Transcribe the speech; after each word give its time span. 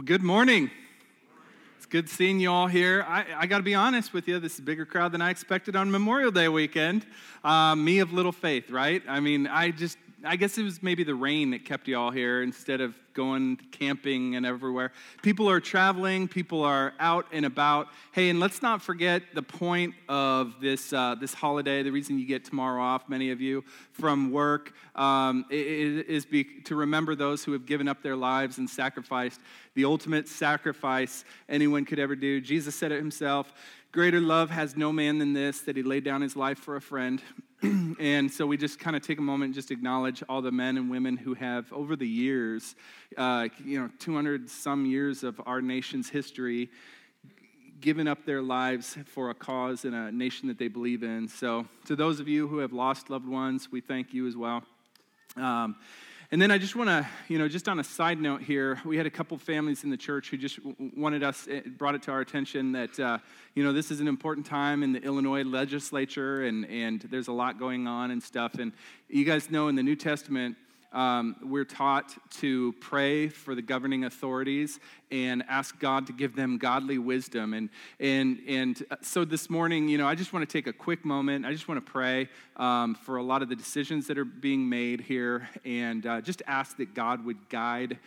Well, 0.00 0.06
good 0.06 0.22
morning. 0.22 0.70
It's 1.76 1.84
good 1.84 2.08
seeing 2.08 2.40
you 2.40 2.50
all 2.50 2.68
here. 2.68 3.04
I, 3.06 3.26
I 3.36 3.46
got 3.46 3.58
to 3.58 3.62
be 3.62 3.74
honest 3.74 4.14
with 4.14 4.28
you, 4.28 4.38
this 4.38 4.54
is 4.54 4.60
a 4.60 4.62
bigger 4.62 4.86
crowd 4.86 5.12
than 5.12 5.20
I 5.20 5.28
expected 5.28 5.76
on 5.76 5.90
Memorial 5.90 6.30
Day 6.30 6.48
weekend. 6.48 7.04
Uh, 7.44 7.76
me 7.76 7.98
of 7.98 8.10
little 8.10 8.32
faith, 8.32 8.70
right? 8.70 9.02
I 9.06 9.20
mean, 9.20 9.46
I 9.46 9.72
just 9.72 9.98
I 10.22 10.36
guess 10.36 10.58
it 10.58 10.64
was 10.64 10.82
maybe 10.82 11.02
the 11.02 11.14
rain 11.14 11.50
that 11.52 11.64
kept 11.64 11.88
you 11.88 11.96
all 11.96 12.10
here 12.10 12.42
instead 12.42 12.82
of 12.82 12.94
going 13.14 13.56
camping 13.72 14.36
and 14.36 14.44
everywhere. 14.44 14.92
People 15.22 15.48
are 15.48 15.60
traveling, 15.60 16.28
people 16.28 16.62
are 16.62 16.92
out 17.00 17.26
and 17.32 17.46
about. 17.46 17.88
Hey, 18.12 18.28
and 18.28 18.38
let's 18.38 18.60
not 18.60 18.82
forget 18.82 19.22
the 19.34 19.42
point 19.42 19.94
of 20.10 20.60
this, 20.60 20.92
uh, 20.92 21.14
this 21.14 21.32
holiday, 21.32 21.82
the 21.82 21.90
reason 21.90 22.18
you 22.18 22.26
get 22.26 22.44
tomorrow 22.44 22.82
off, 22.82 23.08
many 23.08 23.30
of 23.30 23.40
you, 23.40 23.64
from 23.92 24.30
work, 24.30 24.74
um, 24.94 25.46
is 25.50 26.26
be, 26.26 26.44
to 26.64 26.74
remember 26.74 27.14
those 27.14 27.42
who 27.42 27.52
have 27.52 27.64
given 27.64 27.88
up 27.88 28.02
their 28.02 28.16
lives 28.16 28.58
and 28.58 28.68
sacrificed 28.68 29.40
the 29.74 29.86
ultimate 29.86 30.28
sacrifice 30.28 31.24
anyone 31.48 31.86
could 31.86 31.98
ever 31.98 32.14
do. 32.14 32.40
Jesus 32.40 32.74
said 32.74 32.92
it 32.92 32.98
himself 32.98 33.52
Greater 33.92 34.20
love 34.20 34.50
has 34.50 34.76
no 34.76 34.92
man 34.92 35.18
than 35.18 35.32
this, 35.32 35.62
that 35.62 35.76
he 35.76 35.82
laid 35.82 36.04
down 36.04 36.20
his 36.20 36.36
life 36.36 36.58
for 36.58 36.76
a 36.76 36.80
friend. 36.80 37.20
and 37.98 38.30
so 38.30 38.46
we 38.46 38.56
just 38.56 38.78
kind 38.78 38.96
of 38.96 39.02
take 39.02 39.18
a 39.18 39.22
moment 39.22 39.48
and 39.48 39.54
just 39.54 39.70
acknowledge 39.70 40.22
all 40.30 40.40
the 40.40 40.50
men 40.50 40.78
and 40.78 40.90
women 40.90 41.16
who 41.16 41.34
have, 41.34 41.70
over 41.74 41.94
the 41.94 42.08
years, 42.08 42.74
uh, 43.18 43.48
you 43.62 43.78
know, 43.78 43.90
200 43.98 44.48
some 44.48 44.86
years 44.86 45.22
of 45.22 45.38
our 45.44 45.60
nation's 45.60 46.08
history, 46.08 46.70
given 47.80 48.08
up 48.08 48.24
their 48.24 48.40
lives 48.40 48.96
for 49.04 49.28
a 49.28 49.34
cause 49.34 49.84
and 49.84 49.94
a 49.94 50.10
nation 50.10 50.48
that 50.48 50.58
they 50.58 50.68
believe 50.68 51.02
in. 51.02 51.28
So, 51.28 51.66
to 51.84 51.96
those 51.96 52.18
of 52.18 52.28
you 52.28 52.48
who 52.48 52.58
have 52.58 52.72
lost 52.72 53.10
loved 53.10 53.28
ones, 53.28 53.68
we 53.70 53.82
thank 53.82 54.14
you 54.14 54.26
as 54.26 54.36
well. 54.36 54.62
Um, 55.36 55.76
and 56.32 56.40
then 56.40 56.52
I 56.52 56.58
just 56.58 56.76
want 56.76 56.88
to, 56.88 57.04
you 57.26 57.40
know, 57.40 57.48
just 57.48 57.68
on 57.68 57.80
a 57.80 57.84
side 57.84 58.20
note 58.20 58.40
here, 58.40 58.80
we 58.84 58.96
had 58.96 59.04
a 59.04 59.10
couple 59.10 59.36
families 59.36 59.82
in 59.82 59.90
the 59.90 59.96
church 59.96 60.30
who 60.30 60.36
just 60.36 60.60
wanted 60.96 61.24
us, 61.24 61.48
eh, 61.50 61.62
brought 61.76 61.96
it 61.96 62.02
to 62.02 62.12
our 62.12 62.20
attention 62.20 62.70
that, 62.70 63.00
uh, 63.00 63.18
you 63.56 63.64
know, 63.64 63.72
this 63.72 63.90
is 63.90 63.98
an 63.98 64.06
important 64.06 64.46
time 64.46 64.84
in 64.84 64.92
the 64.92 65.02
Illinois 65.02 65.42
legislature 65.42 66.44
and, 66.44 66.66
and 66.66 67.00
there's 67.10 67.26
a 67.26 67.32
lot 67.32 67.58
going 67.58 67.88
on 67.88 68.12
and 68.12 68.22
stuff. 68.22 68.54
And 68.60 68.70
you 69.08 69.24
guys 69.24 69.50
know 69.50 69.66
in 69.66 69.74
the 69.74 69.82
New 69.82 69.96
Testament, 69.96 70.56
um, 70.92 71.36
we're 71.42 71.64
taught 71.64 72.16
to 72.38 72.72
pray 72.80 73.28
for 73.28 73.54
the 73.54 73.62
governing 73.62 74.04
authorities 74.04 74.80
and 75.10 75.44
ask 75.48 75.78
God 75.78 76.06
to 76.08 76.12
give 76.12 76.34
them 76.34 76.58
godly 76.58 76.98
wisdom. 76.98 77.54
And, 77.54 77.70
and, 77.98 78.40
and 78.46 78.82
uh, 78.90 78.96
so 79.02 79.24
this 79.24 79.48
morning, 79.48 79.88
you 79.88 79.98
know, 79.98 80.06
I 80.06 80.14
just 80.14 80.32
want 80.32 80.48
to 80.48 80.52
take 80.52 80.66
a 80.66 80.72
quick 80.72 81.04
moment. 81.04 81.46
I 81.46 81.52
just 81.52 81.68
want 81.68 81.84
to 81.84 81.92
pray 81.92 82.28
um, 82.56 82.94
for 82.94 83.16
a 83.16 83.22
lot 83.22 83.42
of 83.42 83.48
the 83.48 83.56
decisions 83.56 84.06
that 84.08 84.18
are 84.18 84.24
being 84.24 84.68
made 84.68 85.00
here 85.00 85.48
and 85.64 86.06
uh, 86.06 86.20
just 86.20 86.42
ask 86.46 86.76
that 86.78 86.94
God 86.94 87.24
would 87.24 87.48
guide 87.48 87.98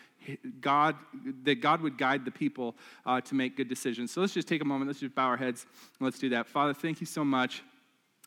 God, 0.62 0.96
that 1.44 1.60
God 1.60 1.82
would 1.82 1.98
guide 1.98 2.24
the 2.24 2.32
people 2.32 2.76
uh, 3.06 3.20
to 3.20 3.36
make 3.36 3.58
good 3.58 3.68
decisions. 3.68 4.10
So 4.10 4.22
let's 4.22 4.34
just 4.34 4.48
take 4.48 4.62
a 4.62 4.66
moment. 4.66 4.88
Let's 4.88 5.02
just 5.02 5.14
bow 5.14 5.26
our 5.26 5.36
heads 5.36 5.66
and 6.00 6.06
let's 6.06 6.18
do 6.18 6.30
that. 6.30 6.48
Father, 6.48 6.74
thank 6.74 7.02
you 7.02 7.06
so 7.06 7.26
much 7.26 7.62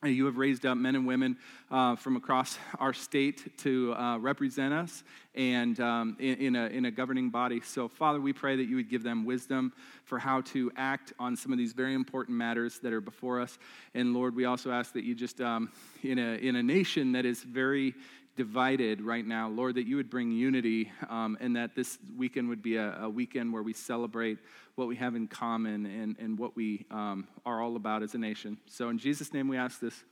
you 0.05 0.25
have 0.25 0.37
raised 0.37 0.63
up 0.63 0.77
men 0.77 0.95
and 0.95 1.07
women 1.07 1.37
uh, 1.71 1.95
from 1.95 2.17
across 2.17 2.59
our 2.77 2.93
state 2.93 3.57
to 3.57 3.95
uh, 3.95 4.19
represent 4.19 4.71
us 4.71 5.03
and 5.33 5.79
um, 5.79 6.15
in, 6.19 6.35
in, 6.35 6.55
a, 6.55 6.65
in 6.67 6.85
a 6.85 6.91
governing 6.91 7.31
body. 7.31 7.61
So, 7.61 7.87
Father, 7.87 8.21
we 8.21 8.31
pray 8.31 8.55
that 8.55 8.65
you 8.65 8.75
would 8.75 8.91
give 8.91 9.01
them 9.01 9.25
wisdom 9.25 9.73
for 10.05 10.19
how 10.19 10.41
to 10.41 10.71
act 10.77 11.13
on 11.17 11.35
some 11.35 11.51
of 11.51 11.57
these 11.57 11.73
very 11.73 11.95
important 11.95 12.37
matters 12.37 12.77
that 12.83 12.93
are 12.93 13.01
before 13.01 13.41
us. 13.41 13.57
And, 13.95 14.13
Lord, 14.13 14.35
we 14.35 14.45
also 14.45 14.69
ask 14.69 14.93
that 14.93 15.03
you 15.03 15.15
just, 15.15 15.41
um, 15.41 15.71
in, 16.03 16.19
a, 16.19 16.35
in 16.35 16.57
a 16.57 16.63
nation 16.63 17.11
that 17.13 17.25
is 17.25 17.41
very 17.41 17.95
divided 18.37 19.01
right 19.01 19.25
now, 19.25 19.49
Lord, 19.49 19.75
that 19.75 19.87
you 19.87 19.97
would 19.97 20.09
bring 20.09 20.31
unity 20.31 20.91
um, 21.09 21.37
and 21.41 21.55
that 21.55 21.75
this 21.75 21.97
weekend 22.17 22.47
would 22.49 22.61
be 22.61 22.77
a, 22.77 22.97
a, 23.01 23.09
weekend 23.09 23.51
where 23.51 23.63
we 23.63 23.73
celebrate 23.73 24.37
what 24.75 24.87
we 24.87 24.95
have 24.95 25.15
in 25.15 25.27
common 25.27 25.85
and, 25.85 26.15
and 26.19 26.39
what 26.39 26.55
we 26.55 26.85
um, 26.91 27.27
are 27.45 27.61
all 27.61 27.75
about 27.75 28.03
as 28.03 28.13
a 28.13 28.17
nation. 28.17 28.57
So, 28.67 28.89
in 28.89 28.97
Jesus' 28.99 29.33
name, 29.33 29.47
we 29.47 29.57
ask 29.57 29.79
this. 29.79 30.03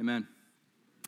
Amen. 0.00 0.26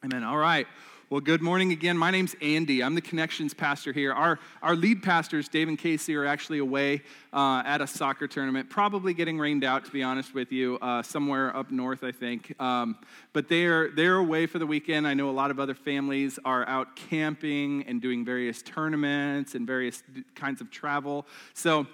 Amen. 0.05 0.25
All 0.25 0.37
right. 0.37 0.67
Well, 1.09 1.23
good 1.23 1.41
morning 1.41 1.73
again. 1.73 1.97
My 1.97 2.11
name's 2.11 2.37
Andy. 2.43 2.83
I'm 2.83 2.95
the 2.95 3.01
connections 3.01 3.55
pastor 3.55 3.95
here. 3.95 4.13
Our, 4.13 4.39
our 4.61 4.77
lead 4.77 5.03
pastors, 5.03 5.49
Dave 5.49 5.69
and 5.69 5.79
Casey, 5.79 6.15
are 6.17 6.27
actually 6.27 6.59
away 6.59 7.03
uh, 7.33 7.63
at 7.65 7.81
a 7.81 7.87
soccer 7.87 8.29
tournament, 8.29 8.69
probably 8.69 9.15
getting 9.15 9.39
rained 9.39 9.65
out, 9.65 9.87
to 9.87 9.91
be 9.91 10.03
honest 10.03 10.35
with 10.35 10.53
you, 10.53 10.77
uh, 10.83 11.03
somewhere 11.03 11.57
up 11.57 11.71
north, 11.71 12.05
I 12.05 12.13
think. 12.13 12.61
Um, 12.61 12.99
but 13.33 13.49
they're, 13.49 13.91
they're 13.91 14.17
away 14.17 14.45
for 14.45 14.59
the 14.59 14.67
weekend. 14.67 15.09
I 15.09 15.15
know 15.15 15.31
a 15.31 15.33
lot 15.33 15.51
of 15.51 15.59
other 15.59 15.75
families 15.75 16.39
are 16.45 16.69
out 16.69 16.95
camping 16.95 17.85
and 17.89 18.03
doing 18.03 18.23
various 18.23 18.61
tournaments 18.61 19.55
and 19.55 19.67
various 19.67 20.03
kinds 20.35 20.61
of 20.61 20.71
travel. 20.71 21.27
So, 21.55 21.87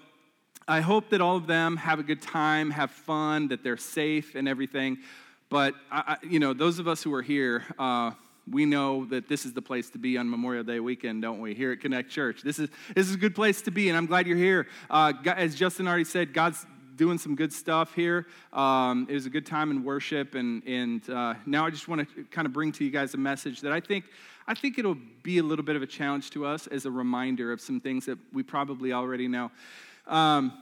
I 0.68 0.80
hope 0.80 1.10
that 1.10 1.20
all 1.20 1.36
of 1.36 1.48
them 1.48 1.76
have 1.76 1.98
a 1.98 2.04
good 2.04 2.22
time, 2.22 2.70
have 2.70 2.92
fun, 2.92 3.48
that 3.48 3.64
they're 3.64 3.76
safe 3.76 4.36
and 4.36 4.48
everything. 4.48 4.98
But, 5.52 5.74
I, 5.90 6.16
you 6.22 6.38
know, 6.38 6.54
those 6.54 6.78
of 6.78 6.88
us 6.88 7.02
who 7.02 7.12
are 7.12 7.20
here, 7.20 7.62
uh, 7.78 8.12
we 8.50 8.64
know 8.64 9.04
that 9.04 9.28
this 9.28 9.44
is 9.44 9.52
the 9.52 9.60
place 9.60 9.90
to 9.90 9.98
be 9.98 10.16
on 10.16 10.30
Memorial 10.30 10.64
Day 10.64 10.80
weekend, 10.80 11.20
don't 11.20 11.40
we? 11.40 11.52
Here 11.52 11.72
at 11.72 11.80
Connect 11.80 12.08
Church. 12.08 12.40
This 12.40 12.58
is, 12.58 12.70
this 12.94 13.06
is 13.06 13.16
a 13.16 13.18
good 13.18 13.34
place 13.34 13.60
to 13.60 13.70
be, 13.70 13.90
and 13.90 13.98
I'm 13.98 14.06
glad 14.06 14.26
you're 14.26 14.38
here. 14.38 14.66
Uh, 14.88 15.12
as 15.26 15.54
Justin 15.54 15.86
already 15.86 16.04
said, 16.04 16.32
God's 16.32 16.64
doing 16.96 17.18
some 17.18 17.36
good 17.36 17.52
stuff 17.52 17.94
here. 17.94 18.26
Um, 18.54 19.06
it 19.10 19.12
was 19.12 19.26
a 19.26 19.30
good 19.30 19.44
time 19.44 19.70
in 19.70 19.84
worship, 19.84 20.36
and, 20.36 20.66
and 20.66 21.10
uh, 21.10 21.34
now 21.44 21.66
I 21.66 21.70
just 21.70 21.86
want 21.86 22.08
to 22.08 22.24
kind 22.30 22.46
of 22.46 22.54
bring 22.54 22.72
to 22.72 22.82
you 22.82 22.90
guys 22.90 23.12
a 23.12 23.18
message 23.18 23.60
that 23.60 23.72
I 23.72 23.80
think, 23.80 24.06
I 24.46 24.54
think 24.54 24.78
it'll 24.78 24.96
be 25.22 25.36
a 25.36 25.42
little 25.42 25.66
bit 25.66 25.76
of 25.76 25.82
a 25.82 25.86
challenge 25.86 26.30
to 26.30 26.46
us 26.46 26.66
as 26.66 26.86
a 26.86 26.90
reminder 26.90 27.52
of 27.52 27.60
some 27.60 27.78
things 27.78 28.06
that 28.06 28.16
we 28.32 28.42
probably 28.42 28.94
already 28.94 29.28
know. 29.28 29.50
Um, 30.06 30.54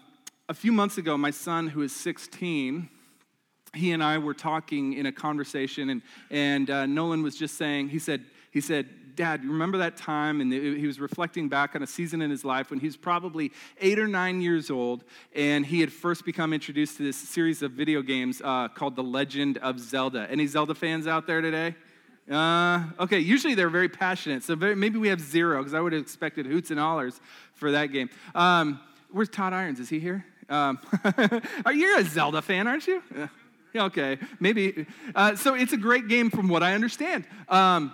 a 0.48 0.54
few 0.54 0.72
months 0.72 0.98
ago, 0.98 1.16
my 1.16 1.30
son, 1.30 1.68
who 1.68 1.82
is 1.82 1.94
16, 1.94 2.88
he 3.74 3.92
and 3.92 4.02
I 4.02 4.18
were 4.18 4.34
talking 4.34 4.94
in 4.94 5.06
a 5.06 5.12
conversation, 5.12 5.90
and, 5.90 6.02
and 6.30 6.70
uh, 6.70 6.86
Nolan 6.86 7.22
was 7.22 7.36
just 7.36 7.56
saying, 7.56 7.88
he 7.88 7.98
said, 7.98 8.24
he 8.50 8.60
said, 8.60 8.88
Dad, 9.16 9.44
remember 9.44 9.78
that 9.78 9.96
time? 9.96 10.40
And 10.40 10.52
he 10.52 10.86
was 10.86 10.98
reflecting 10.98 11.48
back 11.48 11.74
on 11.74 11.82
a 11.82 11.86
season 11.86 12.22
in 12.22 12.30
his 12.30 12.44
life 12.44 12.70
when 12.70 12.80
he 12.80 12.86
was 12.86 12.96
probably 12.96 13.52
eight 13.80 13.98
or 13.98 14.08
nine 14.08 14.40
years 14.40 14.70
old, 14.70 15.04
and 15.34 15.66
he 15.66 15.80
had 15.80 15.92
first 15.92 16.24
become 16.24 16.52
introduced 16.52 16.96
to 16.96 17.02
this 17.02 17.16
series 17.16 17.62
of 17.62 17.72
video 17.72 18.02
games 18.02 18.40
uh, 18.42 18.68
called 18.68 18.96
The 18.96 19.02
Legend 19.02 19.58
of 19.58 19.78
Zelda. 19.78 20.26
Any 20.30 20.46
Zelda 20.46 20.74
fans 20.74 21.06
out 21.06 21.26
there 21.26 21.40
today? 21.40 21.74
Uh, 22.30 22.84
okay, 23.00 23.18
usually 23.18 23.54
they're 23.54 23.68
very 23.70 23.88
passionate, 23.88 24.42
so 24.42 24.54
very, 24.54 24.74
maybe 24.74 24.98
we 24.98 25.08
have 25.08 25.20
zero, 25.20 25.58
because 25.58 25.74
I 25.74 25.80
would 25.80 25.92
have 25.92 26.02
expected 26.02 26.46
hoots 26.46 26.70
and 26.70 26.78
hollers 26.78 27.20
for 27.54 27.72
that 27.72 27.86
game. 27.86 28.08
Um, 28.34 28.80
where's 29.10 29.28
Todd 29.28 29.52
Irons? 29.52 29.80
Is 29.80 29.88
he 29.88 30.00
here? 30.00 30.24
Um, 30.48 30.78
are 31.64 31.72
you 31.72 31.98
a 31.98 32.04
Zelda 32.04 32.40
fan, 32.42 32.66
aren't 32.66 32.86
you? 32.86 33.02
okay, 33.76 34.18
maybe. 34.38 34.86
Uh, 35.14 35.36
so 35.36 35.54
it's 35.54 35.72
a 35.72 35.76
great 35.76 36.08
game 36.08 36.30
from 36.30 36.48
what 36.48 36.62
I 36.62 36.74
understand. 36.74 37.24
Um, 37.48 37.92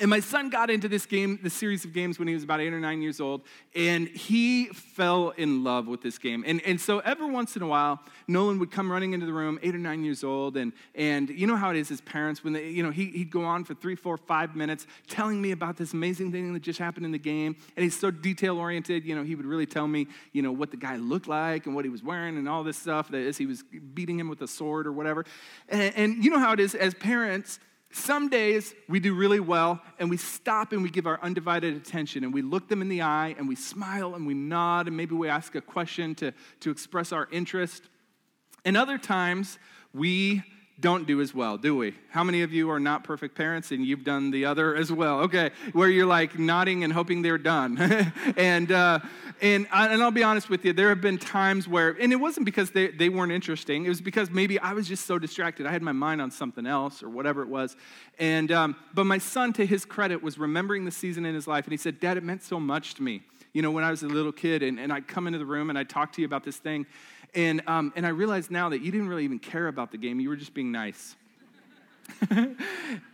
and 0.00 0.10
my 0.10 0.20
son 0.20 0.50
got 0.50 0.70
into 0.70 0.88
this 0.88 1.06
game, 1.06 1.38
this 1.42 1.54
series 1.54 1.84
of 1.84 1.92
games, 1.92 2.18
when 2.18 2.28
he 2.28 2.34
was 2.34 2.44
about 2.44 2.60
eight 2.60 2.72
or 2.72 2.80
nine 2.80 3.02
years 3.02 3.20
old, 3.20 3.42
and 3.74 4.08
he 4.08 4.66
fell 4.66 5.30
in 5.30 5.64
love 5.64 5.86
with 5.86 6.02
this 6.02 6.18
game. 6.18 6.44
And, 6.46 6.60
and 6.62 6.80
so 6.80 6.98
every 7.00 7.26
once 7.26 7.56
in 7.56 7.62
a 7.62 7.66
while, 7.66 8.00
Nolan 8.28 8.58
would 8.58 8.70
come 8.70 8.90
running 8.90 9.12
into 9.12 9.26
the 9.26 9.32
room, 9.32 9.58
eight 9.62 9.74
or 9.74 9.78
nine 9.78 10.04
years 10.04 10.24
old, 10.24 10.56
and, 10.56 10.72
and 10.94 11.30
you 11.30 11.46
know 11.46 11.56
how 11.56 11.70
it 11.70 11.76
is 11.76 11.90
as 11.90 12.00
parents, 12.00 12.44
when 12.44 12.52
they, 12.52 12.68
you 12.68 12.82
know, 12.82 12.90
he, 12.90 13.06
he'd 13.06 13.30
go 13.30 13.44
on 13.44 13.64
for 13.64 13.74
three, 13.74 13.94
four, 13.94 14.16
five 14.16 14.54
minutes 14.56 14.86
telling 15.08 15.40
me 15.40 15.52
about 15.52 15.76
this 15.76 15.92
amazing 15.92 16.32
thing 16.32 16.52
that 16.52 16.62
just 16.62 16.78
happened 16.78 17.06
in 17.06 17.12
the 17.12 17.18
game. 17.18 17.56
And 17.76 17.84
he's 17.84 17.98
so 17.98 18.10
detail 18.10 18.58
oriented, 18.58 19.04
you 19.04 19.14
know, 19.14 19.22
he 19.22 19.34
would 19.34 19.46
really 19.46 19.66
tell 19.66 19.86
me, 19.86 20.06
you 20.32 20.42
know, 20.42 20.52
what 20.52 20.70
the 20.70 20.76
guy 20.76 20.96
looked 20.96 21.28
like 21.28 21.66
and 21.66 21.74
what 21.74 21.84
he 21.84 21.90
was 21.90 22.02
wearing 22.02 22.36
and 22.36 22.48
all 22.48 22.64
this 22.64 22.76
stuff 22.76 23.10
that 23.10 23.26
as 23.26 23.38
he 23.38 23.46
was 23.46 23.62
beating 23.94 24.18
him 24.18 24.28
with 24.28 24.42
a 24.42 24.48
sword 24.48 24.86
or 24.86 24.92
whatever. 24.92 25.24
and, 25.68 25.94
and 25.96 26.24
you 26.24 26.30
know 26.30 26.38
how 26.38 26.52
it 26.52 26.60
is 26.60 26.74
as 26.74 26.94
parents, 26.94 27.58
some 27.96 28.28
days 28.28 28.74
we 28.88 29.00
do 29.00 29.14
really 29.14 29.40
well 29.40 29.80
and 29.98 30.10
we 30.10 30.18
stop 30.18 30.72
and 30.72 30.82
we 30.82 30.90
give 30.90 31.06
our 31.06 31.18
undivided 31.22 31.74
attention 31.74 32.24
and 32.24 32.32
we 32.32 32.42
look 32.42 32.68
them 32.68 32.82
in 32.82 32.88
the 32.88 33.00
eye 33.00 33.34
and 33.38 33.48
we 33.48 33.56
smile 33.56 34.14
and 34.14 34.26
we 34.26 34.34
nod 34.34 34.86
and 34.86 34.96
maybe 34.96 35.14
we 35.14 35.28
ask 35.28 35.54
a 35.54 35.60
question 35.60 36.14
to, 36.16 36.32
to 36.60 36.70
express 36.70 37.10
our 37.10 37.26
interest. 37.32 37.84
And 38.64 38.76
other 38.76 38.98
times 38.98 39.58
we 39.94 40.42
don't 40.78 41.06
do 41.06 41.22
as 41.22 41.34
well, 41.34 41.56
do 41.56 41.74
we? 41.74 41.94
How 42.10 42.22
many 42.22 42.42
of 42.42 42.52
you 42.52 42.70
are 42.70 42.78
not 42.78 43.02
perfect 43.02 43.34
parents 43.34 43.70
and 43.70 43.84
you've 43.84 44.04
done 44.04 44.30
the 44.30 44.44
other 44.44 44.76
as 44.76 44.92
well? 44.92 45.20
Okay, 45.20 45.50
where 45.72 45.88
you're 45.88 46.06
like 46.06 46.38
nodding 46.38 46.84
and 46.84 46.92
hoping 46.92 47.22
they're 47.22 47.38
done. 47.38 47.78
and, 48.36 48.70
uh, 48.70 48.98
and, 49.40 49.66
and 49.72 50.02
I'll 50.02 50.10
be 50.10 50.22
honest 50.22 50.50
with 50.50 50.66
you, 50.66 50.74
there 50.74 50.90
have 50.90 51.00
been 51.00 51.16
times 51.16 51.66
where, 51.66 51.96
and 51.98 52.12
it 52.12 52.16
wasn't 52.16 52.44
because 52.44 52.72
they, 52.72 52.88
they 52.88 53.08
weren't 53.08 53.32
interesting, 53.32 53.86
it 53.86 53.88
was 53.88 54.02
because 54.02 54.30
maybe 54.30 54.58
I 54.58 54.74
was 54.74 54.86
just 54.86 55.06
so 55.06 55.18
distracted. 55.18 55.66
I 55.66 55.70
had 55.70 55.82
my 55.82 55.92
mind 55.92 56.20
on 56.20 56.30
something 56.30 56.66
else 56.66 57.02
or 57.02 57.08
whatever 57.08 57.40
it 57.40 57.48
was. 57.48 57.74
And, 58.18 58.52
um, 58.52 58.76
but 58.92 59.04
my 59.04 59.18
son, 59.18 59.54
to 59.54 59.64
his 59.64 59.86
credit, 59.86 60.22
was 60.22 60.38
remembering 60.38 60.84
the 60.84 60.90
season 60.90 61.24
in 61.24 61.34
his 61.34 61.46
life 61.46 61.64
and 61.64 61.72
he 61.72 61.78
said, 61.78 62.00
Dad, 62.00 62.18
it 62.18 62.22
meant 62.22 62.42
so 62.42 62.60
much 62.60 62.94
to 62.94 63.02
me. 63.02 63.22
You 63.54 63.62
know, 63.62 63.70
when 63.70 63.84
I 63.84 63.90
was 63.90 64.02
a 64.02 64.08
little 64.08 64.32
kid 64.32 64.62
and, 64.62 64.78
and 64.78 64.92
I'd 64.92 65.08
come 65.08 65.26
into 65.26 65.38
the 65.38 65.46
room 65.46 65.70
and 65.70 65.78
I'd 65.78 65.88
talk 65.88 66.12
to 66.12 66.20
you 66.20 66.26
about 66.26 66.44
this 66.44 66.58
thing 66.58 66.84
and, 67.36 67.62
um, 67.68 67.92
and 67.94 68.06
I 68.06 68.08
realized 68.08 68.50
now 68.50 68.70
that 68.70 68.80
you 68.80 68.90
didn't 68.90 69.08
really 69.08 69.24
even 69.24 69.38
care 69.38 69.68
about 69.68 69.92
the 69.92 69.98
game, 69.98 70.18
you 70.18 70.30
were 70.30 70.36
just 70.36 70.54
being 70.54 70.72
nice. 70.72 71.14
and 72.30 72.56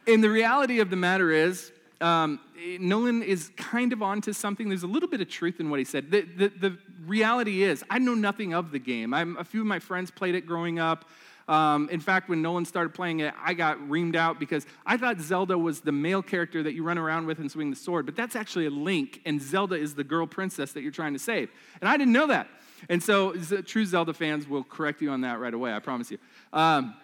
the 0.07 0.31
reality 0.31 0.79
of 0.81 0.91
the 0.91 0.97
matter 0.97 1.31
is, 1.33 1.73
um, 2.01 2.41
Nolan 2.79 3.23
is 3.23 3.51
kind 3.57 3.93
of 3.93 4.01
onto 4.03 4.33
something. 4.33 4.69
There's 4.69 4.85
a 4.85 4.89
little 4.89 5.09
bit 5.09 5.21
of 5.21 5.29
truth 5.29 5.59
in 5.59 5.71
what 5.71 5.79
he 5.79 5.85
said. 5.85 6.11
The, 6.11 6.23
the, 6.23 6.49
the 6.49 6.79
reality 7.05 7.65
is, 7.65 7.85
I 7.91 7.99
know 7.99 8.15
nothing 8.15 8.55
of 8.55 8.71
the 8.71 8.79
game. 8.79 9.13
I'm, 9.13 9.37
a 9.37 9.45
few 9.45 9.61
of 9.61 9.67
my 9.67 9.81
friends 9.81 10.11
played 10.11 10.35
it 10.35 10.47
growing 10.47 10.79
up. 10.79 11.09
Um, 11.49 11.89
in 11.91 12.01
fact, 12.01 12.29
when 12.29 12.43
Nolan 12.43 12.65
started 12.65 12.95
playing 12.95 13.21
it, 13.21 13.35
I 13.41 13.55
got 13.55 13.79
reamed 13.89 14.17
out 14.17 14.39
because 14.39 14.67
I 14.87 14.97
thought 14.97 15.21
Zelda 15.21 15.59
was 15.59 15.81
the 15.81 15.93
male 15.93 16.23
character 16.23 16.63
that 16.63 16.75
you 16.75 16.83
run 16.83 16.99
around 16.99 17.27
with 17.27 17.39
and 17.39 17.51
swing 17.51 17.71
the 17.71 17.77
sword, 17.77 18.07
but 18.07 18.17
that's 18.17 18.37
actually 18.37 18.67
a 18.67 18.71
Link, 18.71 19.21
and 19.27 19.41
Zelda 19.41 19.75
is 19.75 19.95
the 19.95 20.05
girl 20.05 20.27
princess 20.27 20.73
that 20.73 20.83
you're 20.83 20.93
trying 20.93 21.13
to 21.13 21.19
save. 21.19 21.51
And 21.81 21.89
I 21.89 21.97
didn't 21.97 22.13
know 22.13 22.29
that. 22.29 22.49
And 22.89 23.03
so, 23.03 23.33
true 23.63 23.87
Zelda 23.87 24.13
fans 24.13 24.49
will 24.49 24.65
correct 24.65 25.03
you 25.03 25.11
on 25.11 25.21
that 25.23 25.39
right 25.39 25.55
away, 25.55 25.73
I 25.73 25.79
promise 25.79 26.11
you. 26.11 26.19
Um, 26.53 26.95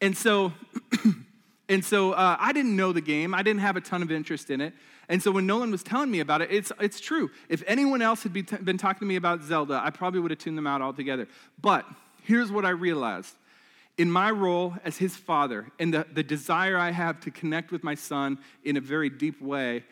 and 0.00 0.16
so, 0.16 0.52
and 1.68 1.84
so 1.84 2.12
uh, 2.12 2.36
I 2.38 2.52
didn't 2.52 2.76
know 2.76 2.92
the 2.92 3.00
game. 3.00 3.34
I 3.34 3.42
didn't 3.42 3.60
have 3.60 3.76
a 3.76 3.80
ton 3.80 4.02
of 4.02 4.12
interest 4.12 4.50
in 4.50 4.60
it. 4.60 4.74
And 5.08 5.22
so 5.22 5.30
when 5.30 5.46
Nolan 5.46 5.70
was 5.70 5.82
telling 5.82 6.10
me 6.10 6.20
about 6.20 6.42
it, 6.42 6.50
it's, 6.52 6.70
it's 6.80 7.00
true. 7.00 7.30
If 7.48 7.62
anyone 7.66 8.02
else 8.02 8.22
had 8.22 8.32
been 8.32 8.76
talking 8.76 9.00
to 9.00 9.06
me 9.06 9.16
about 9.16 9.42
Zelda, 9.42 9.80
I 9.82 9.90
probably 9.90 10.20
would 10.20 10.30
have 10.30 10.38
tuned 10.38 10.58
them 10.58 10.66
out 10.66 10.82
altogether. 10.82 11.26
But 11.60 11.86
here's 12.24 12.52
what 12.52 12.64
I 12.66 12.70
realized 12.70 13.34
in 13.98 14.10
my 14.10 14.30
role 14.30 14.74
as 14.84 14.96
his 14.96 15.16
father 15.16 15.70
and 15.80 15.92
the, 15.92 16.06
the 16.12 16.22
desire 16.22 16.78
I 16.78 16.92
have 16.92 17.20
to 17.20 17.30
connect 17.32 17.72
with 17.72 17.82
my 17.82 17.96
son 17.96 18.38
in 18.64 18.76
a 18.76 18.80
very 18.80 19.10
deep 19.10 19.42
way, 19.42 19.84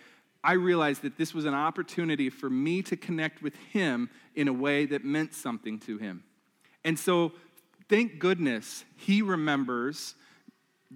I 0.44 0.52
realized 0.52 1.02
that 1.02 1.18
this 1.18 1.34
was 1.34 1.44
an 1.44 1.54
opportunity 1.54 2.30
for 2.30 2.48
me 2.48 2.80
to 2.82 2.96
connect 2.96 3.42
with 3.42 3.56
him 3.72 4.08
in 4.36 4.46
a 4.46 4.52
way 4.52 4.86
that 4.86 5.04
meant 5.04 5.34
something 5.34 5.80
to 5.80 5.98
him. 5.98 6.22
And 6.84 6.96
so, 6.96 7.32
thank 7.88 8.20
goodness 8.20 8.84
he 8.96 9.22
remembers 9.22 10.14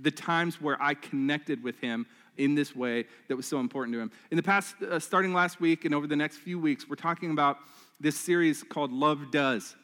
the 0.00 0.12
times 0.12 0.60
where 0.60 0.80
I 0.80 0.94
connected 0.94 1.64
with 1.64 1.80
him 1.80 2.06
in 2.36 2.54
this 2.54 2.76
way 2.76 3.06
that 3.26 3.34
was 3.34 3.46
so 3.46 3.58
important 3.58 3.92
to 3.94 4.00
him. 4.00 4.12
In 4.30 4.36
the 4.36 4.42
past, 4.42 4.76
uh, 4.82 5.00
starting 5.00 5.34
last 5.34 5.60
week 5.60 5.84
and 5.84 5.92
over 5.92 6.06
the 6.06 6.14
next 6.14 6.36
few 6.36 6.60
weeks, 6.60 6.88
we're 6.88 6.94
talking 6.94 7.32
about 7.32 7.58
this 7.98 8.16
series 8.16 8.62
called 8.62 8.92
Love 8.92 9.32
Does. 9.32 9.74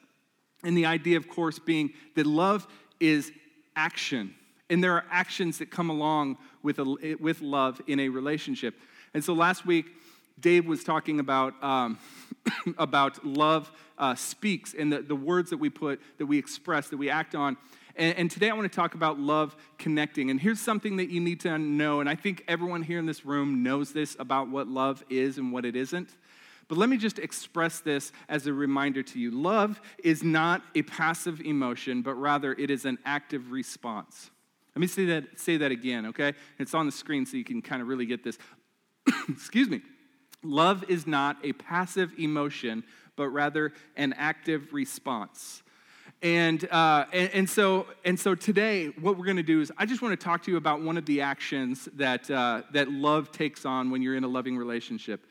And 0.62 0.76
the 0.76 0.86
idea, 0.86 1.16
of 1.16 1.28
course, 1.28 1.58
being 1.58 1.92
that 2.14 2.26
love 2.26 2.66
is 3.00 3.32
action. 3.74 4.34
And 4.68 4.82
there 4.82 4.92
are 4.92 5.04
actions 5.10 5.58
that 5.58 5.70
come 5.70 5.90
along 5.90 6.38
with, 6.62 6.78
a, 6.78 7.16
with 7.20 7.40
love 7.40 7.80
in 7.86 8.00
a 8.00 8.08
relationship. 8.08 8.74
And 9.14 9.22
so 9.22 9.32
last 9.32 9.64
week, 9.64 9.86
Dave 10.38 10.66
was 10.66 10.84
talking 10.84 11.20
about, 11.20 11.62
um, 11.62 11.98
about 12.78 13.24
love 13.24 13.70
uh, 13.98 14.14
speaks 14.14 14.74
and 14.74 14.92
the, 14.92 15.00
the 15.00 15.16
words 15.16 15.50
that 15.50 15.58
we 15.58 15.70
put, 15.70 16.00
that 16.18 16.26
we 16.26 16.38
express, 16.38 16.88
that 16.88 16.96
we 16.96 17.08
act 17.08 17.34
on. 17.34 17.56
And, 17.96 18.16
and 18.18 18.30
today 18.30 18.50
I 18.50 18.54
want 18.54 18.70
to 18.70 18.76
talk 18.76 18.94
about 18.94 19.18
love 19.18 19.56
connecting. 19.78 20.30
And 20.30 20.38
here's 20.38 20.60
something 20.60 20.96
that 20.96 21.08
you 21.08 21.20
need 21.20 21.40
to 21.40 21.56
know. 21.58 22.00
And 22.00 22.08
I 22.08 22.14
think 22.14 22.44
everyone 22.46 22.82
here 22.82 22.98
in 22.98 23.06
this 23.06 23.24
room 23.24 23.62
knows 23.62 23.92
this 23.92 24.16
about 24.18 24.50
what 24.50 24.68
love 24.68 25.02
is 25.08 25.38
and 25.38 25.52
what 25.52 25.64
it 25.64 25.76
isn't. 25.76 26.10
But 26.68 26.78
let 26.78 26.88
me 26.88 26.96
just 26.96 27.18
express 27.18 27.80
this 27.80 28.12
as 28.28 28.46
a 28.46 28.52
reminder 28.52 29.02
to 29.02 29.20
you. 29.20 29.30
Love 29.30 29.80
is 30.02 30.22
not 30.22 30.62
a 30.74 30.82
passive 30.82 31.40
emotion, 31.40 32.02
but 32.02 32.14
rather 32.14 32.52
it 32.52 32.70
is 32.70 32.84
an 32.84 32.98
active 33.04 33.52
response. 33.52 34.30
Let 34.74 34.80
me 34.80 34.88
say 34.88 35.06
that, 35.06 35.38
say 35.38 35.56
that 35.58 35.70
again, 35.70 36.06
okay? 36.06 36.34
It's 36.58 36.74
on 36.74 36.86
the 36.86 36.92
screen 36.92 37.24
so 37.24 37.36
you 37.36 37.44
can 37.44 37.62
kind 37.62 37.80
of 37.80 37.88
really 37.88 38.04
get 38.04 38.24
this. 38.24 38.36
Excuse 39.28 39.68
me. 39.68 39.80
Love 40.42 40.84
is 40.88 41.06
not 41.06 41.38
a 41.44 41.52
passive 41.52 42.12
emotion, 42.18 42.84
but 43.16 43.28
rather 43.28 43.72
an 43.96 44.12
active 44.14 44.72
response. 44.74 45.62
And, 46.22 46.66
uh, 46.70 47.06
and, 47.12 47.30
and, 47.32 47.50
so, 47.50 47.86
and 48.04 48.18
so 48.18 48.34
today, 48.34 48.88
what 49.00 49.16
we're 49.16 49.24
going 49.24 49.36
to 49.36 49.42
do 49.42 49.60
is 49.60 49.70
I 49.78 49.86
just 49.86 50.02
want 50.02 50.18
to 50.18 50.22
talk 50.22 50.42
to 50.44 50.50
you 50.50 50.56
about 50.56 50.82
one 50.82 50.96
of 50.96 51.06
the 51.06 51.20
actions 51.20 51.88
that, 51.94 52.30
uh, 52.30 52.62
that 52.72 52.90
love 52.90 53.32
takes 53.32 53.64
on 53.64 53.90
when 53.90 54.02
you're 54.02 54.16
in 54.16 54.24
a 54.24 54.28
loving 54.28 54.56
relationship 54.56 55.26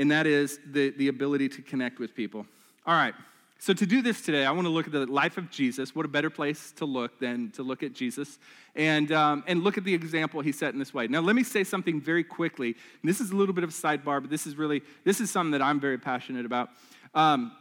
and 0.00 0.10
that 0.10 0.26
is 0.26 0.58
the, 0.64 0.90
the 0.90 1.08
ability 1.08 1.48
to 1.50 1.62
connect 1.62 1.98
with 1.98 2.14
people. 2.14 2.46
All 2.86 2.94
right, 2.94 3.14
so 3.58 3.74
to 3.74 3.84
do 3.84 4.00
this 4.00 4.22
today, 4.22 4.46
I 4.46 4.52
want 4.52 4.64
to 4.64 4.70
look 4.70 4.86
at 4.86 4.92
the 4.92 5.04
life 5.04 5.36
of 5.36 5.50
Jesus. 5.50 5.94
What 5.94 6.06
a 6.06 6.08
better 6.08 6.30
place 6.30 6.72
to 6.76 6.86
look 6.86 7.20
than 7.20 7.50
to 7.50 7.62
look 7.62 7.82
at 7.82 7.92
Jesus 7.92 8.38
and, 8.74 9.12
um, 9.12 9.44
and 9.46 9.62
look 9.62 9.76
at 9.76 9.84
the 9.84 9.92
example 9.92 10.40
he 10.40 10.52
set 10.52 10.72
in 10.72 10.78
this 10.78 10.94
way. 10.94 11.06
Now, 11.06 11.20
let 11.20 11.36
me 11.36 11.42
say 11.42 11.64
something 11.64 12.00
very 12.00 12.24
quickly. 12.24 12.76
This 13.04 13.20
is 13.20 13.30
a 13.30 13.36
little 13.36 13.54
bit 13.54 13.62
of 13.62 13.68
a 13.68 13.72
sidebar, 13.74 14.22
but 14.22 14.30
this 14.30 14.46
is 14.46 14.56
really, 14.56 14.80
this 15.04 15.20
is 15.20 15.30
something 15.30 15.50
that 15.50 15.60
I'm 15.60 15.78
very 15.78 15.98
passionate 15.98 16.46
about. 16.46 16.70
Um, 17.14 17.52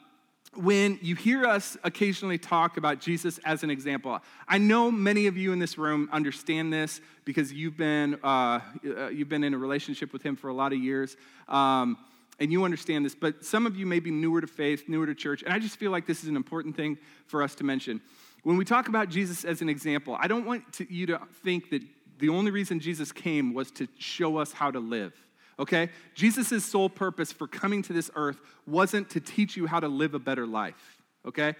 when 0.55 0.97
you 1.01 1.15
hear 1.15 1.45
us 1.45 1.77
occasionally 1.83 2.37
talk 2.37 2.77
about 2.77 3.01
Jesus 3.01 3.37
as 3.43 3.63
an 3.63 3.69
example, 3.69 4.19
I 4.47 4.57
know 4.57 4.89
many 4.89 5.27
of 5.27 5.35
you 5.35 5.51
in 5.51 5.59
this 5.59 5.77
room 5.77 6.07
understand 6.13 6.71
this 6.71 7.01
because 7.25 7.51
you've 7.51 7.75
been, 7.75 8.17
uh, 8.23 8.61
uh 8.97 9.09
you've 9.09 9.29
been 9.29 9.43
in 9.43 9.53
a 9.53 9.57
relationship 9.57 10.13
with 10.13 10.23
him 10.23 10.37
for 10.37 10.47
a 10.47 10.53
lot 10.53 10.71
of 10.71 10.79
years. 10.79 11.17
Um, 11.49 11.97
and 12.39 12.51
you 12.51 12.63
understand 12.63 13.05
this, 13.05 13.15
but 13.15 13.43
some 13.43 13.65
of 13.65 13.75
you 13.75 13.85
may 13.85 13.99
be 13.99 14.11
newer 14.11 14.41
to 14.41 14.47
faith, 14.47 14.85
newer 14.87 15.05
to 15.05 15.15
church, 15.15 15.43
and 15.43 15.53
I 15.53 15.59
just 15.59 15.77
feel 15.77 15.91
like 15.91 16.07
this 16.07 16.23
is 16.23 16.29
an 16.29 16.35
important 16.35 16.75
thing 16.75 16.97
for 17.27 17.43
us 17.43 17.55
to 17.55 17.63
mention. 17.63 18.01
When 18.43 18.57
we 18.57 18.65
talk 18.65 18.87
about 18.87 19.09
Jesus 19.09 19.43
as 19.43 19.61
an 19.61 19.69
example, 19.69 20.17
I 20.19 20.27
don't 20.27 20.45
want 20.45 20.71
to, 20.73 20.93
you 20.93 21.05
to 21.07 21.21
think 21.43 21.69
that 21.71 21.81
the 22.19 22.29
only 22.29 22.51
reason 22.51 22.79
Jesus 22.79 23.11
came 23.11 23.53
was 23.53 23.71
to 23.71 23.87
show 23.97 24.37
us 24.37 24.51
how 24.51 24.71
to 24.71 24.79
live, 24.79 25.13
okay? 25.57 25.89
Jesus' 26.15 26.65
sole 26.65 26.89
purpose 26.89 27.31
for 27.31 27.47
coming 27.47 27.81
to 27.83 27.93
this 27.93 28.09
earth 28.15 28.39
wasn't 28.65 29.09
to 29.11 29.19
teach 29.19 29.57
you 29.57 29.67
how 29.67 29.79
to 29.79 29.87
live 29.87 30.13
a 30.13 30.19
better 30.19 30.47
life, 30.47 31.01
okay? 31.25 31.55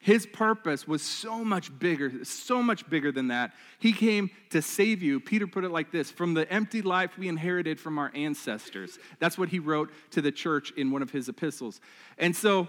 His 0.00 0.26
purpose 0.26 0.86
was 0.86 1.02
so 1.02 1.44
much 1.44 1.76
bigger, 1.76 2.24
so 2.24 2.62
much 2.62 2.88
bigger 2.88 3.10
than 3.10 3.28
that. 3.28 3.52
He 3.78 3.92
came 3.92 4.30
to 4.50 4.62
save 4.62 5.02
you. 5.02 5.18
Peter 5.18 5.46
put 5.46 5.64
it 5.64 5.70
like 5.70 5.90
this 5.90 6.10
from 6.10 6.34
the 6.34 6.50
empty 6.52 6.82
life 6.82 7.18
we 7.18 7.28
inherited 7.28 7.80
from 7.80 7.98
our 7.98 8.12
ancestors. 8.14 8.98
That's 9.18 9.36
what 9.36 9.48
he 9.48 9.58
wrote 9.58 9.90
to 10.12 10.22
the 10.22 10.30
church 10.30 10.72
in 10.76 10.92
one 10.92 11.02
of 11.02 11.10
his 11.10 11.28
epistles. 11.28 11.80
And 12.16 12.34
so, 12.34 12.68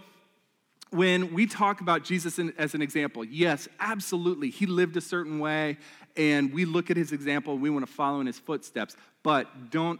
when 0.91 1.35
we 1.35 1.45
talk 1.45 1.81
about 1.81 2.03
Jesus 2.03 2.39
as 2.57 2.73
an 2.73 2.81
example, 2.81 3.23
yes, 3.23 3.67
absolutely, 3.79 4.49
he 4.49 4.65
lived 4.65 4.97
a 4.97 5.01
certain 5.01 5.37
way, 5.37 5.77
and 6.17 6.51
we 6.51 6.65
look 6.65 6.89
at 6.89 6.97
his 6.97 7.11
example, 7.11 7.59
we 7.59 7.69
want 7.69 7.85
to 7.85 7.91
follow 7.91 8.19
in 8.21 8.25
his 8.25 8.39
footsteps. 8.39 8.95
But 9.21 9.69
don't, 9.69 9.99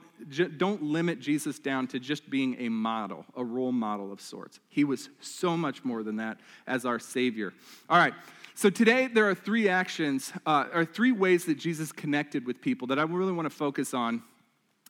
don't 0.57 0.81
limit 0.81 1.19
Jesus 1.19 1.60
down 1.60 1.88
to 1.88 2.00
just 2.00 2.30
being 2.30 2.56
a 2.60 2.69
model, 2.69 3.25
a 3.36 3.44
role 3.44 3.74
model 3.74 4.13
of 4.13 4.21
sorts. 4.21 4.60
He 4.69 4.86
was 4.86 5.10
so 5.19 5.57
much 5.57 5.83
more 5.83 6.04
than 6.04 6.18
that 6.18 6.39
as 6.66 6.86
our 6.86 7.00
Savior. 7.00 7.54
All 7.89 7.98
right, 7.98 8.13
so 8.56 8.69
today 8.69 9.07
there 9.07 9.30
are 9.30 9.36
three 9.36 9.68
actions, 9.68 10.31
uh, 10.45 10.66
or 10.74 10.86
three 10.86 11.12
ways 11.12 11.45
that 11.45 11.56
Jesus 11.56 11.92
connected 11.92 12.45
with 12.45 12.62
people 12.62 12.88
that 12.88 13.00
I 13.00 13.04
really 13.04 13.33
want 13.33 13.45
to 13.45 13.56
focus 13.56 13.94
on 13.94 14.24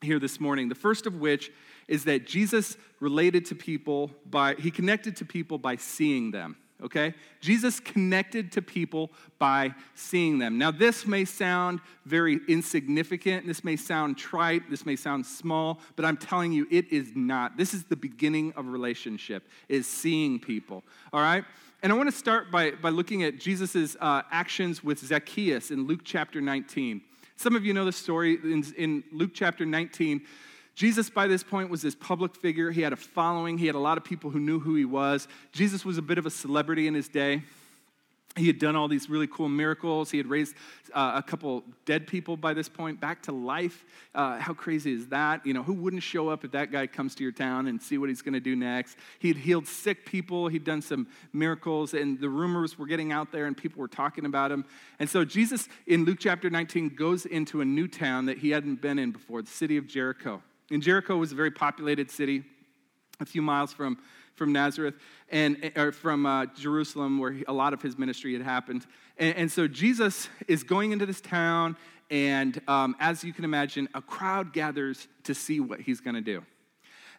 here 0.01 0.19
this 0.19 0.39
morning. 0.39 0.69
The 0.69 0.75
first 0.75 1.07
of 1.07 1.15
which 1.15 1.51
is 1.87 2.05
that 2.05 2.27
Jesus 2.27 2.77
related 2.99 3.45
to 3.45 3.55
people 3.55 4.11
by, 4.25 4.53
he 4.55 4.69
connected 4.69 5.15
to 5.17 5.25
people 5.25 5.57
by 5.57 5.75
seeing 5.75 6.31
them 6.31 6.55
okay? 6.83 7.13
Jesus 7.41 7.79
connected 7.79 8.51
to 8.53 8.61
people 8.61 9.11
by 9.37 9.73
seeing 9.95 10.39
them. 10.39 10.57
Now, 10.57 10.71
this 10.71 11.05
may 11.05 11.25
sound 11.25 11.79
very 12.05 12.39
insignificant. 12.47 13.45
This 13.45 13.63
may 13.63 13.75
sound 13.75 14.17
trite. 14.17 14.69
This 14.69 14.85
may 14.85 14.95
sound 14.95 15.25
small, 15.25 15.79
but 15.95 16.05
I'm 16.05 16.17
telling 16.17 16.51
you, 16.51 16.67
it 16.71 16.91
is 16.91 17.11
not. 17.15 17.57
This 17.57 17.73
is 17.73 17.83
the 17.83 17.95
beginning 17.95 18.53
of 18.55 18.67
relationship, 18.67 19.47
is 19.67 19.87
seeing 19.87 20.39
people, 20.39 20.83
all 21.13 21.21
right? 21.21 21.43
And 21.81 21.93
I 21.93 21.95
want 21.95 22.09
to 22.09 22.15
start 22.15 22.51
by, 22.51 22.71
by 22.71 22.89
looking 22.89 23.23
at 23.23 23.39
Jesus' 23.39 23.95
uh, 23.99 24.23
actions 24.31 24.83
with 24.83 24.99
Zacchaeus 24.99 25.71
in 25.71 25.87
Luke 25.87 26.01
chapter 26.03 26.41
19. 26.41 27.01
Some 27.37 27.55
of 27.55 27.65
you 27.65 27.73
know 27.73 27.85
the 27.85 27.93
story 27.93 28.37
in, 28.43 28.65
in 28.75 29.03
Luke 29.13 29.31
chapter 29.33 29.65
19. 29.65 30.21
Jesus, 30.79 31.09
by 31.09 31.27
this 31.27 31.43
point, 31.43 31.69
was 31.69 31.81
this 31.81 31.93
public 31.93 32.33
figure. 32.33 32.71
He 32.71 32.79
had 32.79 32.93
a 32.93 32.95
following, 32.95 33.57
he 33.57 33.65
had 33.65 33.75
a 33.75 33.79
lot 33.79 33.97
of 33.97 34.05
people 34.05 34.29
who 34.29 34.39
knew 34.39 34.61
who 34.61 34.75
he 34.75 34.85
was. 34.85 35.27
Jesus 35.51 35.83
was 35.83 35.97
a 35.97 36.01
bit 36.01 36.17
of 36.17 36.25
a 36.25 36.29
celebrity 36.29 36.87
in 36.87 36.93
his 36.93 37.09
day. 37.09 37.43
He 38.37 38.47
had 38.47 38.59
done 38.59 38.77
all 38.77 38.87
these 38.87 39.09
really 39.09 39.27
cool 39.27 39.49
miracles. 39.49 40.09
He 40.09 40.17
had 40.17 40.27
raised 40.27 40.55
uh, 40.93 41.11
a 41.15 41.21
couple 41.21 41.65
dead 41.83 42.07
people 42.07 42.37
by 42.37 42.53
this 42.53 42.69
point 42.69 43.01
back 43.01 43.23
to 43.23 43.33
life. 43.33 43.83
Uh, 44.15 44.39
how 44.39 44.53
crazy 44.53 44.93
is 44.93 45.07
that? 45.07 45.45
You 45.45 45.53
know, 45.53 45.63
who 45.63 45.73
wouldn't 45.73 46.01
show 46.01 46.29
up 46.29 46.45
if 46.45 46.51
that 46.51 46.71
guy 46.71 46.87
comes 46.87 47.13
to 47.15 47.23
your 47.23 47.33
town 47.33 47.67
and 47.67 47.81
see 47.81 47.97
what 47.97 48.07
he's 48.07 48.21
going 48.21 48.35
to 48.35 48.39
do 48.39 48.55
next? 48.55 48.95
He 49.19 49.27
had 49.27 49.35
healed 49.35 49.67
sick 49.67 50.05
people. 50.05 50.47
He'd 50.47 50.63
done 50.63 50.81
some 50.81 51.07
miracles, 51.33 51.93
and 51.93 52.21
the 52.21 52.29
rumors 52.29 52.79
were 52.79 52.87
getting 52.87 53.11
out 53.11 53.33
there, 53.33 53.47
and 53.47 53.57
people 53.57 53.81
were 53.81 53.89
talking 53.89 54.23
about 54.23 54.49
him. 54.49 54.63
And 54.97 55.09
so 55.09 55.25
Jesus, 55.25 55.67
in 55.87 56.05
Luke 56.05 56.19
chapter 56.21 56.49
19, 56.49 56.95
goes 56.95 57.25
into 57.25 57.59
a 57.59 57.65
new 57.65 57.89
town 57.89 58.27
that 58.27 58.37
he 58.37 58.51
hadn't 58.51 58.81
been 58.81 58.97
in 58.97 59.11
before, 59.11 59.41
the 59.41 59.51
city 59.51 59.75
of 59.75 59.85
Jericho. 59.85 60.41
And 60.71 60.83
Jericho 60.83 61.17
was 61.17 61.31
a 61.31 61.35
very 61.35 61.51
populated 61.51 62.11
city, 62.11 62.43
a 63.19 63.25
few 63.25 63.41
miles 63.41 63.73
from, 63.73 63.97
from 64.35 64.53
Nazareth, 64.53 64.95
and 65.29 65.71
or 65.75 65.91
from 65.91 66.25
uh, 66.25 66.45
Jerusalem, 66.57 67.17
where 67.17 67.31
he, 67.31 67.43
a 67.47 67.53
lot 67.53 67.73
of 67.73 67.81
his 67.81 67.97
ministry 67.97 68.33
had 68.33 68.41
happened. 68.41 68.85
And, 69.17 69.35
and, 69.35 69.51
so 69.51 69.67
Jesus 69.67 70.29
is 70.47 70.63
going 70.63 70.91
into 70.91 71.05
this 71.05 71.21
town, 71.21 71.75
and 72.09 72.61
um, 72.67 72.95
as 72.99 73.23
you 73.23 73.33
can 73.33 73.45
imagine, 73.45 73.89
a 73.93 74.01
crowd 74.01 74.53
gathers 74.53 75.07
to 75.23 75.33
see 75.33 75.59
what 75.59 75.81
he's 75.81 76.01
going 76.01 76.15
to 76.15 76.21
do. 76.21 76.43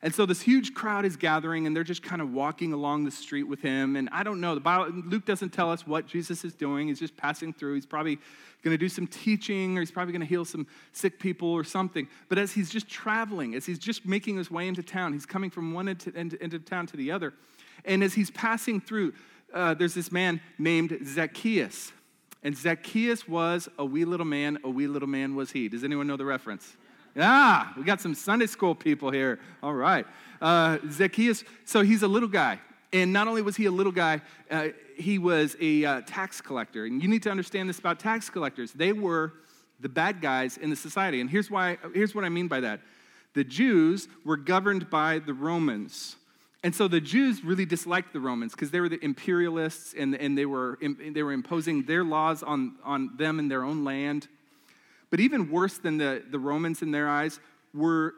And 0.03 0.15
so 0.15 0.25
this 0.25 0.41
huge 0.41 0.73
crowd 0.73 1.05
is 1.05 1.17
gathering, 1.17 1.67
and 1.67 1.77
they're 1.77 1.85
just 1.85 2.03
kind 2.03 2.23
of 2.23 2.33
walking 2.33 2.73
along 2.73 3.05
the 3.05 3.11
street 3.11 3.43
with 3.43 3.61
him. 3.61 3.97
And 3.97 4.09
I 4.11 4.23
don't 4.23 4.41
know, 4.41 4.55
the 4.55 4.61
Bible, 4.61 4.91
Luke 5.05 5.27
doesn't 5.27 5.51
tell 5.51 5.71
us 5.71 5.87
what 5.87 6.07
Jesus 6.07 6.43
is 6.43 6.55
doing. 6.55 6.89
He's 6.89 6.99
just 6.99 7.17
passing 7.19 7.53
through. 7.53 7.75
He's 7.75 7.85
probably 7.85 8.17
going 8.63 8.73
to 8.73 8.79
do 8.79 8.89
some 8.89 9.07
teaching, 9.07 9.77
or 9.77 9.81
he's 9.81 9.91
probably 9.91 10.13
going 10.13 10.23
to 10.23 10.27
heal 10.27 10.47
some 10.47 10.67
sick 10.93 11.19
people 11.19 11.51
or 11.51 11.65
something. 11.65 12.09
But 12.31 12.39
as 12.39 12.53
he's 12.53 12.71
just 12.71 12.89
traveling, 12.89 13.55
as 13.55 13.67
he's 13.67 13.79
just 13.79 14.07
making 14.07 14.39
his 14.39 14.51
way 14.51 14.69
into 14.69 14.83
town, 14.83 15.13
he's 15.13 15.27
coming 15.27 15.51
from 15.51 15.75
one 15.75 15.89
end, 15.89 16.11
end, 16.17 16.37
end 16.41 16.55
of 16.55 16.65
town 16.65 16.87
to 16.89 16.97
the 16.97 17.11
other. 17.11 17.35
And 17.85 18.03
as 18.03 18.15
he's 18.15 18.31
passing 18.31 18.81
through, 18.81 19.13
uh, 19.53 19.75
there's 19.75 19.95
this 19.95 20.11
man 20.11 20.41
named 20.59 20.99
Zacchaeus. 21.05 21.93
And 22.43 22.57
Zacchaeus 22.57 23.29
was 23.29 23.69
a 23.79 23.85
wee 23.85 24.07
little 24.07 24.27
man, 24.27 24.59
a 24.65 24.71
wee 24.71 24.87
little 24.87 25.09
man 25.09 25.35
was 25.35 25.53
he. 25.53 25.69
Does 25.69 25.85
anyone 25.85 26.07
know 26.07 26.17
the 26.17 26.25
reference? 26.25 26.77
Ah, 27.19 27.73
we 27.77 27.83
got 27.83 28.01
some 28.01 28.15
Sunday 28.15 28.47
school 28.47 28.75
people 28.75 29.11
here. 29.11 29.41
All 29.63 29.75
right. 29.75 30.07
Uh, 30.41 30.79
Zacchaeus, 30.91 31.45
so 31.65 31.83
he's 31.83 32.03
a 32.03 32.09
little 32.09 32.29
guy. 32.29 32.61
And 32.93 33.13
not 33.13 33.29
only 33.29 33.43
was 33.43 33.57
he 33.57 33.67
a 33.67 33.71
little 33.71 33.93
guy, 33.93 34.21
uh, 34.51 34.69
he 34.97 35.19
was 35.19 35.57
a 35.61 35.85
uh, 35.85 36.01
tax 36.07 36.41
collector. 36.41 36.87
And 36.87 37.03
you 37.03 37.09
need 37.09 37.23
to 37.25 37.31
understand 37.31 37.69
this 37.69 37.79
about 37.79 38.01
tax 38.01 38.29
collectors. 38.31 38.73
They 38.73 38.93
were 38.93 39.35
the 39.81 39.89
bad 39.89 40.21
guys 40.21 40.57
in 40.57 40.71
the 40.71 40.77
society. 40.77 41.21
And 41.21 41.31
here's, 41.31 41.51
why, 41.51 41.79
here's 41.95 42.15
what 42.15 42.25
I 42.25 42.29
mean 42.29 42.49
by 42.49 42.61
that 42.61 42.81
the 43.33 43.45
Jews 43.45 44.09
were 44.25 44.37
governed 44.37 44.91
by 44.91 45.21
the 45.21 45.33
Romans. 45.33 46.17
And 46.63 46.75
so 46.75 46.89
the 46.89 47.01
Jews 47.01 47.43
really 47.45 47.65
disliked 47.65 48.13
the 48.13 48.21
Romans 48.21 48.53
because 48.53 48.71
they 48.71 48.81
were 48.81 48.89
the 48.89 49.03
imperialists 49.03 49.95
and, 49.97 50.15
and 50.15 50.37
they, 50.37 50.47
were, 50.47 50.79
they 50.81 51.23
were 51.23 51.33
imposing 51.33 51.85
their 51.85 52.05
laws 52.05 52.43
on, 52.43 52.77
on 52.85 53.17
them 53.17 53.39
in 53.39 53.49
their 53.49 53.65
own 53.65 53.85
land. 53.85 54.29
But 55.11 55.21
even 55.21 55.51
worse 55.51 55.79
than 55.79 55.99
the, 55.99 56.23
the 56.29 56.39
Romans 56.39 56.83
in 56.83 56.93
their 56.93 57.09
eyes 57.09 57.41
were 57.75 58.15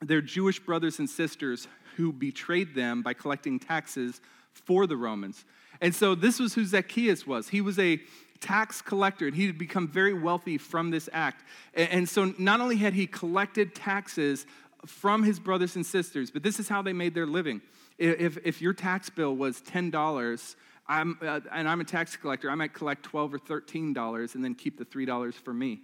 their 0.00 0.20
Jewish 0.20 0.60
brothers 0.60 0.98
and 0.98 1.08
sisters 1.08 1.68
who 1.96 2.12
betrayed 2.12 2.74
them 2.74 3.02
by 3.02 3.14
collecting 3.14 3.58
taxes 3.58 4.20
for 4.52 4.86
the 4.86 4.96
Romans. 4.96 5.44
And 5.80 5.94
so 5.94 6.14
this 6.14 6.38
was 6.38 6.54
who 6.54 6.64
Zacchaeus 6.64 7.26
was. 7.26 7.48
He 7.48 7.60
was 7.60 7.78
a 7.78 8.00
tax 8.40 8.82
collector, 8.82 9.26
and 9.26 9.34
he 9.34 9.46
had 9.46 9.58
become 9.58 9.88
very 9.88 10.14
wealthy 10.14 10.58
from 10.58 10.90
this 10.90 11.08
act. 11.12 11.44
And 11.74 12.08
so 12.08 12.34
not 12.38 12.60
only 12.60 12.76
had 12.76 12.92
he 12.92 13.06
collected 13.06 13.74
taxes 13.74 14.46
from 14.86 15.22
his 15.22 15.38
brothers 15.38 15.76
and 15.76 15.84
sisters, 15.84 16.30
but 16.30 16.42
this 16.42 16.60
is 16.60 16.68
how 16.68 16.82
they 16.82 16.92
made 16.92 17.14
their 17.14 17.26
living. 17.26 17.62
If, 17.96 18.38
if 18.44 18.60
your 18.60 18.72
tax 18.72 19.08
bill 19.08 19.34
was 19.34 19.60
$10, 19.62 20.56
I'm, 20.86 21.18
uh, 21.22 21.40
and 21.52 21.68
I'm 21.68 21.80
a 21.80 21.84
tax 21.84 22.16
collector, 22.16 22.50
I 22.50 22.54
might 22.54 22.74
collect 22.74 23.04
12 23.04 23.34
or 23.34 23.38
$13 23.38 24.34
and 24.34 24.44
then 24.44 24.54
keep 24.54 24.78
the 24.78 24.84
$3 24.84 25.34
for 25.34 25.54
me. 25.54 25.80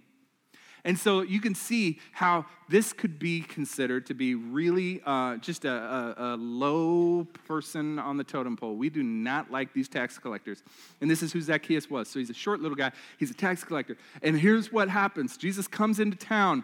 And 0.83 0.97
so 0.97 1.21
you 1.21 1.39
can 1.39 1.53
see 1.53 1.99
how 2.11 2.45
this 2.69 2.93
could 2.93 3.19
be 3.19 3.41
considered 3.41 4.05
to 4.07 4.13
be 4.13 4.35
really 4.35 5.01
uh, 5.05 5.37
just 5.37 5.65
a, 5.65 5.71
a, 5.71 6.15
a, 6.17 6.37
low 6.37 7.25
person 7.45 7.99
on 7.99 8.17
the 8.17 8.23
totem 8.23 8.55
pole. 8.55 8.75
We 8.75 8.89
do 8.89 9.03
not 9.03 9.51
like 9.51 9.73
these 9.73 9.87
tax 9.87 10.17
collectors. 10.17 10.63
And 10.99 11.09
this 11.09 11.21
is 11.21 11.31
who 11.31 11.41
Zacchaeus 11.41 11.89
was. 11.89 12.07
So 12.07 12.19
he's 12.19 12.29
a 12.29 12.33
short 12.33 12.61
little 12.61 12.75
guy, 12.75 12.91
he's 13.19 13.29
a 13.29 13.35
tax 13.35 13.63
collector. 13.63 13.97
And 14.23 14.39
here's 14.39 14.71
what 14.71 14.89
happens 14.89 15.37
Jesus 15.37 15.67
comes 15.67 15.99
into 15.99 16.17
town 16.17 16.63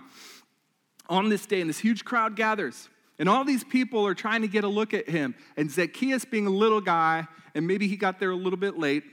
on 1.09 1.29
this 1.29 1.45
day, 1.45 1.61
and 1.61 1.69
this 1.69 1.79
huge 1.79 2.03
crowd 2.03 2.35
gathers. 2.35 2.89
And 3.19 3.27
all 3.27 3.43
these 3.43 3.63
people 3.63 4.05
are 4.05 4.13
trying 4.13 4.41
to 4.41 4.47
get 4.47 4.63
a 4.63 4.67
look 4.67 4.93
at 4.93 5.09
him. 5.09 5.35
And 5.55 5.71
Zacchaeus, 5.71 6.25
being 6.25 6.45
a 6.45 6.51
little 6.51 6.81
guy, 6.81 7.27
and 7.55 7.65
maybe 7.65 7.87
he 7.87 7.97
got 7.97 8.19
there 8.19 8.29
a 8.29 8.35
little 8.35 8.59
bit 8.59 8.77
late, 8.77 9.03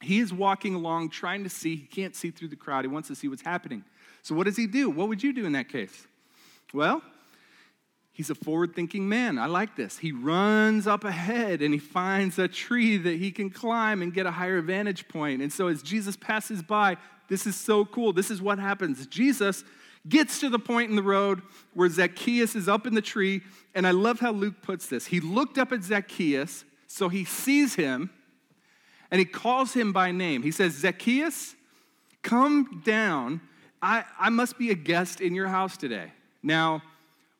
he 0.00 0.20
is 0.20 0.32
walking 0.32 0.74
along 0.74 1.10
trying 1.10 1.42
to 1.44 1.50
see. 1.50 1.76
He 1.76 1.86
can't 1.86 2.14
see 2.14 2.30
through 2.30 2.48
the 2.48 2.56
crowd. 2.56 2.84
He 2.84 2.88
wants 2.88 3.08
to 3.08 3.14
see 3.14 3.28
what's 3.28 3.42
happening. 3.42 3.84
So, 4.22 4.34
what 4.34 4.44
does 4.44 4.56
he 4.56 4.66
do? 4.66 4.90
What 4.90 5.08
would 5.08 5.22
you 5.22 5.32
do 5.32 5.46
in 5.46 5.52
that 5.52 5.68
case? 5.68 6.06
Well, 6.74 7.02
he's 8.12 8.30
a 8.30 8.34
forward 8.34 8.74
thinking 8.74 9.08
man. 9.08 9.38
I 9.38 9.46
like 9.46 9.76
this. 9.76 9.98
He 9.98 10.12
runs 10.12 10.86
up 10.86 11.04
ahead 11.04 11.62
and 11.62 11.72
he 11.72 11.80
finds 11.80 12.38
a 12.38 12.48
tree 12.48 12.96
that 12.98 13.16
he 13.16 13.30
can 13.30 13.50
climb 13.50 14.02
and 14.02 14.12
get 14.12 14.26
a 14.26 14.30
higher 14.30 14.60
vantage 14.60 15.08
point. 15.08 15.42
And 15.42 15.52
so, 15.52 15.68
as 15.68 15.82
Jesus 15.82 16.16
passes 16.16 16.62
by, 16.62 16.96
this 17.28 17.46
is 17.46 17.56
so 17.56 17.84
cool. 17.84 18.12
This 18.12 18.30
is 18.30 18.42
what 18.42 18.58
happens. 18.58 19.06
Jesus 19.06 19.64
gets 20.08 20.40
to 20.40 20.48
the 20.48 20.58
point 20.58 20.90
in 20.90 20.96
the 20.96 21.02
road 21.02 21.42
where 21.74 21.88
Zacchaeus 21.88 22.54
is 22.54 22.68
up 22.68 22.86
in 22.86 22.94
the 22.94 23.02
tree. 23.02 23.42
And 23.74 23.86
I 23.86 23.90
love 23.90 24.20
how 24.20 24.32
Luke 24.32 24.62
puts 24.62 24.86
this. 24.86 25.06
He 25.06 25.20
looked 25.20 25.58
up 25.58 25.72
at 25.72 25.82
Zacchaeus, 25.82 26.64
so 26.86 27.08
he 27.08 27.24
sees 27.24 27.74
him 27.74 28.10
and 29.10 29.18
he 29.18 29.24
calls 29.24 29.74
him 29.74 29.92
by 29.92 30.12
name. 30.12 30.42
He 30.42 30.50
says, 30.50 30.74
Zacchaeus, 30.74 31.54
come 32.22 32.82
down 32.84 33.40
I, 33.80 34.04
I 34.18 34.28
must 34.30 34.58
be 34.58 34.70
a 34.70 34.74
guest 34.74 35.20
in 35.20 35.34
your 35.34 35.48
house 35.48 35.76
today. 35.76 36.12
Now, 36.42 36.82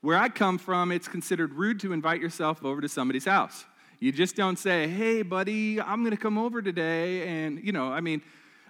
where 0.00 0.16
I 0.16 0.28
come 0.28 0.58
from, 0.58 0.92
it's 0.92 1.08
considered 1.08 1.54
rude 1.54 1.80
to 1.80 1.92
invite 1.92 2.20
yourself 2.20 2.64
over 2.64 2.80
to 2.80 2.88
somebody's 2.88 3.24
house. 3.24 3.64
You 4.00 4.12
just 4.12 4.36
don't 4.36 4.58
say, 4.58 4.86
hey, 4.86 5.22
buddy, 5.22 5.80
I'm 5.80 6.02
going 6.02 6.16
to 6.16 6.22
come 6.22 6.38
over 6.38 6.62
today. 6.62 7.26
And, 7.26 7.62
you 7.64 7.72
know, 7.72 7.92
I 7.92 8.00
mean, 8.00 8.22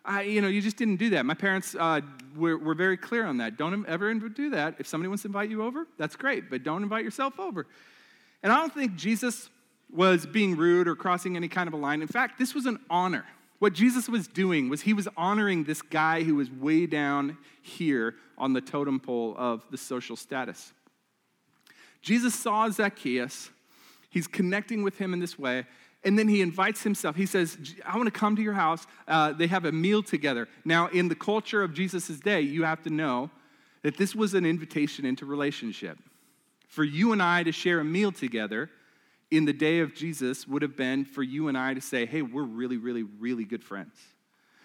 I, 0.04 0.22
you 0.22 0.40
know, 0.40 0.48
you 0.48 0.62
just 0.62 0.78
didn't 0.78 0.96
do 0.96 1.10
that. 1.10 1.26
My 1.26 1.34
parents 1.34 1.76
uh, 1.78 2.00
were, 2.34 2.56
were 2.56 2.74
very 2.74 2.96
clear 2.96 3.26
on 3.26 3.36
that. 3.38 3.58
Don't 3.58 3.86
ever 3.86 4.14
do 4.14 4.50
that. 4.50 4.76
If 4.78 4.86
somebody 4.86 5.08
wants 5.08 5.22
to 5.22 5.28
invite 5.28 5.50
you 5.50 5.62
over, 5.62 5.86
that's 5.98 6.16
great, 6.16 6.48
but 6.48 6.62
don't 6.62 6.82
invite 6.82 7.04
yourself 7.04 7.38
over. 7.38 7.66
And 8.42 8.50
I 8.50 8.56
don't 8.56 8.72
think 8.72 8.96
Jesus 8.96 9.50
was 9.92 10.24
being 10.24 10.56
rude 10.56 10.88
or 10.88 10.96
crossing 10.96 11.36
any 11.36 11.48
kind 11.48 11.68
of 11.68 11.74
a 11.74 11.76
line. 11.76 12.00
In 12.00 12.08
fact, 12.08 12.38
this 12.38 12.54
was 12.54 12.64
an 12.64 12.78
honor. 12.88 13.26
What 13.58 13.72
Jesus 13.72 14.08
was 14.08 14.28
doing 14.28 14.68
was 14.68 14.82
he 14.82 14.92
was 14.92 15.08
honoring 15.16 15.64
this 15.64 15.82
guy 15.82 16.22
who 16.22 16.36
was 16.36 16.50
way 16.50 16.86
down 16.86 17.36
here 17.60 18.14
on 18.36 18.52
the 18.52 18.60
totem 18.60 19.00
pole 19.00 19.34
of 19.36 19.64
the 19.70 19.76
social 19.76 20.16
status. 20.16 20.72
Jesus 22.00 22.34
saw 22.34 22.68
Zacchaeus. 22.70 23.50
He's 24.10 24.28
connecting 24.28 24.82
with 24.82 24.98
him 24.98 25.12
in 25.12 25.18
this 25.18 25.38
way. 25.38 25.66
And 26.04 26.16
then 26.16 26.28
he 26.28 26.40
invites 26.40 26.84
himself. 26.84 27.16
He 27.16 27.26
says, 27.26 27.58
I 27.84 27.96
want 27.96 28.06
to 28.06 28.16
come 28.16 28.36
to 28.36 28.42
your 28.42 28.52
house. 28.52 28.86
Uh, 29.08 29.32
they 29.32 29.48
have 29.48 29.64
a 29.64 29.72
meal 29.72 30.02
together. 30.02 30.48
Now, 30.64 30.86
in 30.86 31.08
the 31.08 31.16
culture 31.16 31.62
of 31.62 31.74
Jesus' 31.74 32.20
day, 32.20 32.40
you 32.40 32.62
have 32.62 32.82
to 32.84 32.90
know 32.90 33.30
that 33.82 33.96
this 33.96 34.14
was 34.14 34.34
an 34.34 34.46
invitation 34.46 35.04
into 35.04 35.26
relationship. 35.26 35.98
For 36.68 36.84
you 36.84 37.12
and 37.12 37.20
I 37.20 37.42
to 37.42 37.50
share 37.50 37.80
a 37.80 37.84
meal 37.84 38.12
together 38.12 38.70
in 39.30 39.44
the 39.44 39.52
day 39.52 39.80
of 39.80 39.94
Jesus 39.94 40.46
would 40.46 40.62
have 40.62 40.76
been 40.76 41.04
for 41.04 41.22
you 41.22 41.48
and 41.48 41.58
I 41.58 41.74
to 41.74 41.80
say, 41.80 42.06
hey, 42.06 42.22
we're 42.22 42.42
really, 42.42 42.76
really, 42.76 43.02
really 43.02 43.44
good 43.44 43.62
friends. 43.62 43.96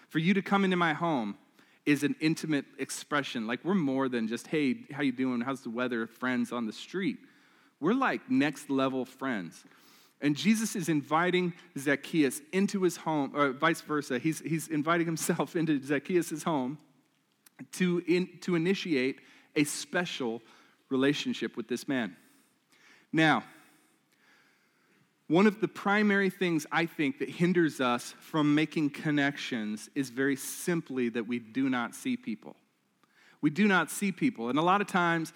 For 0.08 0.18
you 0.18 0.34
to 0.34 0.42
come 0.42 0.64
into 0.64 0.76
my 0.76 0.94
home 0.94 1.36
is 1.84 2.02
an 2.02 2.16
intimate 2.20 2.64
expression. 2.78 3.46
Like 3.46 3.64
we're 3.64 3.74
more 3.74 4.08
than 4.08 4.26
just, 4.26 4.46
hey, 4.46 4.76
how 4.92 5.02
you 5.02 5.12
doing? 5.12 5.40
How's 5.42 5.60
the 5.60 5.70
weather? 5.70 6.06
Friends 6.06 6.50
on 6.52 6.66
the 6.66 6.72
street. 6.72 7.18
We're 7.80 7.94
like 7.94 8.30
next 8.30 8.70
level 8.70 9.04
friends. 9.04 9.64
And 10.22 10.34
Jesus 10.34 10.74
is 10.74 10.88
inviting 10.88 11.52
Zacchaeus 11.76 12.40
into 12.52 12.82
his 12.82 12.96
home, 12.96 13.32
or 13.34 13.52
vice 13.52 13.82
versa. 13.82 14.18
He's, 14.18 14.40
he's 14.40 14.68
inviting 14.68 15.04
himself 15.04 15.54
into 15.56 15.82
Zacchaeus' 15.82 16.42
home 16.42 16.78
to, 17.72 18.02
in, 18.06 18.30
to 18.40 18.54
initiate 18.54 19.20
a 19.54 19.64
special 19.64 20.40
relationship 20.88 21.56
with 21.56 21.68
this 21.68 21.86
man. 21.86 22.16
Now, 23.12 23.44
one 25.28 25.46
of 25.46 25.60
the 25.60 25.68
primary 25.68 26.28
things 26.28 26.66
I 26.70 26.84
think 26.86 27.18
that 27.20 27.30
hinders 27.30 27.80
us 27.80 28.14
from 28.20 28.54
making 28.54 28.90
connections 28.90 29.88
is 29.94 30.10
very 30.10 30.36
simply 30.36 31.08
that 31.10 31.26
we 31.26 31.38
do 31.38 31.70
not 31.70 31.94
see 31.94 32.16
people. 32.16 32.56
We 33.40 33.50
do 33.50 33.66
not 33.66 33.90
see 33.90 34.12
people. 34.12 34.50
And 34.50 34.58
a 34.58 34.62
lot 34.62 34.80
of 34.80 34.86
times 34.86 35.32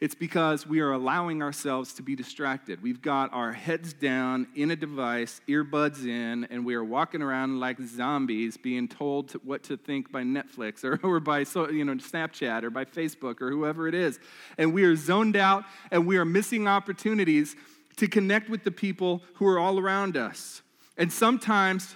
it's 0.00 0.14
because 0.14 0.66
we 0.66 0.80
are 0.80 0.92
allowing 0.92 1.42
ourselves 1.42 1.94
to 1.94 2.02
be 2.02 2.14
distracted. 2.14 2.82
We've 2.82 3.00
got 3.00 3.32
our 3.32 3.52
heads 3.52 3.94
down 3.94 4.46
in 4.54 4.70
a 4.70 4.76
device, 4.76 5.40
earbuds 5.48 6.04
in, 6.06 6.44
and 6.50 6.66
we 6.66 6.74
are 6.74 6.84
walking 6.84 7.22
around 7.22 7.60
like 7.60 7.80
zombies 7.80 8.58
being 8.58 8.88
told 8.88 9.30
to, 9.30 9.38
what 9.38 9.62
to 9.64 9.78
think 9.78 10.12
by 10.12 10.22
Netflix 10.22 10.84
or, 10.84 11.00
or 11.02 11.18
by 11.18 11.44
so, 11.44 11.70
you 11.70 11.84
know, 11.84 11.94
Snapchat 11.94 12.62
or 12.62 12.70
by 12.70 12.84
Facebook 12.84 13.40
or 13.40 13.50
whoever 13.50 13.88
it 13.88 13.94
is. 13.94 14.18
And 14.58 14.74
we 14.74 14.84
are 14.84 14.96
zoned 14.96 15.36
out 15.36 15.64
and 15.90 16.06
we 16.06 16.18
are 16.18 16.26
missing 16.26 16.68
opportunities 16.68 17.56
to 17.96 18.08
connect 18.08 18.48
with 18.48 18.64
the 18.64 18.70
people 18.70 19.22
who 19.34 19.46
are 19.46 19.58
all 19.58 19.78
around 19.78 20.16
us. 20.16 20.62
And 20.96 21.12
sometimes, 21.12 21.94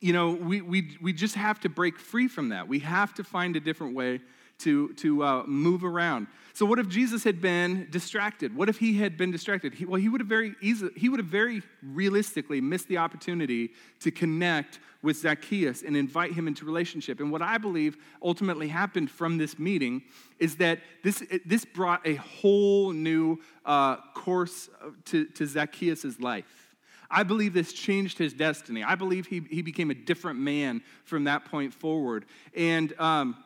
you 0.00 0.12
know, 0.12 0.30
we, 0.30 0.60
we, 0.60 0.96
we 1.00 1.12
just 1.12 1.34
have 1.34 1.60
to 1.60 1.68
break 1.68 1.98
free 1.98 2.28
from 2.28 2.50
that. 2.50 2.68
We 2.68 2.80
have 2.80 3.14
to 3.14 3.24
find 3.24 3.56
a 3.56 3.60
different 3.60 3.94
way 3.94 4.20
to, 4.58 4.92
to 4.94 5.22
uh, 5.22 5.42
move 5.46 5.84
around. 5.84 6.26
So, 6.54 6.64
what 6.64 6.78
if 6.78 6.88
Jesus 6.88 7.22
had 7.24 7.40
been 7.42 7.86
distracted? 7.90 8.56
What 8.56 8.68
if 8.68 8.78
he 8.78 8.94
had 8.94 9.18
been 9.18 9.30
distracted? 9.30 9.74
He, 9.74 9.84
well, 9.84 10.00
he 10.00 10.08
would 10.08 10.20
have 10.20 10.28
very 10.28 10.54
easily, 10.62 10.92
he 10.96 11.08
would 11.08 11.20
have 11.20 11.28
very 11.28 11.62
realistically 11.82 12.60
missed 12.60 12.88
the 12.88 12.96
opportunity 12.96 13.72
to 14.00 14.10
connect 14.10 14.78
with 15.02 15.18
Zacchaeus 15.18 15.82
and 15.82 15.96
invite 15.96 16.32
him 16.32 16.48
into 16.48 16.64
relationship. 16.64 17.20
And 17.20 17.30
what 17.30 17.42
I 17.42 17.58
believe 17.58 17.96
ultimately 18.22 18.68
happened 18.68 19.10
from 19.10 19.36
this 19.36 19.58
meeting 19.58 20.02
is 20.38 20.56
that 20.56 20.80
this, 21.04 21.22
this 21.44 21.64
brought 21.64 22.06
a 22.06 22.14
whole 22.14 22.92
new 22.92 23.38
uh, 23.66 23.96
course 24.14 24.70
to, 25.06 25.26
to 25.26 25.46
Zacchaeus' 25.46 26.18
life. 26.18 26.66
I 27.10 27.22
believe 27.22 27.52
this 27.52 27.72
changed 27.72 28.18
his 28.18 28.32
destiny. 28.32 28.82
I 28.82 28.94
believe 28.94 29.26
he, 29.26 29.42
he 29.48 29.62
became 29.62 29.90
a 29.90 29.94
different 29.94 30.40
man 30.40 30.82
from 31.04 31.24
that 31.24 31.44
point 31.44 31.72
forward. 31.72 32.24
And 32.56 32.98
um, 32.98 33.36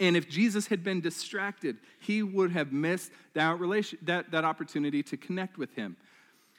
And 0.00 0.16
if 0.16 0.28
Jesus 0.28 0.66
had 0.66 0.82
been 0.82 1.00
distracted, 1.00 1.76
he 2.00 2.22
would 2.22 2.50
have 2.52 2.72
missed 2.72 3.12
that, 3.34 3.58
relation, 3.58 3.98
that, 4.02 4.30
that 4.32 4.44
opportunity 4.44 5.02
to 5.04 5.16
connect 5.16 5.56
with 5.56 5.72
him. 5.74 5.96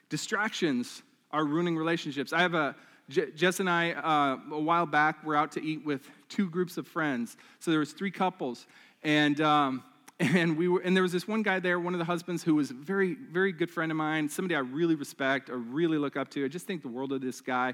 Distractions 0.09 1.03
are 1.31 1.43
ruining 1.43 1.77
relationships. 1.77 2.31
I 2.31 2.41
have 2.41 2.53
a, 2.53 2.75
Jess 3.09 3.59
and 3.59 3.69
I, 3.69 3.91
uh, 3.91 4.55
a 4.55 4.59
while 4.59 4.85
back, 4.85 5.23
were 5.23 5.35
out 5.35 5.51
to 5.53 5.63
eat 5.63 5.85
with 5.85 6.09
two 6.29 6.49
groups 6.49 6.77
of 6.77 6.87
friends. 6.87 7.37
So 7.59 7.71
there 7.71 7.79
was 7.79 7.93
three 7.93 8.11
couples, 8.11 8.65
and 9.03 9.39
um, 9.41 9.83
and 10.19 10.57
we 10.57 10.69
were, 10.69 10.79
and 10.79 10.95
there 10.95 11.03
was 11.03 11.11
this 11.11 11.27
one 11.27 11.43
guy 11.43 11.59
there, 11.59 11.77
one 11.77 11.93
of 11.93 11.99
the 11.99 12.05
husbands, 12.05 12.41
who 12.41 12.55
was 12.55 12.71
a 12.71 12.73
very, 12.73 13.15
very 13.15 13.51
good 13.51 13.69
friend 13.69 13.91
of 13.91 13.97
mine, 13.97 14.29
somebody 14.29 14.55
I 14.55 14.59
really 14.59 14.95
respect 14.95 15.49
or 15.49 15.57
really 15.57 15.97
look 15.97 16.15
up 16.15 16.29
to. 16.31 16.45
I 16.45 16.47
just 16.47 16.65
think 16.65 16.81
the 16.81 16.87
world 16.87 17.11
of 17.11 17.19
this 17.19 17.41
guy. 17.41 17.73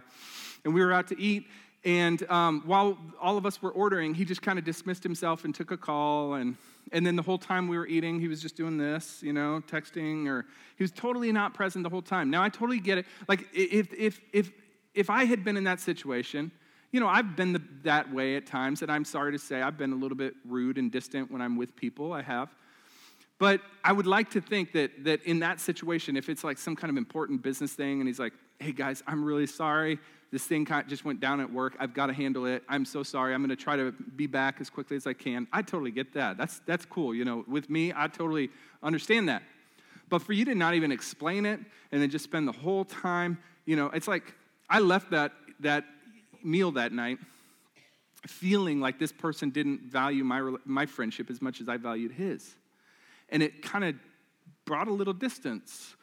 And 0.66 0.74
we 0.74 0.82
were 0.82 0.92
out 0.92 1.08
to 1.10 1.22
eat, 1.22 1.46
and 1.84 2.30
um, 2.30 2.62
while 2.66 2.98
all 3.20 3.38
of 3.38 3.46
us 3.46 3.62
were 3.62 3.72
ordering, 3.72 4.14
he 4.14 4.24
just 4.24 4.42
kind 4.42 4.60
of 4.60 4.66
dismissed 4.66 5.02
himself 5.02 5.46
and 5.46 5.56
took 5.56 5.72
a 5.72 5.78
call. 5.78 6.36
And, 6.36 6.56
and 6.92 7.06
then 7.06 7.16
the 7.16 7.24
whole 7.24 7.40
time 7.40 7.68
we 7.68 7.78
were 7.78 7.88
eating, 7.88 8.20
he 8.20 8.28
was 8.28 8.42
just 8.42 8.56
doing 8.56 8.78
this, 8.78 9.24
you 9.24 9.34
know, 9.34 9.64
texting, 9.68 10.28
or 10.28 10.46
he 10.78 10.84
was 10.84 10.92
totally 10.92 11.32
not 11.32 11.56
present 11.56 11.84
the 11.84 11.90
whole 11.90 12.04
time. 12.04 12.30
Now, 12.30 12.44
I 12.44 12.50
totally 12.50 12.80
get 12.80 13.00
it. 13.00 13.08
Like, 13.28 13.48
if, 13.54 13.92
if, 13.94 14.22
if, 14.32 14.52
if 14.94 15.10
I 15.10 15.26
had 15.26 15.44
been 15.44 15.58
in 15.58 15.64
that 15.64 15.80
situation, 15.80 16.52
you 16.92 17.00
know, 17.00 17.08
I've 17.08 17.36
been 17.36 17.54
the, 17.54 17.64
that 17.84 18.14
way 18.14 18.36
at 18.36 18.46
times, 18.46 18.84
and 18.84 18.92
I'm 18.92 19.06
sorry 19.06 19.32
to 19.32 19.40
say 19.40 19.62
I've 19.62 19.78
been 19.78 19.94
a 19.94 19.96
little 19.96 20.18
bit 20.18 20.36
rude 20.46 20.78
and 20.78 20.92
distant 20.92 21.32
when 21.32 21.42
I'm 21.42 21.58
with 21.58 21.76
people. 21.76 22.14
I 22.14 22.22
have. 22.22 22.50
But 23.40 23.62
I 23.84 23.92
would 23.92 24.06
like 24.06 24.30
to 24.32 24.42
think 24.42 24.74
that, 24.74 25.04
that 25.06 25.24
in 25.24 25.40
that 25.40 25.60
situation, 25.60 26.16
if 26.16 26.30
it's 26.30 26.44
like 26.44 26.60
some 26.60 26.76
kind 26.76 26.92
of 26.92 26.98
important 26.98 27.42
business 27.42 27.74
thing, 27.74 28.02
and 28.02 28.08
he's 28.08 28.20
like, 28.20 28.34
hey 28.60 28.72
guys, 28.72 29.02
I'm 29.08 29.24
really 29.24 29.48
sorry 29.48 29.98
this 30.32 30.46
thing 30.46 30.66
just 30.88 31.04
went 31.04 31.20
down 31.20 31.42
at 31.42 31.52
work. 31.52 31.76
I've 31.80 31.94
got 31.94 32.08
to 32.08 32.14
handle 32.14 32.46
it. 32.46 32.64
I'm 32.70 32.86
so 32.86 33.04
sorry. 33.04 33.34
I'm 33.34 33.42
going 33.42 33.50
to 33.50 33.62
try 33.62 33.76
to 33.76 33.92
be 33.92 34.28
back 34.28 34.62
as 34.62 34.70
quickly 34.70 34.96
as 34.96 35.06
I 35.06 35.14
can. 35.14 35.46
I 35.52 35.62
totally 35.62 35.92
get 35.92 36.14
that. 36.14 36.38
That's, 36.38 36.62
that's 36.66 36.86
cool. 36.86 37.14
You 37.14 37.26
know, 37.26 37.44
with 37.48 37.70
me, 37.70 37.92
I 37.94 38.08
totally 38.08 38.50
understand 38.82 39.28
that. 39.28 39.44
But 40.10 40.22
for 40.22 40.34
you 40.34 40.46
to 40.46 40.56
not 40.56 40.74
even 40.74 40.92
explain 40.92 41.46
it 41.46 41.60
and 41.92 42.02
then 42.02 42.10
just 42.10 42.24
spend 42.24 42.48
the 42.48 42.54
whole 42.54 42.86
time, 42.86 43.38
you 43.66 43.76
know, 43.76 43.88
it's 43.88 44.08
like 44.08 44.34
I 44.70 44.80
left 44.80 45.12
that, 45.12 45.34
that 45.60 45.86
meal 46.44 46.72
that 46.72 46.94
night 46.94 47.18
feeling 48.28 48.80
like 48.80 49.00
this 49.00 49.12
person 49.12 49.50
didn't 49.50 49.82
value 49.82 50.24
my, 50.24 50.56
my 50.64 50.86
friendship 50.86 51.30
as 51.30 51.42
much 51.42 51.60
as 51.60 51.68
I 51.68 51.78
valued 51.78 52.12
his. 52.12 52.56
And 53.30 53.42
it 53.42 53.62
kind 53.62 53.84
of 53.84 53.96
brought 54.66 54.88
a 54.88 54.94
little 54.94 55.14
distance 55.14 55.96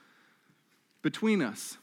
between 1.02 1.42
us. 1.42 1.76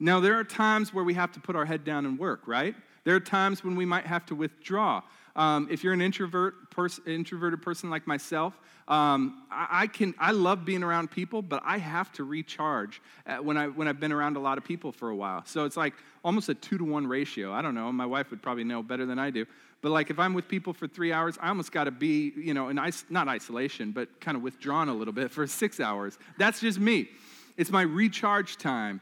Now, 0.00 0.18
there 0.18 0.38
are 0.38 0.44
times 0.44 0.94
where 0.94 1.04
we 1.04 1.14
have 1.14 1.30
to 1.32 1.40
put 1.40 1.54
our 1.54 1.66
head 1.66 1.84
down 1.84 2.06
and 2.06 2.18
work, 2.18 2.46
right? 2.46 2.74
There 3.04 3.14
are 3.14 3.20
times 3.20 3.62
when 3.62 3.76
we 3.76 3.84
might 3.84 4.06
have 4.06 4.24
to 4.26 4.34
withdraw. 4.34 5.02
Um, 5.36 5.68
if 5.70 5.84
you're 5.84 5.92
an 5.92 6.00
introvert 6.00 6.70
pers- 6.70 7.00
introverted 7.06 7.62
person 7.62 7.90
like 7.90 8.06
myself, 8.06 8.58
um, 8.88 9.42
I, 9.50 9.82
I, 9.82 9.86
can 9.86 10.14
I 10.18 10.32
love 10.32 10.64
being 10.64 10.82
around 10.82 11.10
people, 11.10 11.42
but 11.42 11.62
I 11.64 11.78
have 11.78 12.12
to 12.14 12.24
recharge 12.24 13.00
when 13.40 13.56
I 13.56 13.68
when 13.68 13.86
I've 13.86 14.00
been 14.00 14.10
around 14.10 14.36
a 14.36 14.40
lot 14.40 14.58
of 14.58 14.64
people 14.64 14.90
for 14.90 15.10
a 15.10 15.16
while. 15.16 15.44
So 15.46 15.64
it's 15.64 15.76
like 15.76 15.94
almost 16.24 16.48
a 16.48 16.54
two 16.54 16.78
to 16.78 16.84
one 16.84 17.06
ratio. 17.06 17.52
I 17.52 17.62
don't 17.62 17.74
know. 17.74 17.92
My 17.92 18.06
wife 18.06 18.30
would 18.30 18.42
probably 18.42 18.64
know 18.64 18.82
better 18.82 19.06
than 19.06 19.18
I 19.18 19.30
do. 19.30 19.46
But 19.82 19.92
like 19.92 20.10
if 20.10 20.18
I'm 20.18 20.34
with 20.34 20.48
people 20.48 20.72
for 20.72 20.88
three 20.88 21.12
hours, 21.12 21.38
I 21.40 21.48
almost 21.48 21.70
got 21.72 21.84
to 21.84 21.92
be 21.92 22.32
you 22.36 22.52
know 22.52 22.68
in 22.68 22.78
is- 22.78 23.04
not 23.08 23.28
isolation, 23.28 23.92
but 23.92 24.20
kind 24.20 24.36
of 24.36 24.42
withdrawn 24.42 24.88
a 24.88 24.94
little 24.94 25.14
bit 25.14 25.30
for 25.30 25.46
six 25.62 25.78
hours. 25.78 26.18
That's 26.38 26.60
just 26.60 26.80
me. 26.80 27.08
It's 27.56 27.70
my 27.70 27.82
recharge 27.82 28.56
time. 28.56 29.00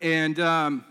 And, 0.00 0.38
um, 0.40 0.84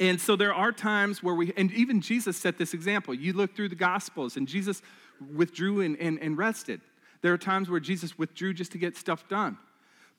and 0.00 0.20
so 0.20 0.36
there 0.36 0.54
are 0.54 0.72
times 0.72 1.22
where 1.22 1.34
we, 1.34 1.52
and 1.56 1.72
even 1.72 2.00
Jesus 2.00 2.36
set 2.36 2.58
this 2.58 2.74
example. 2.74 3.14
You 3.14 3.32
look 3.32 3.56
through 3.56 3.70
the 3.70 3.74
Gospels, 3.74 4.36
and 4.36 4.46
Jesus 4.46 4.82
withdrew 5.34 5.80
and, 5.80 5.96
and, 5.98 6.18
and 6.20 6.36
rested. 6.36 6.80
There 7.22 7.32
are 7.32 7.38
times 7.38 7.68
where 7.68 7.80
Jesus 7.80 8.16
withdrew 8.18 8.54
just 8.54 8.72
to 8.72 8.78
get 8.78 8.96
stuff 8.96 9.28
done. 9.28 9.58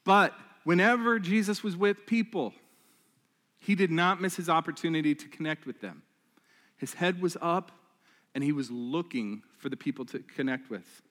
But 0.04 0.34
whenever 0.64 1.18
Jesus 1.18 1.62
was 1.62 1.76
with 1.76 2.06
people, 2.06 2.52
he 3.58 3.74
did 3.74 3.90
not 3.90 4.20
miss 4.20 4.36
his 4.36 4.48
opportunity 4.48 5.14
to 5.14 5.28
connect 5.28 5.66
with 5.66 5.80
them. 5.80 6.02
His 6.76 6.94
head 6.94 7.20
was 7.20 7.36
up, 7.40 7.72
and 8.34 8.42
he 8.42 8.52
was 8.52 8.70
looking 8.70 9.42
for 9.58 9.68
the 9.68 9.76
people 9.76 10.04
to 10.06 10.18
connect 10.20 10.70
with. 10.70 11.02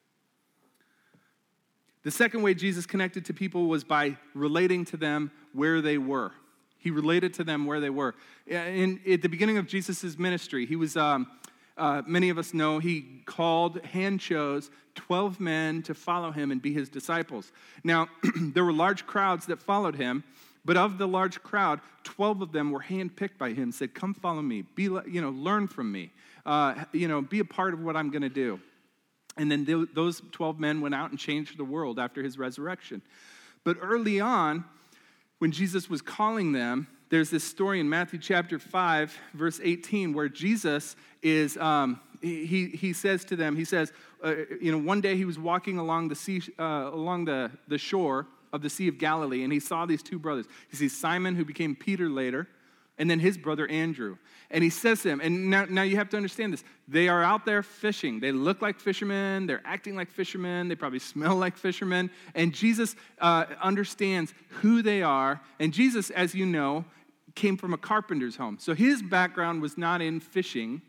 The 2.02 2.10
second 2.10 2.42
way 2.42 2.54
Jesus 2.54 2.86
connected 2.86 3.24
to 3.26 3.34
people 3.34 3.66
was 3.66 3.84
by 3.84 4.16
relating 4.34 4.84
to 4.86 4.96
them 4.96 5.30
where 5.52 5.80
they 5.80 5.98
were. 5.98 6.32
He 6.80 6.90
related 6.90 7.34
to 7.34 7.44
them 7.44 7.66
where 7.66 7.80
they 7.80 7.90
were. 7.90 8.14
In, 8.46 9.00
at 9.08 9.22
the 9.22 9.28
beginning 9.28 9.58
of 9.58 9.66
Jesus' 9.66 10.18
ministry, 10.18 10.66
he 10.66 10.76
was, 10.76 10.96
um, 10.96 11.26
uh, 11.76 12.02
many 12.06 12.30
of 12.30 12.38
us 12.38 12.52
know, 12.52 12.78
he 12.78 13.22
called, 13.26 13.84
hand 13.84 14.20
chose 14.20 14.70
12 14.94 15.40
men 15.40 15.82
to 15.82 15.94
follow 15.94 16.30
him 16.30 16.50
and 16.50 16.60
be 16.60 16.72
his 16.72 16.88
disciples. 16.88 17.52
Now, 17.84 18.08
there 18.36 18.64
were 18.64 18.72
large 18.72 19.06
crowds 19.06 19.46
that 19.46 19.60
followed 19.60 19.96
him, 19.96 20.24
but 20.64 20.76
of 20.76 20.98
the 20.98 21.08
large 21.08 21.42
crowd, 21.42 21.80
12 22.04 22.42
of 22.42 22.52
them 22.52 22.70
were 22.70 22.80
handpicked 22.80 23.38
by 23.38 23.52
him, 23.52 23.72
said, 23.72 23.94
Come 23.94 24.14
follow 24.14 24.42
me, 24.42 24.62
be, 24.62 24.84
you 24.84 25.20
know, 25.20 25.30
learn 25.30 25.68
from 25.68 25.90
me, 25.90 26.10
uh, 26.44 26.84
you 26.92 27.08
know, 27.08 27.22
be 27.22 27.38
a 27.38 27.44
part 27.44 27.72
of 27.72 27.80
what 27.80 27.96
I'm 27.96 28.10
going 28.10 28.22
to 28.22 28.28
do. 28.28 28.60
And 29.36 29.50
then 29.50 29.64
th- 29.64 29.88
those 29.94 30.22
12 30.32 30.58
men 30.58 30.80
went 30.80 30.94
out 30.94 31.10
and 31.10 31.18
changed 31.18 31.56
the 31.56 31.64
world 31.64 31.98
after 31.98 32.22
his 32.22 32.36
resurrection. 32.36 33.00
But 33.64 33.78
early 33.80 34.20
on, 34.20 34.64
when 35.40 35.52
Jesus 35.52 35.88
was 35.88 36.02
calling 36.02 36.52
them, 36.52 36.86
there's 37.08 37.30
this 37.30 37.42
story 37.42 37.80
in 37.80 37.88
Matthew 37.88 38.18
chapter 38.18 38.58
5, 38.58 39.18
verse 39.32 39.58
18, 39.62 40.12
where 40.12 40.28
Jesus 40.28 40.96
is, 41.22 41.56
um, 41.56 41.98
he, 42.20 42.66
he 42.66 42.92
says 42.92 43.24
to 43.24 43.36
them, 43.36 43.56
he 43.56 43.64
says, 43.64 43.90
uh, 44.22 44.34
you 44.60 44.70
know, 44.70 44.76
one 44.76 45.00
day 45.00 45.16
he 45.16 45.24
was 45.24 45.38
walking 45.38 45.78
along 45.78 46.08
the 46.08 46.14
sea, 46.14 46.42
uh, 46.58 46.90
along 46.92 47.24
the, 47.24 47.50
the 47.68 47.78
shore 47.78 48.26
of 48.52 48.60
the 48.60 48.68
Sea 48.68 48.86
of 48.88 48.98
Galilee, 48.98 49.42
and 49.42 49.52
he 49.52 49.60
saw 49.60 49.86
these 49.86 50.02
two 50.02 50.18
brothers. 50.18 50.44
He 50.70 50.76
sees 50.76 50.96
Simon, 50.96 51.34
who 51.34 51.44
became 51.44 51.74
Peter 51.74 52.10
later, 52.10 52.46
and 53.00 53.10
then 53.10 53.18
his 53.18 53.38
brother 53.38 53.66
Andrew. 53.66 54.18
And 54.50 54.62
he 54.62 54.68
says 54.68 55.02
to 55.02 55.08
him, 55.08 55.20
and 55.20 55.48
now, 55.48 55.64
now 55.64 55.82
you 55.82 55.96
have 55.96 56.10
to 56.10 56.16
understand 56.16 56.52
this. 56.52 56.62
They 56.86 57.08
are 57.08 57.22
out 57.22 57.46
there 57.46 57.62
fishing. 57.62 58.20
They 58.20 58.30
look 58.30 58.60
like 58.60 58.78
fishermen. 58.78 59.46
They're 59.46 59.62
acting 59.64 59.96
like 59.96 60.10
fishermen. 60.10 60.68
They 60.68 60.74
probably 60.74 60.98
smell 60.98 61.36
like 61.36 61.56
fishermen. 61.56 62.10
And 62.34 62.52
Jesus 62.52 62.94
uh, 63.20 63.46
understands 63.62 64.34
who 64.60 64.82
they 64.82 65.02
are. 65.02 65.40
And 65.58 65.72
Jesus, 65.72 66.10
as 66.10 66.34
you 66.34 66.44
know, 66.44 66.84
came 67.34 67.56
from 67.56 67.72
a 67.72 67.78
carpenter's 67.78 68.36
home. 68.36 68.58
So 68.60 68.74
his 68.74 69.02
background 69.02 69.62
was 69.62 69.78
not 69.78 70.02
in 70.02 70.20
fishing. 70.20 70.82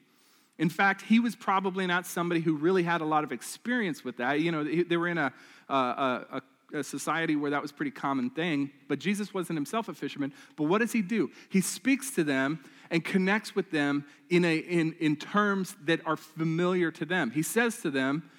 In 0.57 0.69
fact, 0.69 1.03
he 1.03 1.19
was 1.19 1.35
probably 1.35 1.87
not 1.87 2.05
somebody 2.05 2.41
who 2.41 2.55
really 2.55 2.83
had 2.83 2.99
a 2.99 3.05
lot 3.05 3.23
of 3.23 3.31
experience 3.31 4.03
with 4.03 4.17
that. 4.17 4.41
You 4.41 4.51
know, 4.51 4.63
they 4.63 4.97
were 4.97 5.07
in 5.07 5.17
a, 5.17 5.31
a, 5.69 5.73
a 5.73 6.41
a 6.73 6.83
society 6.83 7.35
where 7.35 7.51
that 7.51 7.61
was 7.61 7.71
pretty 7.71 7.91
common 7.91 8.29
thing, 8.29 8.71
but 8.87 8.99
Jesus 8.99 9.33
wasn't 9.33 9.57
himself 9.57 9.89
a 9.89 9.93
fisherman. 9.93 10.33
But 10.55 10.65
what 10.65 10.79
does 10.79 10.91
he 10.91 11.01
do? 11.01 11.31
He 11.49 11.61
speaks 11.61 12.11
to 12.11 12.23
them 12.23 12.63
and 12.89 13.03
connects 13.03 13.55
with 13.55 13.71
them 13.71 14.05
in, 14.29 14.45
a, 14.45 14.57
in, 14.57 14.95
in 14.99 15.15
terms 15.15 15.75
that 15.85 16.05
are 16.05 16.17
familiar 16.17 16.91
to 16.91 17.05
them. 17.05 17.31
He 17.31 17.43
says 17.43 17.81
to 17.81 17.91
them, 17.91 18.29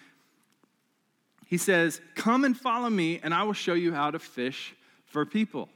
he 1.47 1.59
says, 1.59 2.01
Come 2.15 2.45
and 2.45 2.57
follow 2.57 2.89
me, 2.89 3.21
and 3.23 3.35
I 3.35 3.43
will 3.43 3.53
show 3.53 3.75
you 3.75 3.93
how 3.93 4.11
to 4.11 4.19
fish 4.19 4.75
for 5.05 5.27
people. 5.27 5.69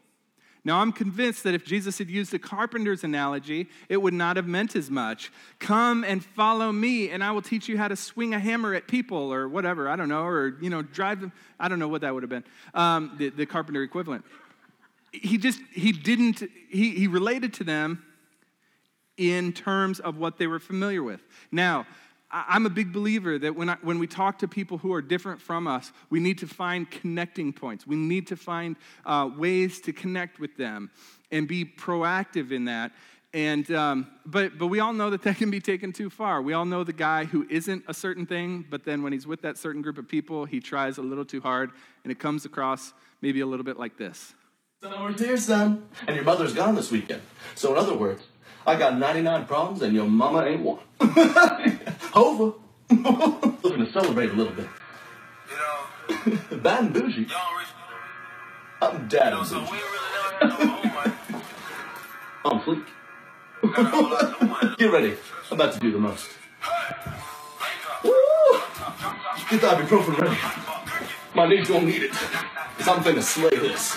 Now, 0.66 0.80
I'm 0.80 0.90
convinced 0.90 1.44
that 1.44 1.54
if 1.54 1.64
Jesus 1.64 1.98
had 1.98 2.10
used 2.10 2.32
the 2.32 2.40
carpenter's 2.40 3.04
analogy, 3.04 3.68
it 3.88 3.98
would 3.98 4.12
not 4.12 4.34
have 4.34 4.48
meant 4.48 4.74
as 4.74 4.90
much. 4.90 5.30
Come 5.60 6.02
and 6.02 6.24
follow 6.24 6.72
me, 6.72 7.08
and 7.10 7.22
I 7.22 7.30
will 7.30 7.40
teach 7.40 7.68
you 7.68 7.78
how 7.78 7.86
to 7.86 7.94
swing 7.94 8.34
a 8.34 8.40
hammer 8.40 8.74
at 8.74 8.88
people, 8.88 9.32
or 9.32 9.48
whatever, 9.48 9.88
I 9.88 9.94
don't 9.94 10.08
know, 10.08 10.24
or, 10.24 10.58
you 10.60 10.68
know, 10.68 10.82
drive 10.82 11.20
them. 11.20 11.30
I 11.60 11.68
don't 11.68 11.78
know 11.78 11.86
what 11.86 12.00
that 12.00 12.12
would 12.12 12.24
have 12.24 12.30
been, 12.30 12.42
um, 12.74 13.14
the, 13.16 13.28
the 13.28 13.46
carpenter 13.46 13.84
equivalent. 13.84 14.24
He 15.12 15.38
just, 15.38 15.60
he 15.72 15.92
didn't, 15.92 16.42
he, 16.68 16.90
he 16.90 17.06
related 17.06 17.54
to 17.54 17.64
them 17.64 18.02
in 19.16 19.52
terms 19.52 20.00
of 20.00 20.18
what 20.18 20.36
they 20.36 20.48
were 20.48 20.58
familiar 20.58 21.04
with. 21.04 21.20
Now, 21.52 21.86
I'm 22.30 22.66
a 22.66 22.70
big 22.70 22.92
believer 22.92 23.38
that 23.38 23.54
when, 23.54 23.68
I, 23.68 23.76
when 23.82 23.98
we 23.98 24.06
talk 24.06 24.40
to 24.40 24.48
people 24.48 24.78
who 24.78 24.92
are 24.92 25.02
different 25.02 25.40
from 25.40 25.66
us, 25.68 25.92
we 26.10 26.18
need 26.18 26.38
to 26.38 26.46
find 26.46 26.90
connecting 26.90 27.52
points. 27.52 27.86
We 27.86 27.96
need 27.96 28.26
to 28.28 28.36
find 28.36 28.76
uh, 29.04 29.30
ways 29.36 29.80
to 29.82 29.92
connect 29.92 30.40
with 30.40 30.56
them 30.56 30.90
and 31.30 31.46
be 31.46 31.64
proactive 31.64 32.50
in 32.50 32.64
that. 32.64 32.92
And, 33.32 33.70
um, 33.70 34.08
but, 34.24 34.58
but 34.58 34.68
we 34.68 34.80
all 34.80 34.92
know 34.92 35.10
that 35.10 35.22
that 35.24 35.36
can 35.36 35.50
be 35.50 35.60
taken 35.60 35.92
too 35.92 36.10
far. 36.10 36.42
We 36.42 36.52
all 36.52 36.64
know 36.64 36.82
the 36.82 36.92
guy 36.92 37.24
who 37.24 37.46
isn't 37.48 37.84
a 37.86 37.94
certain 37.94 38.26
thing, 38.26 38.64
but 38.68 38.84
then 38.84 39.02
when 39.02 39.12
he's 39.12 39.26
with 39.26 39.42
that 39.42 39.56
certain 39.56 39.82
group 39.82 39.98
of 39.98 40.08
people, 40.08 40.46
he 40.46 40.58
tries 40.58 40.98
a 40.98 41.02
little 41.02 41.24
too 41.24 41.40
hard, 41.40 41.70
and 42.02 42.10
it 42.10 42.18
comes 42.18 42.44
across 42.44 42.92
maybe 43.22 43.40
a 43.40 43.46
little 43.46 43.64
bit 43.64 43.78
like 43.78 43.98
this. 43.98 44.34
So 44.82 44.90
we're 45.00 45.12
here, 45.12 45.36
son. 45.36 45.86
And 46.06 46.16
your 46.16 46.24
mother's 46.24 46.54
gone 46.54 46.74
this 46.74 46.90
weekend. 46.90 47.22
So, 47.54 47.72
in 47.72 47.78
other 47.78 47.96
words, 47.96 48.22
I 48.66 48.76
got 48.76 48.98
99 48.98 49.46
problems 49.46 49.82
and 49.82 49.94
your 49.94 50.06
mama 50.06 50.44
ain't 50.44 50.60
one. 50.60 50.80
Hova. 52.16 52.54
Looking 52.88 53.84
to 53.84 53.92
celebrate 53.92 54.30
a 54.30 54.32
little 54.32 54.54
bit. 54.54 54.66
You 55.50 55.56
know. 55.56 56.56
Bad 56.62 56.84
and 56.84 56.94
bougie. 56.94 57.28
I'm 58.80 59.06
dad 59.06 59.34
and 59.34 59.50
bougie. 59.50 59.82
On 62.46 62.60
fleek. 62.62 62.86
Get 64.78 64.90
ready. 64.90 65.14
I'm 65.50 65.60
about 65.60 65.74
to 65.74 65.78
do 65.78 65.92
the 65.92 65.98
most. 65.98 66.30
Woo! 68.02 68.12
Get 69.50 69.60
the 69.60 69.66
ibuprofen 69.66 70.18
ready. 70.18 70.38
My 71.34 71.46
knees 71.46 71.68
gonna 71.68 71.84
need 71.84 72.02
it. 72.02 72.12
Cause 72.12 72.88
I'm 72.88 73.04
finna 73.04 73.22
slay 73.22 73.50
this. 73.50 73.94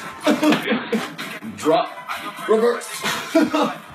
Drop. 1.55 1.89
Reverse. 2.49 3.01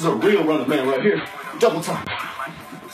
This 0.00 0.08
is 0.08 0.14
a 0.14 0.16
real 0.16 0.44
running 0.44 0.66
man 0.66 0.88
right 0.88 1.02
here. 1.02 1.22
Double 1.58 1.82
time. 1.82 2.06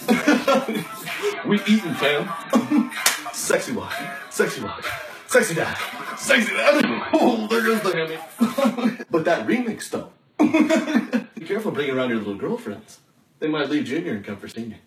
we 1.46 1.60
eating, 1.60 1.94
fam. 1.94 2.90
Sexy 3.32 3.70
walk. 3.70 3.94
Sexy 4.28 4.60
walk. 4.60 4.84
Sexy 5.28 5.54
dad. 5.54 5.78
Sexy 6.18 6.52
dad. 6.52 7.08
Oh, 7.12 7.46
there 7.46 7.62
goes 7.62 7.80
the 7.82 7.92
hammy. 7.94 9.04
but 9.12 9.24
that 9.24 9.46
remix, 9.46 9.88
though. 9.88 10.10
Be 11.36 11.46
careful 11.46 11.70
bringing 11.70 11.96
around 11.96 12.08
your 12.08 12.18
little 12.18 12.34
girlfriends. 12.34 12.98
They 13.38 13.46
might 13.46 13.70
leave 13.70 13.84
Junior 13.84 14.14
and 14.14 14.24
come 14.24 14.38
for 14.38 14.48
senior. 14.48 14.78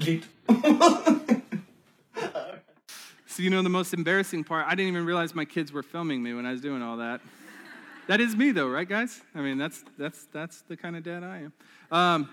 Geet. 0.00 0.24
So, 3.26 3.42
you 3.42 3.50
know, 3.50 3.60
the 3.60 3.68
most 3.68 3.92
embarrassing 3.92 4.44
part, 4.44 4.64
I 4.66 4.76
didn't 4.76 4.92
even 4.92 5.04
realize 5.04 5.34
my 5.34 5.44
kids 5.44 5.72
were 5.72 5.82
filming 5.82 6.22
me 6.22 6.32
when 6.32 6.46
I 6.46 6.52
was 6.52 6.62
doing 6.62 6.80
all 6.80 6.96
that. 6.96 7.20
That 8.06 8.20
is 8.20 8.36
me, 8.36 8.50
though, 8.50 8.68
right, 8.68 8.86
guys? 8.86 9.22
I 9.34 9.40
mean, 9.40 9.56
that's, 9.56 9.82
that's, 9.96 10.26
that's 10.26 10.60
the 10.62 10.76
kind 10.76 10.94
of 10.94 11.02
dad 11.02 11.24
I 11.24 11.44
am. 11.44 11.52
Um, 11.90 12.28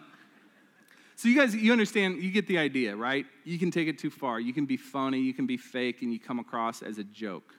so, 1.16 1.30
you 1.30 1.36
guys, 1.36 1.56
you 1.56 1.72
understand, 1.72 2.22
you 2.22 2.30
get 2.30 2.46
the 2.46 2.58
idea, 2.58 2.94
right? 2.94 3.26
You 3.46 3.58
can 3.58 3.72
take 3.72 3.88
it 3.88 3.98
too 3.98 4.10
far. 4.10 4.42
You 4.42 4.52
can 4.52 4.66
be 4.66 4.76
funny, 4.76 5.22
you 5.22 5.34
can 5.34 5.46
be 5.46 5.56
fake, 5.56 6.02
and 6.02 6.12
you 6.12 6.20
come 6.20 6.40
across 6.40 6.82
as 6.82 6.98
a 6.98 7.06
joke. 7.06 7.54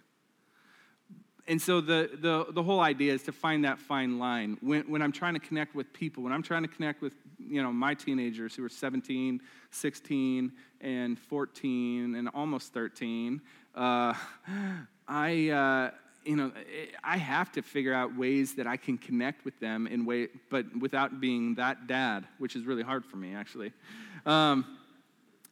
And 1.49 1.61
so, 1.61 1.81
the, 1.81 2.11
the, 2.21 2.53
the 2.53 2.63
whole 2.63 2.81
idea 2.81 3.15
is 3.15 3.23
to 3.23 3.33
find 3.33 3.65
that 3.65 3.79
fine 3.79 4.19
line. 4.19 4.59
When, 4.61 4.83
when 4.83 5.01
I'm 5.01 5.13
trying 5.13 5.35
to 5.35 5.41
connect 5.41 5.75
with 5.75 5.91
people, 5.95 6.23
when 6.23 6.35
I'm 6.35 6.43
trying 6.43 6.63
to 6.63 6.69
connect 6.69 7.01
with, 7.01 7.15
you 7.39 7.63
know, 7.63 7.73
my 7.73 7.95
teenagers 7.95 8.55
who 8.55 8.63
are 8.63 8.69
17, 8.69 9.41
16, 9.71 10.53
and 10.83 11.19
14, 11.19 12.15
and 12.15 12.29
almost 12.35 12.75
13, 12.75 13.41
uh, 13.75 14.13
I, 15.09 15.49
uh, 15.49 15.91
you 16.25 16.37
know, 16.37 16.53
I 17.03 17.17
have 17.17 17.53
to 17.53 17.63
figure 17.63 17.95
out 17.95 18.17
ways 18.17 18.55
that 18.55 18.67
I 18.67 18.77
can 18.77 18.99
connect 18.99 19.45
with 19.45 19.59
them 19.61 19.87
in 19.87 20.05
way, 20.05 20.29
but 20.51 20.67
without 20.77 21.21
being 21.21 21.55
that 21.57 21.87
dad, 21.87 22.27
which 22.39 22.57
is 22.57 22.65
really 22.65 22.83
hard 22.83 23.05
for 23.05 23.17
me, 23.17 23.35
actually. 23.35 23.73
Um, 24.27 24.79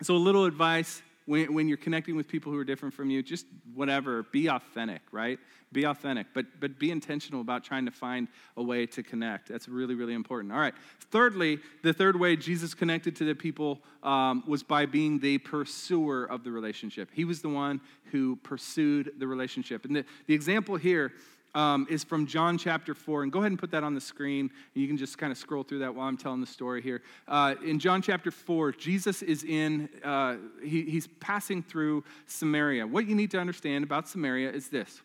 so, 0.02 0.14
a 0.14 0.16
little 0.16 0.44
advice 0.44 1.02
when, 1.30 1.54
when 1.54 1.68
you're 1.68 1.76
connecting 1.76 2.16
with 2.16 2.26
people 2.26 2.50
who 2.50 2.58
are 2.58 2.64
different 2.64 2.92
from 2.92 3.08
you, 3.08 3.22
just 3.22 3.46
whatever, 3.72 4.24
be 4.32 4.48
authentic, 4.48 5.00
right? 5.12 5.38
Be 5.70 5.84
authentic, 5.84 6.26
but, 6.34 6.46
but 6.58 6.76
be 6.80 6.90
intentional 6.90 7.40
about 7.40 7.62
trying 7.62 7.84
to 7.84 7.92
find 7.92 8.26
a 8.56 8.62
way 8.64 8.84
to 8.86 9.04
connect. 9.04 9.48
That's 9.48 9.68
really, 9.68 9.94
really 9.94 10.14
important. 10.14 10.52
All 10.52 10.58
right. 10.58 10.74
Thirdly, 11.12 11.60
the 11.84 11.92
third 11.92 12.18
way 12.18 12.34
Jesus 12.34 12.74
connected 12.74 13.14
to 13.14 13.24
the 13.24 13.36
people 13.36 13.78
um, 14.02 14.42
was 14.48 14.64
by 14.64 14.86
being 14.86 15.20
the 15.20 15.38
pursuer 15.38 16.24
of 16.24 16.42
the 16.42 16.50
relationship. 16.50 17.08
He 17.12 17.24
was 17.24 17.42
the 17.42 17.48
one 17.48 17.80
who 18.10 18.34
pursued 18.34 19.12
the 19.18 19.28
relationship. 19.28 19.84
And 19.84 19.94
the, 19.94 20.04
the 20.26 20.34
example 20.34 20.74
here 20.74 21.12
um, 21.54 21.86
is 21.90 22.04
from 22.04 22.26
John 22.26 22.58
chapter 22.58 22.94
4. 22.94 23.24
And 23.24 23.32
go 23.32 23.40
ahead 23.40 23.52
and 23.52 23.58
put 23.58 23.70
that 23.72 23.84
on 23.84 23.94
the 23.94 24.00
screen. 24.00 24.50
You 24.74 24.86
can 24.86 24.96
just 24.96 25.18
kind 25.18 25.30
of 25.30 25.38
scroll 25.38 25.62
through 25.62 25.80
that 25.80 25.94
while 25.94 26.06
I'm 26.06 26.16
telling 26.16 26.40
the 26.40 26.46
story 26.46 26.82
here. 26.82 27.02
Uh, 27.28 27.54
in 27.64 27.78
John 27.78 28.02
chapter 28.02 28.30
4, 28.30 28.72
Jesus 28.72 29.22
is 29.22 29.44
in, 29.44 29.88
uh, 30.04 30.36
he, 30.62 30.82
he's 30.82 31.06
passing 31.20 31.62
through 31.62 32.04
Samaria. 32.26 32.86
What 32.86 33.06
you 33.06 33.14
need 33.14 33.30
to 33.32 33.38
understand 33.38 33.84
about 33.84 34.08
Samaria 34.08 34.50
is 34.50 34.68
this 34.68 35.00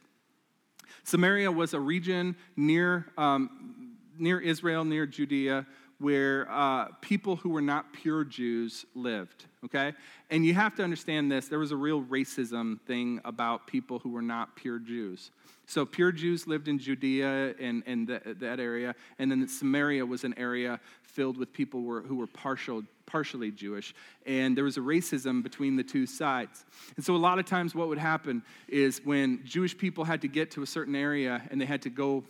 Samaria 1.03 1.51
was 1.51 1.73
a 1.73 1.79
region 1.79 2.35
near, 2.55 3.07
um, 3.17 3.95
near 4.17 4.39
Israel, 4.39 4.83
near 4.83 5.05
Judea, 5.05 5.65
where 5.99 6.49
uh, 6.51 6.87
people 7.01 7.35
who 7.37 7.49
were 7.49 7.61
not 7.61 7.93
pure 7.93 8.23
Jews 8.23 8.85
lived, 8.95 9.45
okay? 9.65 9.93
And 10.29 10.45
you 10.45 10.53
have 10.53 10.75
to 10.75 10.83
understand 10.83 11.31
this 11.31 11.47
there 11.47 11.59
was 11.59 11.71
a 11.71 11.75
real 11.75 12.01
racism 12.01 12.79
thing 12.81 13.19
about 13.25 13.67
people 13.67 13.99
who 13.99 14.09
were 14.09 14.21
not 14.21 14.55
pure 14.55 14.79
Jews. 14.79 15.31
So, 15.67 15.85
pure 15.85 16.11
Jews 16.11 16.47
lived 16.47 16.67
in 16.67 16.77
Judea 16.77 17.55
and, 17.59 17.83
and 17.87 18.07
the, 18.07 18.21
that 18.39 18.59
area, 18.59 18.93
and 19.17 19.31
then 19.31 19.47
Samaria 19.47 20.05
was 20.05 20.23
an 20.23 20.35
area 20.37 20.79
filled 21.01 21.37
with 21.37 21.51
people 21.51 21.79
who 21.79 21.87
were, 21.87 22.01
who 22.01 22.15
were 22.15 22.27
partial, 22.27 22.83
partially 23.07 23.49
Jewish. 23.49 23.95
And 24.27 24.55
there 24.55 24.63
was 24.63 24.77
a 24.77 24.81
racism 24.81 25.41
between 25.41 25.75
the 25.75 25.83
two 25.83 26.05
sides. 26.05 26.65
And 26.95 27.03
so, 27.03 27.15
a 27.15 27.17
lot 27.17 27.39
of 27.39 27.45
times, 27.45 27.73
what 27.73 27.87
would 27.87 27.97
happen 27.97 28.43
is 28.67 29.01
when 29.03 29.41
Jewish 29.43 29.75
people 29.75 30.03
had 30.03 30.21
to 30.21 30.27
get 30.27 30.51
to 30.51 30.61
a 30.61 30.67
certain 30.67 30.95
area 30.95 31.41
and 31.49 31.59
they 31.59 31.65
had 31.65 31.81
to 31.83 31.89
go 31.89 32.23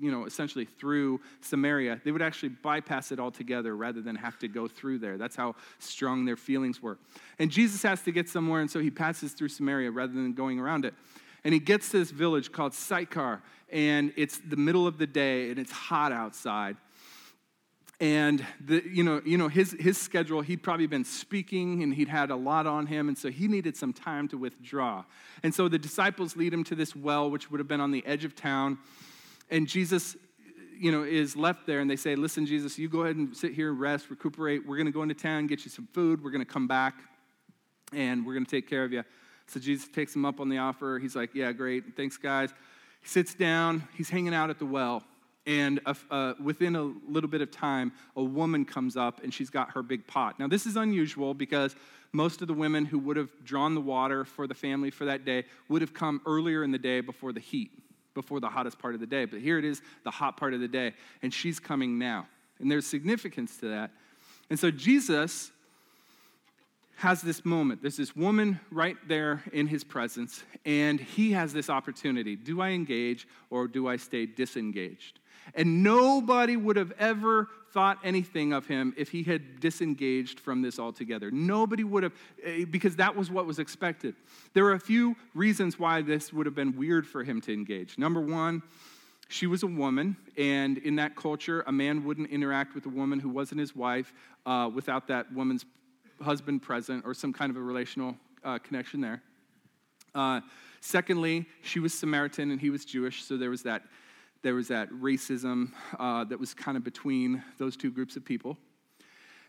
you 0.00 0.10
know, 0.10 0.24
essentially 0.24 0.64
through 0.64 1.20
Samaria, 1.40 2.00
they 2.04 2.12
would 2.12 2.22
actually 2.22 2.50
bypass 2.50 3.10
it 3.12 3.18
altogether 3.18 3.76
rather 3.76 4.00
than 4.00 4.16
have 4.16 4.38
to 4.38 4.48
go 4.48 4.68
through 4.68 4.98
there. 4.98 5.18
That's 5.18 5.36
how 5.36 5.56
strong 5.78 6.24
their 6.24 6.36
feelings 6.36 6.82
were. 6.82 6.98
And 7.38 7.50
Jesus 7.50 7.82
has 7.82 8.02
to 8.02 8.12
get 8.12 8.28
somewhere, 8.28 8.60
and 8.60 8.70
so 8.70 8.80
he 8.80 8.90
passes 8.90 9.32
through 9.32 9.48
Samaria 9.48 9.90
rather 9.90 10.12
than 10.12 10.32
going 10.32 10.58
around 10.58 10.84
it. 10.84 10.94
And 11.44 11.54
he 11.54 11.60
gets 11.60 11.90
to 11.90 11.98
this 11.98 12.10
village 12.10 12.52
called 12.52 12.74
Sychar, 12.74 13.42
and 13.70 14.12
it's 14.16 14.38
the 14.38 14.56
middle 14.56 14.86
of 14.86 14.98
the 14.98 15.06
day, 15.06 15.50
and 15.50 15.58
it's 15.58 15.72
hot 15.72 16.12
outside. 16.12 16.76
And 18.00 18.46
the, 18.64 18.82
you 18.88 19.02
know, 19.02 19.20
you 19.24 19.36
know 19.36 19.48
his, 19.48 19.72
his 19.78 19.98
schedule, 19.98 20.40
he'd 20.40 20.62
probably 20.62 20.86
been 20.86 21.04
speaking 21.04 21.82
and 21.82 21.92
he'd 21.92 22.08
had 22.08 22.30
a 22.30 22.36
lot 22.36 22.66
on 22.66 22.86
him, 22.86 23.08
and 23.08 23.18
so 23.18 23.28
he 23.28 23.48
needed 23.48 23.76
some 23.76 23.92
time 23.92 24.28
to 24.28 24.38
withdraw. 24.38 25.04
And 25.42 25.52
so 25.52 25.68
the 25.68 25.78
disciples 25.78 26.36
lead 26.36 26.54
him 26.54 26.62
to 26.64 26.76
this 26.76 26.94
well, 26.94 27.28
which 27.28 27.50
would 27.50 27.58
have 27.58 27.66
been 27.66 27.80
on 27.80 27.90
the 27.90 28.06
edge 28.06 28.24
of 28.24 28.36
town. 28.36 28.78
And 29.50 29.66
Jesus, 29.66 30.16
you 30.78 30.92
know, 30.92 31.02
is 31.02 31.36
left 31.36 31.66
there, 31.66 31.80
and 31.80 31.90
they 31.90 31.96
say, 31.96 32.16
Listen, 32.16 32.46
Jesus, 32.46 32.78
you 32.78 32.88
go 32.88 33.02
ahead 33.02 33.16
and 33.16 33.36
sit 33.36 33.52
here 33.52 33.70
and 33.70 33.80
rest, 33.80 34.10
recuperate. 34.10 34.66
We're 34.66 34.76
going 34.76 34.86
to 34.86 34.92
go 34.92 35.02
into 35.02 35.14
town, 35.14 35.46
get 35.46 35.64
you 35.64 35.70
some 35.70 35.88
food. 35.92 36.22
We're 36.22 36.30
going 36.30 36.44
to 36.44 36.52
come 36.52 36.66
back, 36.66 36.94
and 37.92 38.24
we're 38.26 38.34
going 38.34 38.44
to 38.44 38.50
take 38.50 38.68
care 38.68 38.84
of 38.84 38.92
you. 38.92 39.04
So 39.46 39.58
Jesus 39.58 39.88
takes 39.88 40.14
him 40.14 40.24
up 40.24 40.40
on 40.40 40.48
the 40.48 40.58
offer. 40.58 40.98
He's 41.00 41.16
like, 41.16 41.34
Yeah, 41.34 41.52
great. 41.52 41.96
Thanks, 41.96 42.16
guys. 42.16 42.50
He 43.00 43.08
sits 43.08 43.34
down. 43.34 43.86
He's 43.94 44.10
hanging 44.10 44.34
out 44.34 44.50
at 44.50 44.58
the 44.58 44.66
well. 44.66 45.02
And 45.48 45.80
uh, 46.10 46.34
within 46.42 46.76
a 46.76 46.82
little 46.82 47.30
bit 47.30 47.40
of 47.40 47.50
time, 47.50 47.92
a 48.16 48.22
woman 48.22 48.66
comes 48.66 48.98
up 48.98 49.22
and 49.24 49.32
she's 49.32 49.48
got 49.48 49.70
her 49.70 49.82
big 49.82 50.06
pot. 50.06 50.38
Now, 50.38 50.46
this 50.46 50.66
is 50.66 50.76
unusual 50.76 51.32
because 51.32 51.74
most 52.12 52.42
of 52.42 52.48
the 52.48 52.54
women 52.54 52.84
who 52.84 52.98
would 52.98 53.16
have 53.16 53.30
drawn 53.44 53.74
the 53.74 53.80
water 53.80 54.26
for 54.26 54.46
the 54.46 54.54
family 54.54 54.90
for 54.90 55.06
that 55.06 55.24
day 55.24 55.44
would 55.70 55.80
have 55.80 55.94
come 55.94 56.20
earlier 56.26 56.62
in 56.62 56.70
the 56.70 56.78
day 56.78 57.00
before 57.00 57.32
the 57.32 57.40
heat, 57.40 57.70
before 58.18 58.40
the 58.40 58.48
hottest 58.48 58.80
part 58.80 58.94
of 58.94 59.00
the 59.00 59.06
day. 59.06 59.26
But 59.26 59.40
here 59.40 59.58
it 59.58 59.64
is, 59.64 59.80
the 60.02 60.10
hot 60.10 60.36
part 60.36 60.54
of 60.54 60.60
the 60.60 60.66
day, 60.66 60.92
and 61.22 61.32
she's 61.32 61.60
coming 61.60 62.00
now. 62.00 62.26
And 62.58 62.68
there's 62.68 62.84
significance 62.84 63.58
to 63.58 63.68
that. 63.68 63.92
And 64.50 64.58
so 64.58 64.72
Jesus 64.72 65.52
has 66.96 67.22
this 67.22 67.44
moment. 67.44 67.80
There's 67.80 67.96
this 67.96 68.16
woman 68.16 68.58
right 68.72 68.96
there 69.06 69.44
in 69.52 69.68
his 69.68 69.84
presence, 69.84 70.42
and 70.64 70.98
he 70.98 71.30
has 71.30 71.52
this 71.52 71.70
opportunity. 71.70 72.34
Do 72.34 72.60
I 72.60 72.70
engage 72.70 73.28
or 73.50 73.68
do 73.68 73.86
I 73.86 73.96
stay 73.96 74.26
disengaged? 74.26 75.20
And 75.54 75.82
nobody 75.82 76.56
would 76.56 76.76
have 76.76 76.92
ever 76.98 77.48
thought 77.72 77.98
anything 78.02 78.52
of 78.52 78.66
him 78.66 78.94
if 78.96 79.10
he 79.10 79.22
had 79.22 79.60
disengaged 79.60 80.40
from 80.40 80.62
this 80.62 80.78
altogether. 80.78 81.30
Nobody 81.30 81.84
would 81.84 82.02
have, 82.02 82.12
eh, 82.42 82.64
because 82.64 82.96
that 82.96 83.14
was 83.14 83.30
what 83.30 83.46
was 83.46 83.58
expected. 83.58 84.14
There 84.54 84.64
are 84.66 84.72
a 84.72 84.80
few 84.80 85.16
reasons 85.34 85.78
why 85.78 86.02
this 86.02 86.32
would 86.32 86.46
have 86.46 86.54
been 86.54 86.76
weird 86.76 87.06
for 87.06 87.24
him 87.24 87.40
to 87.42 87.52
engage. 87.52 87.98
Number 87.98 88.20
one, 88.20 88.62
she 89.28 89.46
was 89.46 89.62
a 89.62 89.66
woman, 89.66 90.16
and 90.38 90.78
in 90.78 90.96
that 90.96 91.14
culture, 91.14 91.62
a 91.66 91.72
man 91.72 92.04
wouldn't 92.04 92.30
interact 92.30 92.74
with 92.74 92.86
a 92.86 92.88
woman 92.88 93.20
who 93.20 93.28
wasn't 93.28 93.60
his 93.60 93.76
wife 93.76 94.14
uh, 94.46 94.70
without 94.74 95.06
that 95.08 95.30
woman's 95.32 95.66
husband 96.22 96.62
present 96.62 97.04
or 97.04 97.12
some 97.12 97.32
kind 97.32 97.50
of 97.50 97.56
a 97.56 97.60
relational 97.60 98.16
uh, 98.42 98.58
connection 98.58 99.00
there. 99.02 99.22
Uh, 100.14 100.40
secondly, 100.80 101.46
she 101.62 101.78
was 101.78 101.92
Samaritan 101.92 102.50
and 102.50 102.60
he 102.60 102.70
was 102.70 102.86
Jewish, 102.86 103.22
so 103.22 103.36
there 103.36 103.50
was 103.50 103.62
that, 103.62 103.82
there 104.42 104.54
was 104.54 104.68
that 104.68 104.90
racism 104.90 105.72
uh, 105.98 106.24
that 106.24 106.38
was 106.38 106.54
kind 106.54 106.76
of 106.76 106.84
between 106.84 107.42
those 107.58 107.76
two 107.76 107.90
groups 107.90 108.16
of 108.16 108.24
people. 108.24 108.56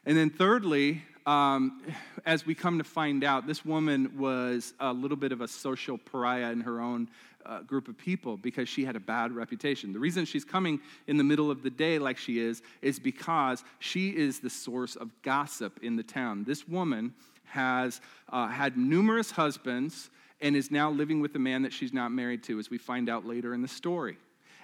And 0.05 0.17
then 0.17 0.29
thirdly, 0.29 1.03
um, 1.25 1.81
as 2.25 2.45
we 2.45 2.55
come 2.55 2.77
to 2.77 2.83
find 2.83 3.23
out, 3.23 3.45
this 3.45 3.65
woman 3.65 4.17
was 4.17 4.73
a 4.79 4.91
little 4.91 5.17
bit 5.17 5.31
of 5.31 5.41
a 5.41 5.47
social 5.47 5.97
pariah 5.97 6.51
in 6.51 6.61
her 6.61 6.81
own 6.81 7.09
uh, 7.45 7.61
group 7.61 7.87
of 7.87 7.97
people 7.97 8.37
because 8.37 8.67
she 8.67 8.85
had 8.85 8.95
a 8.95 8.99
bad 8.99 9.31
reputation. 9.31 9.93
The 9.93 9.99
reason 9.99 10.25
she's 10.25 10.45
coming 10.45 10.79
in 11.07 11.17
the 11.17 11.23
middle 11.23 11.51
of 11.51 11.63
the 11.63 11.69
day 11.69 11.99
like 11.99 12.17
she 12.17 12.39
is 12.39 12.61
is 12.81 12.99
because 12.99 13.63
she 13.79 14.09
is 14.09 14.39
the 14.39 14.49
source 14.49 14.95
of 14.95 15.11
gossip 15.21 15.79
in 15.83 15.95
the 15.95 16.03
town. 16.03 16.43
This 16.45 16.67
woman 16.67 17.13
has 17.45 18.01
uh, 18.29 18.47
had 18.47 18.77
numerous 18.77 19.31
husbands 19.31 20.09
and 20.41 20.55
is 20.55 20.71
now 20.71 20.89
living 20.89 21.19
with 21.19 21.35
a 21.35 21.39
man 21.39 21.63
that 21.63 21.73
she's 21.73 21.93
not 21.93 22.11
married 22.11 22.43
to, 22.43 22.59
as 22.59 22.69
we 22.69 22.77
find 22.77 23.09
out 23.09 23.25
later 23.25 23.53
in 23.53 23.61
the 23.61 23.67
story. 23.67 24.17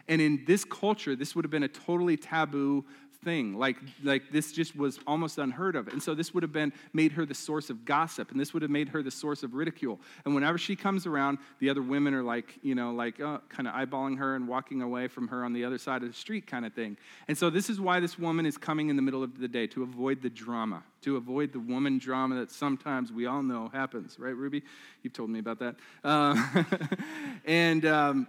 And 0.08 0.22
in 0.22 0.44
this 0.46 0.64
culture, 0.64 1.16
this 1.16 1.36
would 1.36 1.44
have 1.46 1.52
been 1.52 1.64
a 1.64 1.68
totally 1.68 2.16
taboo 2.16 2.86
thing. 3.26 3.58
Like, 3.58 3.76
like 4.04 4.32
this 4.32 4.54
just 4.54 4.78
was 4.78 5.00
almost 5.06 5.38
unheard 5.38 5.76
of. 5.76 5.90
And 5.90 6.02
so 6.02 6.14
this 6.14 6.34
would 6.34 6.44
have 6.44 6.54
been 6.54 6.72
made 6.94 7.12
her 7.14 7.26
the 7.26 7.34
source 7.34 7.70
of 7.70 7.84
gossip, 7.84 8.32
and 8.32 8.40
this 8.40 8.54
would 8.54 8.62
have 8.62 8.72
made 8.72 8.88
her 8.90 9.04
the 9.04 9.12
source 9.12 9.44
of 9.44 9.56
ridicule. 9.56 10.00
And 10.24 10.34
whenever 10.34 10.58
she 10.58 10.78
comes 10.78 11.06
around, 11.06 11.40
the 11.60 11.70
other 11.70 11.82
women 11.82 12.14
are 12.14 12.24
like, 12.24 12.58
you 12.62 12.76
know, 12.76 12.94
like 12.94 13.20
uh, 13.20 13.40
kind 13.50 13.68
of 13.68 13.74
eyeballing 13.74 14.18
her 14.20 14.36
and 14.36 14.48
walking 14.48 14.82
away 14.82 15.08
from 15.10 15.28
her 15.28 15.44
on 15.44 15.52
the 15.52 15.66
other 15.66 15.80
side 15.80 16.04
of 16.04 16.08
the 16.08 16.14
street, 16.14 16.48
kind 16.48 16.66
of 16.66 16.74
thing. 16.74 16.96
And 17.28 17.38
so 17.38 17.50
this 17.50 17.70
is 17.70 17.82
why 17.82 18.00
this 18.00 18.18
woman 18.18 18.46
is 18.46 18.58
coming 18.58 18.90
in 18.90 18.96
the 18.96 19.02
middle 19.02 19.24
of 19.24 19.40
the 19.40 19.48
day 19.48 19.68
to 19.68 19.84
avoid 19.84 20.22
the 20.22 20.30
drama, 20.30 20.84
to 21.02 21.18
avoid 21.18 21.52
the 21.52 21.60
woman 21.60 21.98
drama 21.98 22.36
that 22.36 22.52
sometimes 22.52 23.12
we 23.12 23.26
all 23.26 23.44
know 23.44 23.70
happens, 23.74 24.18
right, 24.20 24.36
Ruby? 24.36 24.62
You've 25.02 25.14
told 25.14 25.32
me 25.32 25.40
about 25.40 25.60
that. 25.60 25.76
Uh, 26.04 26.64
and 27.46 27.86
um, 27.86 28.28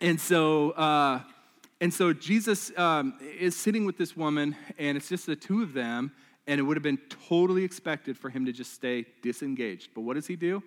and 0.00 0.20
so. 0.20 0.70
Uh, 0.72 1.20
and 1.82 1.94
so 1.94 2.12
Jesus 2.12 2.70
um, 2.76 3.14
is 3.38 3.56
sitting 3.56 3.86
with 3.86 3.96
this 3.96 4.14
woman, 4.14 4.54
and 4.78 4.98
it's 4.98 5.08
just 5.08 5.24
the 5.24 5.34
two 5.34 5.62
of 5.62 5.72
them, 5.72 6.12
and 6.46 6.60
it 6.60 6.62
would 6.62 6.76
have 6.76 6.82
been 6.82 7.00
totally 7.28 7.64
expected 7.64 8.18
for 8.18 8.28
him 8.28 8.44
to 8.44 8.52
just 8.52 8.74
stay 8.74 9.06
disengaged. 9.22 9.90
But 9.94 10.02
what 10.02 10.14
does 10.14 10.26
he 10.26 10.36
do? 10.36 10.62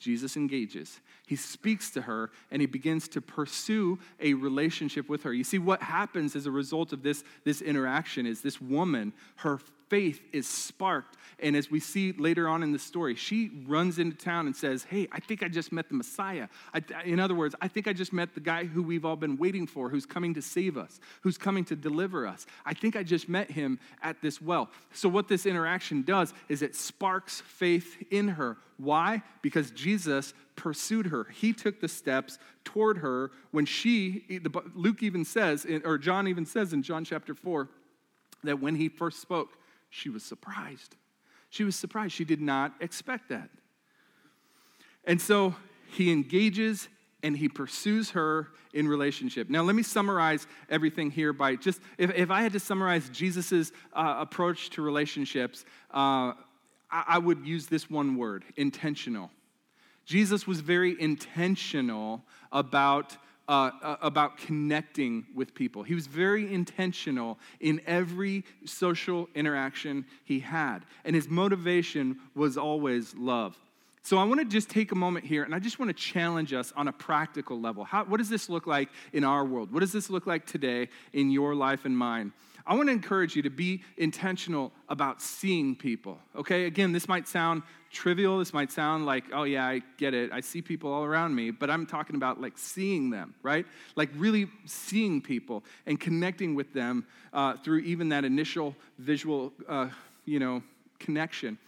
Jesus 0.00 0.36
engages. 0.36 1.00
He 1.28 1.36
speaks 1.36 1.90
to 1.92 2.02
her 2.02 2.32
and 2.50 2.60
he 2.60 2.66
begins 2.66 3.06
to 3.08 3.20
pursue 3.20 4.00
a 4.18 4.34
relationship 4.34 5.08
with 5.08 5.22
her. 5.22 5.32
You 5.32 5.44
see, 5.44 5.60
what 5.60 5.80
happens 5.80 6.34
as 6.34 6.44
a 6.46 6.50
result 6.50 6.92
of 6.92 7.04
this, 7.04 7.22
this 7.44 7.62
interaction 7.62 8.26
is 8.26 8.40
this 8.40 8.60
woman, 8.60 9.12
her 9.36 9.60
faith 9.92 10.22
is 10.32 10.48
sparked. 10.48 11.18
And 11.38 11.54
as 11.54 11.70
we 11.70 11.78
see 11.78 12.12
later 12.12 12.48
on 12.48 12.62
in 12.62 12.72
the 12.72 12.78
story, 12.78 13.14
she 13.14 13.50
runs 13.66 13.98
into 13.98 14.16
town 14.16 14.46
and 14.46 14.56
says, 14.56 14.84
Hey, 14.84 15.06
I 15.12 15.20
think 15.20 15.42
I 15.42 15.48
just 15.48 15.70
met 15.70 15.90
the 15.90 15.94
Messiah. 15.94 16.48
I, 16.72 16.82
in 17.04 17.20
other 17.20 17.34
words, 17.34 17.54
I 17.60 17.68
think 17.68 17.86
I 17.86 17.92
just 17.92 18.10
met 18.10 18.32
the 18.32 18.40
guy 18.40 18.64
who 18.64 18.82
we've 18.82 19.04
all 19.04 19.16
been 19.16 19.36
waiting 19.36 19.66
for, 19.66 19.90
who's 19.90 20.06
coming 20.06 20.32
to 20.32 20.40
save 20.40 20.78
us, 20.78 20.98
who's 21.20 21.36
coming 21.36 21.62
to 21.66 21.76
deliver 21.76 22.26
us. 22.26 22.46
I 22.64 22.72
think 22.72 22.96
I 22.96 23.02
just 23.02 23.28
met 23.28 23.50
him 23.50 23.78
at 24.02 24.22
this 24.22 24.40
well. 24.40 24.70
So, 24.94 25.10
what 25.10 25.28
this 25.28 25.44
interaction 25.44 26.04
does 26.04 26.32
is 26.48 26.62
it 26.62 26.74
sparks 26.74 27.42
faith 27.42 28.02
in 28.10 28.28
her. 28.28 28.56
Why? 28.78 29.20
Because 29.42 29.72
Jesus 29.72 30.32
pursued 30.56 31.08
her. 31.08 31.26
He 31.34 31.52
took 31.52 31.82
the 31.82 31.88
steps 31.88 32.38
toward 32.64 32.98
her 32.98 33.30
when 33.50 33.66
she, 33.66 34.40
Luke 34.74 35.02
even 35.02 35.26
says, 35.26 35.66
or 35.84 35.98
John 35.98 36.28
even 36.28 36.46
says 36.46 36.72
in 36.72 36.82
John 36.82 37.04
chapter 37.04 37.34
4, 37.34 37.68
that 38.44 38.60
when 38.60 38.74
he 38.74 38.88
first 38.88 39.20
spoke, 39.20 39.50
she 39.92 40.08
was 40.08 40.24
surprised. 40.24 40.96
She 41.50 41.64
was 41.64 41.76
surprised. 41.76 42.14
She 42.14 42.24
did 42.24 42.40
not 42.40 42.72
expect 42.80 43.28
that. 43.28 43.50
And 45.04 45.20
so 45.20 45.54
he 45.86 46.10
engages 46.10 46.88
and 47.22 47.36
he 47.36 47.46
pursues 47.46 48.10
her 48.12 48.48
in 48.72 48.88
relationship. 48.88 49.50
Now, 49.50 49.62
let 49.62 49.76
me 49.76 49.82
summarize 49.82 50.46
everything 50.70 51.10
here 51.10 51.34
by 51.34 51.56
just, 51.56 51.82
if, 51.98 52.10
if 52.14 52.30
I 52.30 52.40
had 52.40 52.54
to 52.54 52.58
summarize 52.58 53.10
Jesus' 53.10 53.70
uh, 53.92 54.16
approach 54.18 54.70
to 54.70 54.82
relationships, 54.82 55.66
uh, 55.92 56.32
I, 56.90 57.04
I 57.08 57.18
would 57.18 57.46
use 57.46 57.66
this 57.66 57.90
one 57.90 58.16
word 58.16 58.46
intentional. 58.56 59.30
Jesus 60.06 60.46
was 60.46 60.60
very 60.60 60.98
intentional 60.98 62.22
about 62.50 63.18
uh, 63.48 63.96
about 64.00 64.36
connecting 64.38 65.26
with 65.34 65.54
people. 65.54 65.82
He 65.82 65.94
was 65.94 66.06
very 66.06 66.52
intentional 66.52 67.38
in 67.60 67.80
every 67.86 68.44
social 68.64 69.28
interaction 69.34 70.04
he 70.24 70.40
had, 70.40 70.80
and 71.04 71.14
his 71.14 71.28
motivation 71.28 72.18
was 72.34 72.56
always 72.56 73.14
love. 73.14 73.58
So 74.04 74.18
I 74.18 74.24
want 74.24 74.40
to 74.40 74.44
just 74.44 74.68
take 74.68 74.90
a 74.90 74.96
moment 74.96 75.24
here 75.24 75.44
and 75.44 75.54
I 75.54 75.60
just 75.60 75.78
want 75.78 75.88
to 75.88 75.94
challenge 75.94 76.52
us 76.52 76.72
on 76.74 76.88
a 76.88 76.92
practical 76.92 77.60
level. 77.60 77.84
How, 77.84 78.04
what 78.04 78.16
does 78.16 78.28
this 78.28 78.48
look 78.48 78.66
like 78.66 78.88
in 79.12 79.22
our 79.22 79.44
world? 79.44 79.72
What 79.72 79.78
does 79.78 79.92
this 79.92 80.10
look 80.10 80.26
like 80.26 80.44
today 80.44 80.88
in 81.12 81.30
your 81.30 81.54
life 81.54 81.84
and 81.84 81.96
mine? 81.96 82.32
I 82.66 82.74
want 82.74 82.88
to 82.88 82.92
encourage 82.92 83.36
you 83.36 83.42
to 83.42 83.50
be 83.50 83.82
intentional 83.96 84.72
about 84.88 85.22
seeing 85.22 85.76
people. 85.76 86.18
Okay, 86.34 86.66
again, 86.66 86.90
this 86.90 87.06
might 87.06 87.28
sound 87.28 87.62
trivial. 87.92 88.38
This 88.38 88.52
might 88.52 88.72
sound 88.72 89.06
like, 89.06 89.24
oh, 89.32 89.44
yeah, 89.44 89.66
I 89.66 89.82
get 89.98 90.14
it. 90.14 90.32
I 90.32 90.40
see 90.40 90.62
people 90.62 90.92
all 90.92 91.04
around 91.04 91.34
me, 91.34 91.50
but 91.50 91.70
I'm 91.70 91.86
talking 91.86 92.16
about 92.16 92.40
like 92.40 92.56
seeing 92.56 93.10
them, 93.10 93.34
right? 93.42 93.66
Like 93.94 94.08
really 94.16 94.48
seeing 94.64 95.20
people 95.20 95.62
and 95.86 96.00
connecting 96.00 96.54
with 96.54 96.72
them 96.72 97.06
uh, 97.32 97.56
through 97.58 97.80
even 97.80 98.08
that 98.08 98.24
initial 98.24 98.74
visual, 98.98 99.52
uh, 99.68 99.88
you 100.24 100.38
know, 100.38 100.62
connection. 100.98 101.58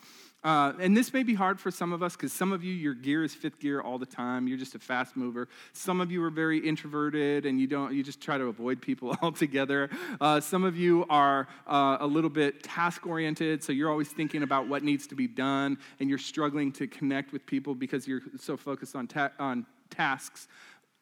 Uh, 0.44 0.74
and 0.78 0.94
this 0.94 1.10
may 1.14 1.22
be 1.22 1.32
hard 1.32 1.58
for 1.58 1.70
some 1.70 1.94
of 1.94 2.02
us 2.02 2.14
because 2.14 2.30
some 2.30 2.52
of 2.52 2.62
you, 2.62 2.74
your 2.74 2.92
gear 2.92 3.24
is 3.24 3.34
fifth 3.34 3.58
gear 3.58 3.80
all 3.80 3.98
the 3.98 4.04
time. 4.04 4.46
You're 4.46 4.58
just 4.58 4.74
a 4.74 4.78
fast 4.78 5.16
mover. 5.16 5.48
Some 5.72 6.02
of 6.02 6.12
you 6.12 6.22
are 6.22 6.30
very 6.30 6.58
introverted 6.58 7.46
and 7.46 7.58
you 7.58 7.66
don't, 7.66 7.94
you 7.94 8.02
just 8.02 8.20
try 8.20 8.36
to 8.36 8.44
avoid 8.44 8.82
people 8.82 9.16
altogether. 9.22 9.88
Uh, 10.20 10.40
some 10.40 10.62
of 10.62 10.76
you 10.76 11.06
are 11.08 11.48
uh, 11.66 11.96
a 12.00 12.06
little 12.06 12.28
bit 12.28 12.62
task 12.62 13.06
oriented, 13.06 13.64
so 13.64 13.72
you're 13.72 13.90
always 13.90 14.10
thinking 14.10 14.42
about 14.42 14.68
what 14.68 14.82
needs 14.82 15.06
to 15.06 15.14
be 15.14 15.26
done 15.26 15.78
and 15.98 16.10
you're 16.10 16.18
struggling 16.18 16.70
to 16.72 16.86
connect 16.86 17.32
with 17.32 17.46
people 17.46 17.74
because 17.74 18.06
you're 18.06 18.22
so 18.38 18.54
focused 18.54 18.94
on, 18.94 19.06
ta- 19.06 19.32
on 19.38 19.64
tasks. 19.88 20.46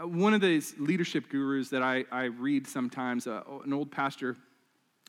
Uh, 0.01 0.07
one 0.07 0.35
of 0.35 0.41
these 0.41 0.75
leadership 0.79 1.29
gurus 1.29 1.69
that 1.71 1.83
I, 1.83 2.05
I 2.13 2.25
read 2.25 2.69
sometimes, 2.69 3.27
uh, 3.27 3.43
an 3.65 3.73
old 3.73 3.91
pastor 3.91 4.37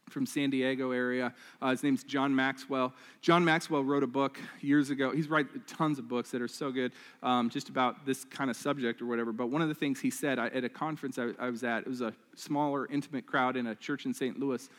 from 0.10 0.26
San 0.26 0.50
Diego 0.50 0.92
area. 0.92 1.34
Uh, 1.62 1.72
his 1.72 1.84
name's 1.84 2.04
John 2.04 2.36
Maxwell. 2.36 2.94
John 3.22 3.44
Maxwell 3.44 3.84
wrote 3.84 4.04
a 4.04 4.08
book 4.08 4.39
years 4.62 4.89
ago. 4.89 5.12
He's 5.12 5.30
written 5.30 5.63
tons 5.68 6.00
of 6.00 6.08
books 6.08 6.32
that 6.32 6.42
are 6.42 6.48
so 6.48 6.72
good 6.72 6.94
um, 7.22 7.50
just 7.50 7.70
about 7.70 8.06
this 8.06 8.24
kind 8.26 8.50
of 8.50 8.56
subject 8.56 9.02
or 9.02 9.06
whatever. 9.06 9.32
But 9.32 9.48
one 9.48 9.62
of 9.62 9.70
the 9.70 9.76
things 9.76 10.00
he 10.00 10.10
said 10.10 10.39
I, 10.39 10.48
at 10.48 10.63
a 10.63 10.70
conference 10.70 11.18
I, 11.18 11.30
I, 11.39 11.50
was 11.50 11.63
at, 11.63 11.80
it 11.82 11.88
was 11.88 12.02
a 12.02 12.13
smaller, 12.36 12.88
intimate 12.88 13.26
crowd 13.26 13.58
in 13.58 13.68
a 13.68 13.76
church 13.76 14.06
in 14.06 14.13
St. 14.13 14.39
Louis. 14.39 14.70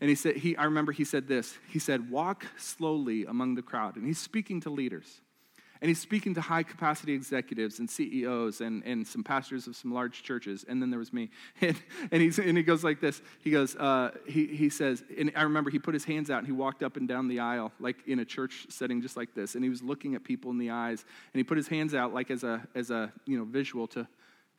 And 0.00 0.10
he 0.10 0.16
said, 0.16 0.36
he, 0.36 0.56
I 0.56 0.64
remember 0.64 0.92
he 0.92 1.04
said 1.04 1.26
this. 1.26 1.56
He 1.68 1.78
said, 1.78 2.10
walk 2.10 2.46
slowly 2.58 3.24
among 3.24 3.54
the 3.54 3.62
crowd. 3.62 3.96
And 3.96 4.06
he's 4.06 4.18
speaking 4.18 4.60
to 4.62 4.70
leaders. 4.70 5.20
And 5.80 5.88
he's 5.88 6.00
speaking 6.00 6.34
to 6.34 6.40
high 6.40 6.62
capacity 6.62 7.12
executives 7.12 7.78
and 7.78 7.88
CEOs 7.88 8.60
and, 8.60 8.82
and 8.84 9.06
some 9.06 9.22
pastors 9.22 9.66
of 9.66 9.76
some 9.76 9.92
large 9.92 10.22
churches. 10.22 10.64
And 10.68 10.80
then 10.80 10.90
there 10.90 10.98
was 10.98 11.12
me. 11.12 11.30
And, 11.60 11.76
and, 12.12 12.22
he's, 12.22 12.38
and 12.38 12.56
he 12.56 12.62
goes 12.62 12.84
like 12.84 13.00
this. 13.00 13.20
He 13.42 13.50
goes, 13.50 13.74
uh, 13.76 14.10
he, 14.26 14.46
he 14.46 14.68
says, 14.68 15.02
and 15.18 15.32
I 15.34 15.42
remember 15.42 15.70
he 15.70 15.78
put 15.78 15.94
his 15.94 16.04
hands 16.04 16.30
out 16.30 16.38
and 16.38 16.46
he 16.46 16.52
walked 16.52 16.82
up 16.82 16.96
and 16.96 17.08
down 17.08 17.28
the 17.28 17.40
aisle, 17.40 17.72
like 17.80 17.96
in 18.06 18.18
a 18.20 18.24
church 18.24 18.66
setting 18.68 19.02
just 19.02 19.16
like 19.16 19.34
this. 19.34 19.54
And 19.54 19.64
he 19.64 19.70
was 19.70 19.82
looking 19.82 20.14
at 20.14 20.22
people 20.22 20.50
in 20.50 20.58
the 20.58 20.70
eyes. 20.70 21.04
And 21.32 21.40
he 21.40 21.44
put 21.44 21.56
his 21.56 21.68
hands 21.68 21.94
out 21.94 22.14
like 22.14 22.30
as 22.30 22.44
a, 22.44 22.66
as 22.74 22.90
a 22.90 23.12
you 23.24 23.38
know, 23.38 23.44
visual 23.44 23.86
to 23.88 24.06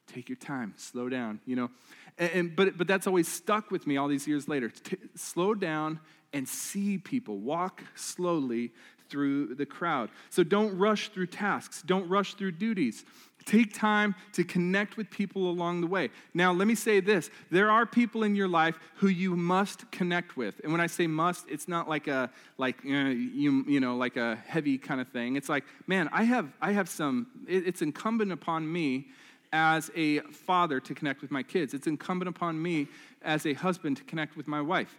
take 0.08 0.30
your 0.30 0.38
time, 0.38 0.74
slow 0.78 1.10
down, 1.10 1.40
you 1.46 1.56
know. 1.56 1.70
And, 2.18 2.32
and 2.32 2.56
but, 2.56 2.78
but 2.78 2.88
that's 2.88 3.08
always 3.08 3.28
stuck 3.28 3.72
with 3.72 3.86
me 3.86 3.98
all 3.98 4.08
these 4.08 4.28
years 4.28 4.48
later. 4.48 4.70
T- 4.70 4.98
slow 5.16 5.54
down 5.54 6.00
and 6.34 6.48
see 6.48 6.98
people. 6.98 7.38
Walk 7.38 7.84
slowly 7.96 8.72
through 9.10 9.56
the 9.56 9.66
crowd. 9.66 10.10
So 10.30 10.44
don't 10.44 10.78
rush 10.78 11.10
through 11.10 11.28
tasks, 11.28 11.82
don't 11.82 12.08
rush 12.08 12.34
through 12.36 12.54
duties. 12.54 13.06
Take 13.46 13.74
time 13.74 14.14
to 14.34 14.44
connect 14.44 14.98
with 14.98 15.10
people 15.10 15.50
along 15.50 15.80
the 15.80 15.88
way. 15.88 16.10
Now, 16.34 16.52
let 16.52 16.68
me 16.68 16.76
say 16.76 17.00
this 17.00 17.30
there 17.50 17.72
are 17.72 17.86
people 17.86 18.24
in 18.24 18.36
your 18.36 18.50
life 18.50 18.78
who 18.96 19.08
you 19.08 19.38
must 19.38 19.90
connect 19.90 20.36
with. 20.36 20.60
And 20.64 20.72
when 20.74 20.82
I 20.82 20.88
say 20.88 21.08
must, 21.08 21.50
it's 21.50 21.66
not 21.66 21.88
like 21.88 22.08
a 22.08 22.30
like 22.58 22.78
uh, 22.86 22.90
you 22.90 23.64
you 23.66 23.80
know 23.80 23.96
like 23.96 24.18
a 24.18 24.36
heavy 24.48 24.78
kind 24.78 25.00
of 25.00 25.08
thing. 25.10 25.38
It's 25.38 25.48
like, 25.48 25.64
man, 25.88 26.10
I 26.12 26.24
have 26.24 26.52
I 26.62 26.74
have 26.74 26.90
some 26.90 27.28
it's 27.48 27.82
incumbent 27.82 28.34
upon 28.34 28.70
me 28.70 29.08
as 29.54 29.90
a 29.96 30.20
father 30.20 30.82
to 30.82 30.94
connect 30.94 31.22
with 31.22 31.32
my 31.32 31.42
kids. 31.42 31.74
It's 31.74 31.88
incumbent 31.88 32.28
upon 32.28 32.62
me 32.62 32.90
as 33.22 33.46
a 33.46 33.54
husband 33.54 33.96
to 33.96 34.04
connect 34.04 34.36
with 34.36 34.50
my 34.50 34.60
wife 34.60 34.98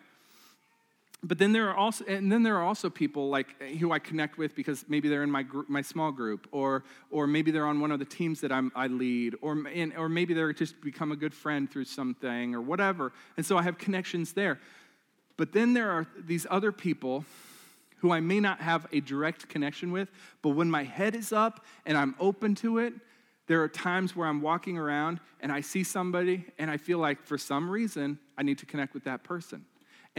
but 1.22 1.38
then 1.38 1.52
there 1.52 1.68
are 1.68 1.76
also 1.76 2.04
and 2.04 2.30
then 2.30 2.44
there 2.44 2.56
are 2.56 2.62
also 2.62 2.88
people 2.88 3.28
like 3.28 3.60
who 3.60 3.90
I 3.90 3.98
connect 3.98 4.38
with 4.38 4.54
because 4.54 4.84
maybe 4.88 5.08
they're 5.08 5.24
in 5.24 5.30
my 5.30 5.42
group, 5.42 5.68
my 5.68 5.82
small 5.82 6.12
group 6.12 6.46
or 6.52 6.84
or 7.10 7.26
maybe 7.26 7.50
they're 7.50 7.66
on 7.66 7.80
one 7.80 7.90
of 7.90 7.98
the 7.98 8.04
teams 8.04 8.40
that 8.42 8.52
I'm, 8.52 8.70
I 8.76 8.86
lead 8.86 9.34
or 9.42 9.66
and, 9.66 9.96
or 9.96 10.08
maybe 10.08 10.32
they're 10.32 10.52
just 10.52 10.80
become 10.80 11.10
a 11.10 11.16
good 11.16 11.34
friend 11.34 11.68
through 11.68 11.86
something 11.86 12.54
or 12.54 12.60
whatever. 12.60 13.12
And 13.36 13.44
so 13.44 13.58
I 13.58 13.62
have 13.62 13.78
connections 13.78 14.32
there. 14.32 14.60
But 15.36 15.52
then 15.52 15.74
there 15.74 15.90
are 15.90 16.06
these 16.16 16.46
other 16.50 16.70
people 16.70 17.24
who 17.98 18.12
I 18.12 18.20
may 18.20 18.38
not 18.38 18.60
have 18.60 18.86
a 18.92 19.00
direct 19.00 19.48
connection 19.48 19.90
with 19.90 20.08
but 20.40 20.50
when 20.50 20.70
my 20.70 20.84
head 20.84 21.16
is 21.16 21.32
up 21.32 21.64
and 21.84 21.98
I'm 21.98 22.14
open 22.20 22.54
to 22.56 22.78
it 22.78 22.94
there 23.48 23.60
are 23.62 23.68
times 23.68 24.14
where 24.14 24.28
I'm 24.28 24.40
walking 24.40 24.78
around 24.78 25.18
and 25.40 25.50
I 25.50 25.62
see 25.62 25.82
somebody 25.82 26.44
and 26.58 26.70
I 26.70 26.76
feel 26.76 26.98
like 26.98 27.24
for 27.24 27.38
some 27.38 27.68
reason 27.68 28.20
I 28.36 28.44
need 28.44 28.58
to 28.58 28.66
connect 28.66 28.94
with 28.94 29.02
that 29.04 29.24
person 29.24 29.64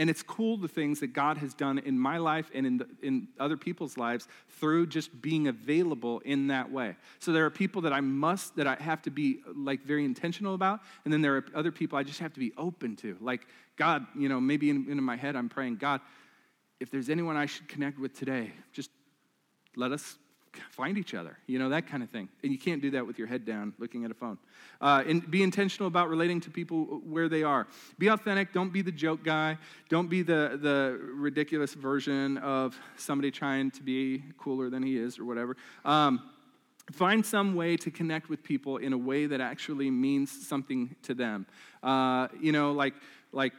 and 0.00 0.08
it's 0.08 0.22
cool 0.22 0.56
the 0.56 0.66
things 0.66 1.00
that 1.00 1.08
God 1.08 1.36
has 1.36 1.52
done 1.52 1.78
in 1.78 1.98
my 1.98 2.16
life 2.16 2.50
and 2.54 2.66
in, 2.66 2.78
the, 2.78 2.88
in 3.02 3.28
other 3.38 3.58
people's 3.58 3.98
lives 3.98 4.28
through 4.58 4.86
just 4.86 5.20
being 5.20 5.46
available 5.46 6.20
in 6.20 6.46
that 6.46 6.72
way. 6.72 6.96
So 7.18 7.32
there 7.32 7.44
are 7.44 7.50
people 7.50 7.82
that 7.82 7.92
I 7.92 8.00
must, 8.00 8.56
that 8.56 8.66
I 8.66 8.76
have 8.76 9.02
to 9.02 9.10
be 9.10 9.42
like 9.54 9.84
very 9.84 10.06
intentional 10.06 10.54
about. 10.54 10.80
And 11.04 11.12
then 11.12 11.20
there 11.20 11.36
are 11.36 11.44
other 11.54 11.70
people 11.70 11.98
I 11.98 12.02
just 12.02 12.20
have 12.20 12.32
to 12.32 12.40
be 12.40 12.50
open 12.56 12.96
to. 12.96 13.18
Like, 13.20 13.46
God, 13.76 14.06
you 14.16 14.30
know, 14.30 14.40
maybe 14.40 14.70
in, 14.70 14.90
in 14.90 15.02
my 15.02 15.16
head 15.16 15.36
I'm 15.36 15.50
praying, 15.50 15.76
God, 15.76 16.00
if 16.80 16.90
there's 16.90 17.10
anyone 17.10 17.36
I 17.36 17.44
should 17.44 17.68
connect 17.68 17.98
with 17.98 18.18
today, 18.18 18.52
just 18.72 18.88
let 19.76 19.92
us 19.92 20.16
find 20.70 20.98
each 20.98 21.14
other, 21.14 21.36
you 21.46 21.58
know, 21.58 21.68
that 21.68 21.86
kind 21.86 22.02
of 22.02 22.10
thing. 22.10 22.28
And 22.42 22.52
you 22.52 22.58
can't 22.58 22.82
do 22.82 22.90
that 22.92 23.06
with 23.06 23.18
your 23.18 23.28
head 23.28 23.44
down 23.44 23.72
looking 23.78 24.04
at 24.04 24.10
a 24.10 24.14
phone. 24.14 24.38
Uh, 24.80 25.04
and 25.06 25.30
be 25.30 25.42
intentional 25.42 25.86
about 25.86 26.08
relating 26.08 26.40
to 26.40 26.50
people 26.50 27.00
where 27.06 27.28
they 27.28 27.42
are. 27.42 27.66
Be 27.98 28.08
authentic. 28.08 28.52
Don't 28.52 28.72
be 28.72 28.82
the 28.82 28.92
joke 28.92 29.22
guy. 29.22 29.58
Don't 29.88 30.08
be 30.08 30.22
the, 30.22 30.58
the 30.60 30.98
ridiculous 31.14 31.74
version 31.74 32.38
of 32.38 32.76
somebody 32.96 33.30
trying 33.30 33.70
to 33.72 33.82
be 33.82 34.22
cooler 34.38 34.70
than 34.70 34.82
he 34.82 34.96
is 34.96 35.18
or 35.18 35.24
whatever. 35.24 35.56
Um, 35.84 36.22
find 36.92 37.24
some 37.24 37.54
way 37.54 37.76
to 37.76 37.90
connect 37.90 38.28
with 38.28 38.42
people 38.42 38.78
in 38.78 38.92
a 38.92 38.98
way 38.98 39.26
that 39.26 39.40
actually 39.40 39.90
means 39.90 40.46
something 40.46 40.94
to 41.02 41.14
them. 41.14 41.46
Uh, 41.82 42.28
you 42.40 42.52
know, 42.52 42.72
like, 42.72 42.94
like, 43.32 43.52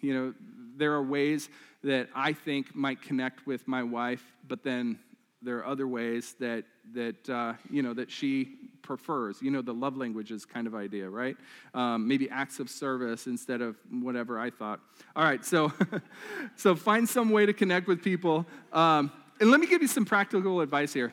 you 0.00 0.12
know, 0.12 0.34
there 0.76 0.92
are 0.92 1.02
ways 1.02 1.48
that 1.84 2.08
I 2.14 2.32
think 2.32 2.74
might 2.74 3.00
connect 3.02 3.46
with 3.46 3.66
my 3.66 3.82
wife, 3.82 4.24
but 4.46 4.62
then 4.62 4.98
there 5.42 5.58
are 5.58 5.66
other 5.66 5.86
ways 5.86 6.34
that 6.40 6.64
that 6.94 7.28
uh, 7.28 7.54
you 7.70 7.82
know 7.82 7.94
that 7.94 8.10
she 8.10 8.48
prefers. 8.82 9.40
You 9.40 9.50
know 9.50 9.62
the 9.62 9.74
love 9.74 9.96
languages 9.96 10.44
kind 10.44 10.66
of 10.66 10.74
idea 10.74 11.08
right? 11.08 11.36
Um, 11.74 12.06
maybe 12.06 12.28
acts 12.30 12.60
of 12.60 12.70
service 12.70 13.26
instead 13.26 13.60
of 13.60 13.76
whatever 13.90 14.38
i 14.38 14.50
thought. 14.50 14.80
All 15.16 15.24
right 15.24 15.44
so 15.44 15.72
so 16.56 16.74
find 16.74 17.08
some 17.08 17.30
way 17.30 17.46
to 17.46 17.52
connect 17.52 17.86
with 17.86 18.02
people. 18.02 18.46
Um, 18.72 19.12
and 19.40 19.50
let 19.50 19.60
me 19.60 19.66
give 19.66 19.82
you 19.82 19.88
some 19.88 20.04
practical 20.04 20.60
advice 20.60 20.92
here. 20.92 21.12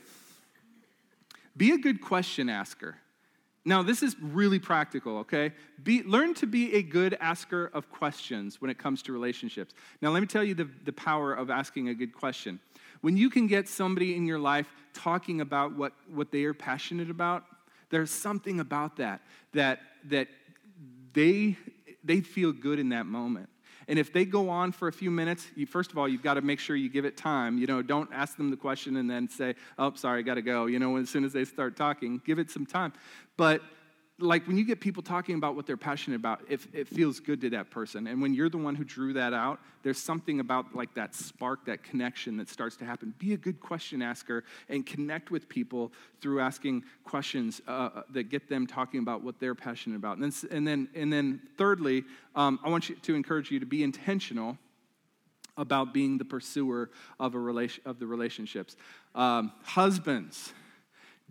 Be 1.58 1.72
a 1.72 1.78
good 1.78 2.02
question 2.02 2.50
asker. 2.50 2.96
Now 3.66 3.84
this 3.84 4.02
is 4.02 4.16
really 4.22 4.60
practical 4.60 5.18
okay? 5.20 5.54
Be, 5.84 6.04
learn 6.04 6.34
to 6.36 6.48
be 6.48 6.74
a 6.76 6.82
good 6.82 7.18
asker 7.20 7.70
of 7.74 7.90
questions 7.92 8.62
when 8.62 8.72
it 8.72 8.78
comes 8.78 9.02
to 9.04 9.12
relationships. 9.12 9.74
Now 10.02 10.10
let 10.12 10.22
me 10.22 10.28
tell 10.28 10.44
you 10.44 10.56
the, 10.56 10.70
the 10.86 10.94
power 10.94 11.34
of 11.34 11.50
asking 11.50 11.90
a 11.90 11.94
good 11.94 12.14
question 12.14 12.60
when 13.02 13.18
you 13.18 13.30
can 13.30 13.48
get 13.48 13.68
somebody 13.68 14.16
in 14.16 14.26
your 14.26 14.40
life 14.40 14.68
talking 14.94 15.42
about 15.42 15.76
what, 15.76 15.94
what 16.14 16.32
they 16.32 16.44
are 16.44 16.54
passionate 16.54 17.10
about, 17.10 17.44
there's 17.90 18.12
something 18.12 18.60
about 18.60 18.98
that 18.98 19.22
that, 19.54 19.80
that 20.06 20.28
they, 21.14 21.58
they 22.04 22.22
feel 22.22 22.52
good 22.52 22.80
in 22.80 22.90
that 22.90 23.06
moment. 23.06 23.50
And 23.88 23.98
if 23.98 24.14
they 24.14 24.24
go 24.24 24.50
on 24.50 24.72
for 24.72 24.88
a 24.88 24.94
few 24.94 25.10
minutes, 25.10 25.48
you, 25.56 25.66
first 25.66 25.92
of 25.92 25.98
all, 25.98 26.08
you've 26.08 26.22
got 26.22 26.36
to 26.36 26.42
make 26.42 26.60
sure 26.60 26.76
you 26.76 26.90
give 26.90 27.06
it 27.06 27.18
time. 27.18 27.58
You 27.58 27.66
know, 27.66 27.82
don't 27.82 28.10
ask 28.14 28.38
them 28.38 28.52
the 28.52 28.58
question 28.58 28.98
and 28.98 29.10
then 29.10 29.28
say, 29.28 29.56
oh, 29.80 29.94
sorry, 29.96 30.20
I 30.20 30.22
got 30.22 30.36
to 30.36 30.44
go. 30.44 30.68
You 30.68 30.78
know, 30.78 30.98
as 30.98 31.10
soon 31.10 31.26
as 31.26 31.34
they 31.34 31.44
start 31.44 31.76
talking, 31.76 32.22
give 32.24 32.38
it 32.38 32.52
some 32.52 32.68
time. 32.68 32.94
But 33.36 33.64
like 34.20 34.48
when 34.48 34.58
you 34.58 34.66
get 34.66 34.80
people 34.80 35.02
talking 35.02 35.36
about 35.36 35.56
what 35.56 35.66
they're 35.66 35.78
passionate 35.78 36.18
about, 36.18 36.42
it, 36.50 36.62
it 36.74 36.88
feels 36.88 37.20
good 37.20 37.42
to 37.42 37.50
that 37.52 37.70
person. 37.72 38.08
And 38.08 38.22
when 38.22 38.34
you're 38.34 38.50
the 38.50 38.58
one 38.58 38.76
who 38.76 38.84
drew 38.84 39.14
that 39.14 39.34
out, 39.34 39.60
there's 39.84 39.98
something 39.98 40.40
about 40.40 40.76
like 40.76 40.94
that 40.96 41.16
spark, 41.16 41.66
that 41.66 41.84
connection 41.84 42.38
that 42.38 42.50
starts 42.50 42.76
to 42.78 42.86
happen. 42.86 43.14
Be 43.18 43.34
a 43.34 43.38
good 43.38 43.60
question 43.60 44.02
asker 44.02 44.44
and 44.68 44.86
connect 44.86 45.32
with 45.32 45.48
people 45.48 45.92
through 46.22 46.42
asking 46.42 46.84
questions 47.04 47.62
uh, 47.68 47.72
uh 47.72 48.02
that 48.12 48.30
get 48.30 48.50
them 48.50 48.68
talking 48.68 49.00
about 49.00 49.24
what 49.24 49.40
they're 49.40 49.56
passionate 49.56 49.96
about. 49.96 50.18
And 50.18 50.32
then, 50.32 50.52
and 50.52 50.68
then, 50.68 50.90
and 50.96 51.14
then 51.14 51.42
thirdly, 51.58 52.04
um, 52.36 52.60
I 52.64 52.70
want 52.70 52.90
you 52.90 52.96
to 52.96 53.16
encourage 53.16 53.52
you 53.52 53.60
to 53.60 53.66
be 53.66 53.84
intentional 53.84 54.58
about 55.58 55.94
being 55.94 56.18
the 56.18 56.26
pursuer 56.26 56.90
of 57.20 57.36
a 57.36 57.40
relation 57.40 57.84
of 57.86 58.00
the 58.00 58.08
relationships. 58.08 58.76
Um, 59.14 59.52
husbands, 59.64 60.54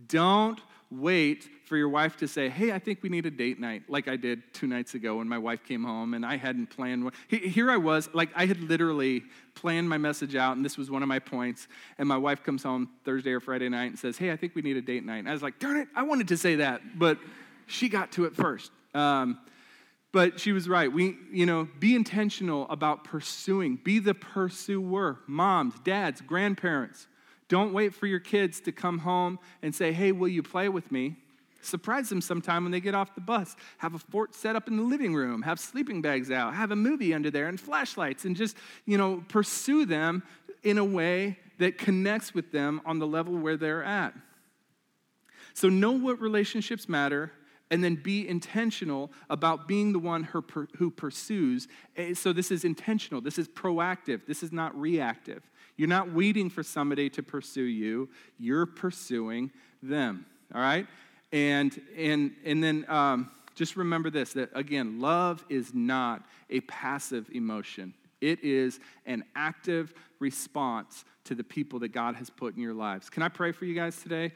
don't 0.06 0.60
wait 0.90 1.48
for 1.66 1.76
your 1.76 1.88
wife 1.88 2.16
to 2.16 2.28
say, 2.28 2.48
Hey, 2.48 2.72
I 2.72 2.78
think 2.78 3.02
we 3.02 3.08
need 3.08 3.26
a 3.26 3.30
date 3.30 3.60
night, 3.60 3.82
like 3.88 4.08
I 4.08 4.16
did 4.16 4.42
two 4.54 4.66
nights 4.66 4.94
ago 4.94 5.16
when 5.16 5.28
my 5.28 5.38
wife 5.38 5.64
came 5.64 5.84
home 5.84 6.14
and 6.14 6.24
I 6.24 6.36
hadn't 6.36 6.70
planned. 6.70 7.04
One. 7.04 7.12
Here 7.28 7.70
I 7.70 7.76
was, 7.76 8.08
like 8.14 8.30
I 8.34 8.46
had 8.46 8.60
literally 8.60 9.24
planned 9.54 9.88
my 9.88 9.98
message 9.98 10.34
out, 10.34 10.56
and 10.56 10.64
this 10.64 10.78
was 10.78 10.90
one 10.90 11.02
of 11.02 11.08
my 11.08 11.18
points. 11.18 11.68
And 11.98 12.08
my 12.08 12.16
wife 12.16 12.42
comes 12.42 12.62
home 12.62 12.88
Thursday 13.04 13.32
or 13.32 13.40
Friday 13.40 13.68
night 13.68 13.86
and 13.86 13.98
says, 13.98 14.16
Hey, 14.16 14.30
I 14.30 14.36
think 14.36 14.54
we 14.54 14.62
need 14.62 14.76
a 14.76 14.82
date 14.82 15.04
night. 15.04 15.18
And 15.18 15.28
I 15.28 15.32
was 15.32 15.42
like, 15.42 15.58
Darn 15.58 15.76
it, 15.76 15.88
I 15.94 16.02
wanted 16.04 16.28
to 16.28 16.36
say 16.36 16.56
that, 16.56 16.98
but 16.98 17.18
she 17.66 17.88
got 17.88 18.12
to 18.12 18.24
it 18.24 18.34
first. 18.34 18.70
Um, 18.94 19.38
but 20.10 20.40
she 20.40 20.52
was 20.52 20.70
right. 20.70 20.90
We, 20.90 21.16
you 21.30 21.44
know, 21.44 21.68
be 21.78 21.94
intentional 21.94 22.66
about 22.70 23.04
pursuing, 23.04 23.76
be 23.76 23.98
the 23.98 24.14
pursuer. 24.14 25.18
Moms, 25.26 25.74
dads, 25.80 26.22
grandparents 26.22 27.06
don't 27.48 27.72
wait 27.72 27.94
for 27.94 28.06
your 28.06 28.20
kids 28.20 28.60
to 28.62 28.72
come 28.72 28.98
home 28.98 29.38
and 29.62 29.74
say, 29.74 29.92
Hey, 29.92 30.12
will 30.12 30.28
you 30.28 30.42
play 30.42 30.68
with 30.68 30.92
me? 30.92 31.16
Surprise 31.60 32.08
them 32.08 32.20
sometime 32.20 32.62
when 32.62 32.70
they 32.70 32.80
get 32.80 32.94
off 32.94 33.14
the 33.14 33.20
bus. 33.20 33.56
Have 33.78 33.94
a 33.94 33.98
fort 33.98 34.34
set 34.34 34.54
up 34.54 34.68
in 34.68 34.76
the 34.76 34.82
living 34.82 35.14
room, 35.14 35.42
have 35.42 35.58
sleeping 35.58 36.00
bags 36.00 36.30
out, 36.30 36.54
have 36.54 36.70
a 36.70 36.76
movie 36.76 37.12
under 37.12 37.30
there 37.30 37.48
and 37.48 37.60
flashlights, 37.60 38.24
and 38.24 38.36
just, 38.36 38.56
you 38.84 38.96
know, 38.96 39.24
pursue 39.28 39.84
them 39.84 40.22
in 40.62 40.78
a 40.78 40.84
way 40.84 41.36
that 41.58 41.76
connects 41.76 42.32
with 42.32 42.52
them 42.52 42.80
on 42.86 42.98
the 42.98 43.06
level 43.06 43.36
where 43.36 43.56
they're 43.56 43.82
at. 43.82 44.14
So, 45.54 45.68
know 45.68 45.92
what 45.92 46.20
relationships 46.20 46.88
matter 46.88 47.32
and 47.70 47.82
then 47.82 47.96
be 47.96 48.26
intentional 48.26 49.10
about 49.28 49.66
being 49.66 49.92
the 49.92 49.98
one 49.98 50.22
who 50.22 50.90
pursues. 50.90 51.66
Eh, 51.96 52.14
so, 52.14 52.32
this 52.32 52.52
is 52.52 52.64
intentional, 52.64 53.20
this 53.20 53.38
is 53.38 53.48
proactive, 53.48 54.26
this 54.26 54.44
is 54.44 54.52
not 54.52 54.78
reactive. 54.78 55.42
You're 55.78 55.88
not 55.88 56.12
waiting 56.12 56.50
for 56.50 56.62
somebody 56.62 57.08
to 57.10 57.22
pursue 57.22 57.62
you, 57.62 58.10
you're 58.36 58.66
pursuing 58.66 59.52
them, 59.82 60.26
all 60.54 60.60
right? 60.60 60.86
And, 61.32 61.80
and, 61.96 62.32
and 62.44 62.62
then 62.62 62.84
um, 62.88 63.30
just 63.54 63.76
remember 63.76 64.10
this 64.10 64.32
that 64.32 64.50
again, 64.54 65.00
love 65.00 65.44
is 65.48 65.72
not 65.72 66.26
a 66.50 66.60
passive 66.62 67.30
emotion, 67.32 67.94
it 68.20 68.42
is 68.42 68.80
an 69.06 69.24
active 69.36 69.94
response 70.18 71.04
to 71.24 71.36
the 71.36 71.44
people 71.44 71.78
that 71.78 71.90
God 71.90 72.16
has 72.16 72.28
put 72.28 72.56
in 72.56 72.60
your 72.60 72.74
lives. 72.74 73.08
Can 73.08 73.22
I 73.22 73.28
pray 73.28 73.52
for 73.52 73.64
you 73.64 73.74
guys 73.74 74.02
today? 74.02 74.32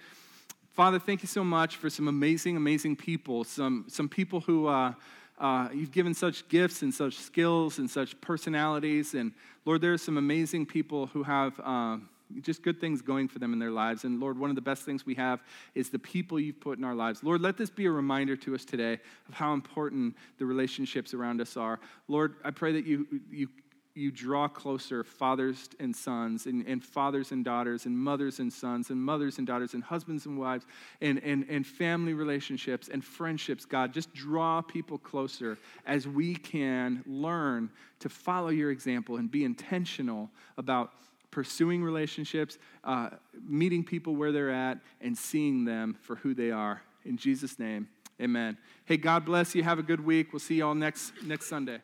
Father, 0.71 1.01
thank 1.01 1.23
you 1.23 1.29
so 1.29 1.43
much 1.43 1.77
for 1.77 1.91
some 1.91 2.07
amazing, 2.07 2.57
amazing 2.57 2.97
people, 2.97 3.45
some, 3.45 3.85
some 3.89 4.09
people 4.09 4.41
who. 4.41 4.69
Uh, 4.69 4.95
uh, 5.39 5.69
you've 5.73 5.93
given 5.93 6.15
such 6.15 6.49
gifts 6.49 6.83
and 6.83 6.93
such 6.93 7.15
skills 7.15 7.79
and 7.79 7.91
such 7.91 8.21
personalities. 8.21 9.15
And 9.15 9.33
Lord, 9.65 9.81
there 9.81 9.93
are 9.93 9.99
some 9.99 10.19
amazing 10.19 10.67
people 10.67 11.07
who 11.07 11.23
have 11.23 11.59
uh, 11.61 11.99
just 12.41 12.63
good 12.63 12.81
things 12.81 13.03
going 13.03 13.29
for 13.29 13.39
them 13.39 13.53
in 13.53 13.59
their 13.59 13.71
lives. 13.71 14.05
And 14.05 14.21
Lord, 14.21 14.39
one 14.39 14.51
of 14.51 14.57
the 14.57 14.63
best 14.63 14.85
things 14.85 15.05
we 15.05 15.15
have 15.17 15.43
is 15.75 15.91
the 15.91 15.99
people 15.99 16.41
you've 16.41 16.61
put 16.61 16.79
in 16.79 16.85
our 16.85 16.95
lives. 16.95 17.23
Lord, 17.23 17.41
let 17.41 17.57
this 17.57 17.71
be 17.71 17.87
a 17.87 17.91
reminder 17.91 18.37
to 18.37 18.55
us 18.55 18.65
today 18.65 18.99
of 19.29 19.35
how 19.35 19.53
important 19.53 20.17
the 20.39 20.47
relationships 20.47 21.15
around 21.15 21.41
us 21.41 21.57
are. 21.57 21.81
Lord, 22.09 22.37
I 22.45 22.51
pray 22.51 22.73
that 22.73 22.87
you, 22.87 23.07
you 23.31 23.49
you 23.95 24.11
draw 24.11 24.49
closer 24.49 25.05
fathers 25.05 25.69
and 25.79 25.95
sons, 25.95 26.47
and, 26.47 26.67
and 26.67 26.83
fathers 26.83 27.31
and 27.31 27.45
daughters, 27.45 27.85
and 27.85 27.97
mothers 27.97 28.39
and 28.39 28.53
sons, 28.53 28.91
and 28.91 28.99
mothers 28.99 29.39
and 29.39 29.47
daughters, 29.47 29.75
and 29.75 29.83
husbands 29.83 30.25
and 30.27 30.39
wives, 30.39 30.65
and, 31.01 31.23
and, 31.23 31.45
and 31.49 31.67
family 31.67 32.15
relationships 32.15 32.89
and 32.89 33.05
friendships, 33.05 33.65
God. 33.65 33.93
Just 33.93 34.13
draw 34.15 34.63
people 34.63 34.97
closer 34.97 35.59
as 35.87 36.09
we 36.09 36.35
can 36.35 37.03
learn 37.07 37.71
to 38.01 38.09
follow 38.09 38.49
your 38.49 38.71
example 38.71 39.17
and 39.17 39.31
be 39.31 39.45
intentional 39.45 40.31
about 40.57 40.93
pursuing 41.31 41.83
relationships, 41.83 42.59
uh, 42.85 43.11
meeting 43.47 43.85
people 43.85 44.17
where 44.17 44.33
they're 44.33 44.51
at, 44.51 44.79
and 45.01 45.17
seeing 45.17 45.65
them 45.65 45.97
for 46.01 46.17
who 46.17 46.35
they 46.35 46.51
are. 46.51 46.83
In 47.05 47.17
Jesus' 47.17 47.59
name, 47.59 47.89
amen. 48.21 48.57
Hey, 48.85 48.97
God 48.97 49.25
bless 49.25 49.55
you. 49.55 49.63
Have 49.63 49.79
a 49.79 49.83
good 49.83 50.05
week. 50.05 50.33
We'll 50.33 50.41
see 50.41 50.57
you 50.57 50.67
all 50.67 50.75
next, 50.75 51.13
next 51.25 51.47
Sunday. 51.47 51.81